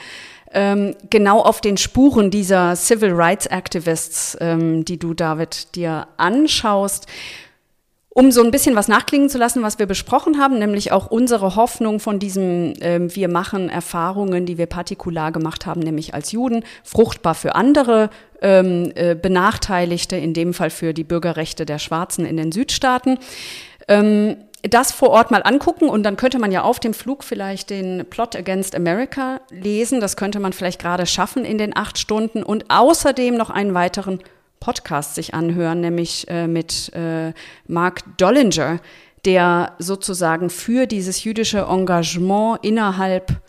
ähm, 0.56 0.96
genau 1.10 1.42
auf 1.42 1.62
den 1.62 1.78
Spuren 1.78 2.32
dieser 2.32 2.76
Civil 2.76 3.12
Rights 3.12 3.46
Activists, 3.46 4.38
ähm, 4.40 4.86
die 4.86 4.98
du, 4.98 5.14
David, 5.14 5.76
dir 5.76 6.08
anschaust, 6.18 7.08
um 8.10 8.32
so 8.32 8.42
ein 8.42 8.52
bisschen 8.52 8.78
was 8.78 8.88
nachklingen 8.88 9.30
zu 9.30 9.38
lassen, 9.38 9.62
was 9.62 9.78
wir 9.78 9.86
besprochen 9.86 10.40
haben, 10.40 10.58
nämlich 10.58 10.94
auch 10.94 11.12
unsere 11.12 11.58
Hoffnung 11.58 12.00
von 12.00 12.18
diesem, 12.18 12.74
ähm, 12.80 13.14
wir 13.14 13.28
machen 13.28 13.68
Erfahrungen, 13.68 14.46
die 14.46 14.58
wir 14.58 14.68
partikular 14.68 15.34
gemacht 15.34 15.66
haben, 15.66 15.82
nämlich 15.82 16.14
als 16.14 16.32
Juden, 16.32 16.64
fruchtbar 16.86 17.36
für 17.36 17.56
andere 17.56 18.10
ähm, 18.42 18.94
äh, 18.96 19.16
Benachteiligte, 19.16 20.16
in 20.16 20.34
dem 20.34 20.54
Fall 20.54 20.70
für 20.70 20.94
die 20.94 21.04
Bürgerrechte 21.04 21.66
der 21.66 21.80
Schwarzen 21.80 22.26
in 22.26 22.38
den 22.38 22.54
Südstaaten. 22.54 23.20
Ähm, 23.90 24.38
das 24.70 24.92
vor 24.92 25.10
Ort 25.10 25.32
mal 25.32 25.42
angucken 25.44 25.90
und 25.90 26.04
dann 26.04 26.18
könnte 26.18 26.40
man 26.40 26.52
ja 26.52 26.64
auf 26.64 26.80
dem 26.80 26.94
Flug 26.94 27.24
vielleicht 27.24 27.70
den 27.70 28.06
Plot 28.10 28.36
Against 28.36 28.76
America 28.76 29.42
lesen. 29.50 30.00
Das 30.00 30.18
könnte 30.18 30.40
man 30.40 30.54
vielleicht 30.54 30.82
gerade 30.82 31.06
schaffen 31.06 31.46
in 31.46 31.58
den 31.58 31.76
acht 31.76 31.98
Stunden 31.98 32.44
und 32.44 32.66
außerdem 32.70 33.36
noch 33.36 33.50
einen 33.50 33.74
weiteren 33.74 34.20
Podcast 34.60 35.16
sich 35.16 35.34
anhören, 35.34 35.82
nämlich 35.82 36.28
äh, 36.28 36.48
mit 36.48 36.92
äh, 36.94 37.34
Mark 37.68 38.18
Dollinger, 38.18 38.80
der 39.26 39.74
sozusagen 39.80 40.50
für 40.50 40.88
dieses 40.88 41.24
jüdische 41.24 41.68
Engagement 41.70 42.60
innerhalb 42.64 43.42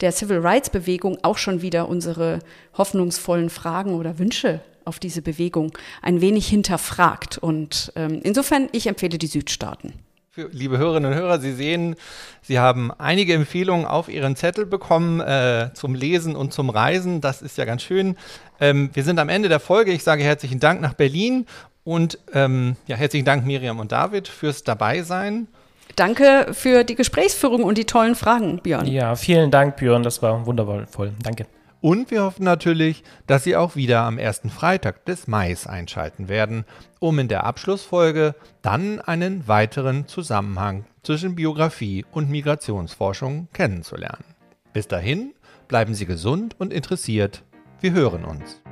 der 0.00 0.12
Civil 0.12 0.38
Rights 0.38 0.70
Bewegung 0.70 1.18
auch 1.22 1.38
schon 1.38 1.62
wieder 1.62 1.88
unsere 1.88 2.40
hoffnungsvollen 2.76 3.50
Fragen 3.50 3.94
oder 3.94 4.18
Wünsche 4.18 4.60
auf 4.84 4.98
diese 4.98 5.22
Bewegung 5.22 5.72
ein 6.02 6.20
wenig 6.20 6.46
hinterfragt. 6.46 7.38
Und 7.38 7.92
ähm, 7.96 8.20
insofern, 8.22 8.68
ich 8.72 8.86
empfehle 8.86 9.18
die 9.18 9.26
Südstaaten. 9.26 10.03
Für, 10.34 10.48
liebe 10.50 10.78
Hörerinnen 10.78 11.12
und 11.12 11.16
Hörer, 11.16 11.38
Sie 11.38 11.52
sehen, 11.52 11.94
Sie 12.42 12.58
haben 12.58 12.90
einige 12.98 13.34
Empfehlungen 13.34 13.86
auf 13.86 14.08
Ihren 14.08 14.34
Zettel 14.34 14.66
bekommen 14.66 15.20
äh, 15.20 15.70
zum 15.74 15.94
Lesen 15.94 16.34
und 16.34 16.52
zum 16.52 16.70
Reisen. 16.70 17.20
Das 17.20 17.40
ist 17.40 17.56
ja 17.56 17.64
ganz 17.64 17.82
schön. 17.82 18.16
Ähm, 18.60 18.90
wir 18.94 19.04
sind 19.04 19.20
am 19.20 19.28
Ende 19.28 19.48
der 19.48 19.60
Folge. 19.60 19.92
Ich 19.92 20.02
sage 20.02 20.24
herzlichen 20.24 20.58
Dank 20.58 20.80
nach 20.80 20.94
Berlin 20.94 21.46
und 21.84 22.18
ähm, 22.32 22.74
ja, 22.88 22.96
herzlichen 22.96 23.24
Dank 23.24 23.46
Miriam 23.46 23.78
und 23.78 23.92
David 23.92 24.26
fürs 24.26 24.64
Dabeisein. 24.64 25.46
Danke 25.94 26.48
für 26.50 26.82
die 26.82 26.96
Gesprächsführung 26.96 27.62
und 27.62 27.78
die 27.78 27.84
tollen 27.84 28.16
Fragen, 28.16 28.58
Björn. 28.58 28.88
Ja, 28.88 29.14
vielen 29.14 29.52
Dank, 29.52 29.76
Björn. 29.76 30.02
Das 30.02 30.20
war 30.20 30.46
wundervoll. 30.46 31.12
Danke. 31.22 31.46
Und 31.84 32.10
wir 32.10 32.22
hoffen 32.22 32.44
natürlich, 32.44 33.04
dass 33.26 33.44
Sie 33.44 33.56
auch 33.56 33.76
wieder 33.76 34.04
am 34.04 34.16
ersten 34.16 34.48
Freitag 34.48 35.04
des 35.04 35.26
Mai 35.26 35.54
einschalten 35.66 36.30
werden, 36.30 36.64
um 36.98 37.18
in 37.18 37.28
der 37.28 37.44
Abschlussfolge 37.44 38.34
dann 38.62 39.02
einen 39.02 39.46
weiteren 39.48 40.08
Zusammenhang 40.08 40.86
zwischen 41.02 41.34
Biografie 41.34 42.06
und 42.10 42.30
Migrationsforschung 42.30 43.48
kennenzulernen. 43.52 44.24
Bis 44.72 44.88
dahin, 44.88 45.34
bleiben 45.68 45.92
Sie 45.92 46.06
gesund 46.06 46.58
und 46.58 46.72
interessiert. 46.72 47.42
Wir 47.82 47.92
hören 47.92 48.24
uns. 48.24 48.62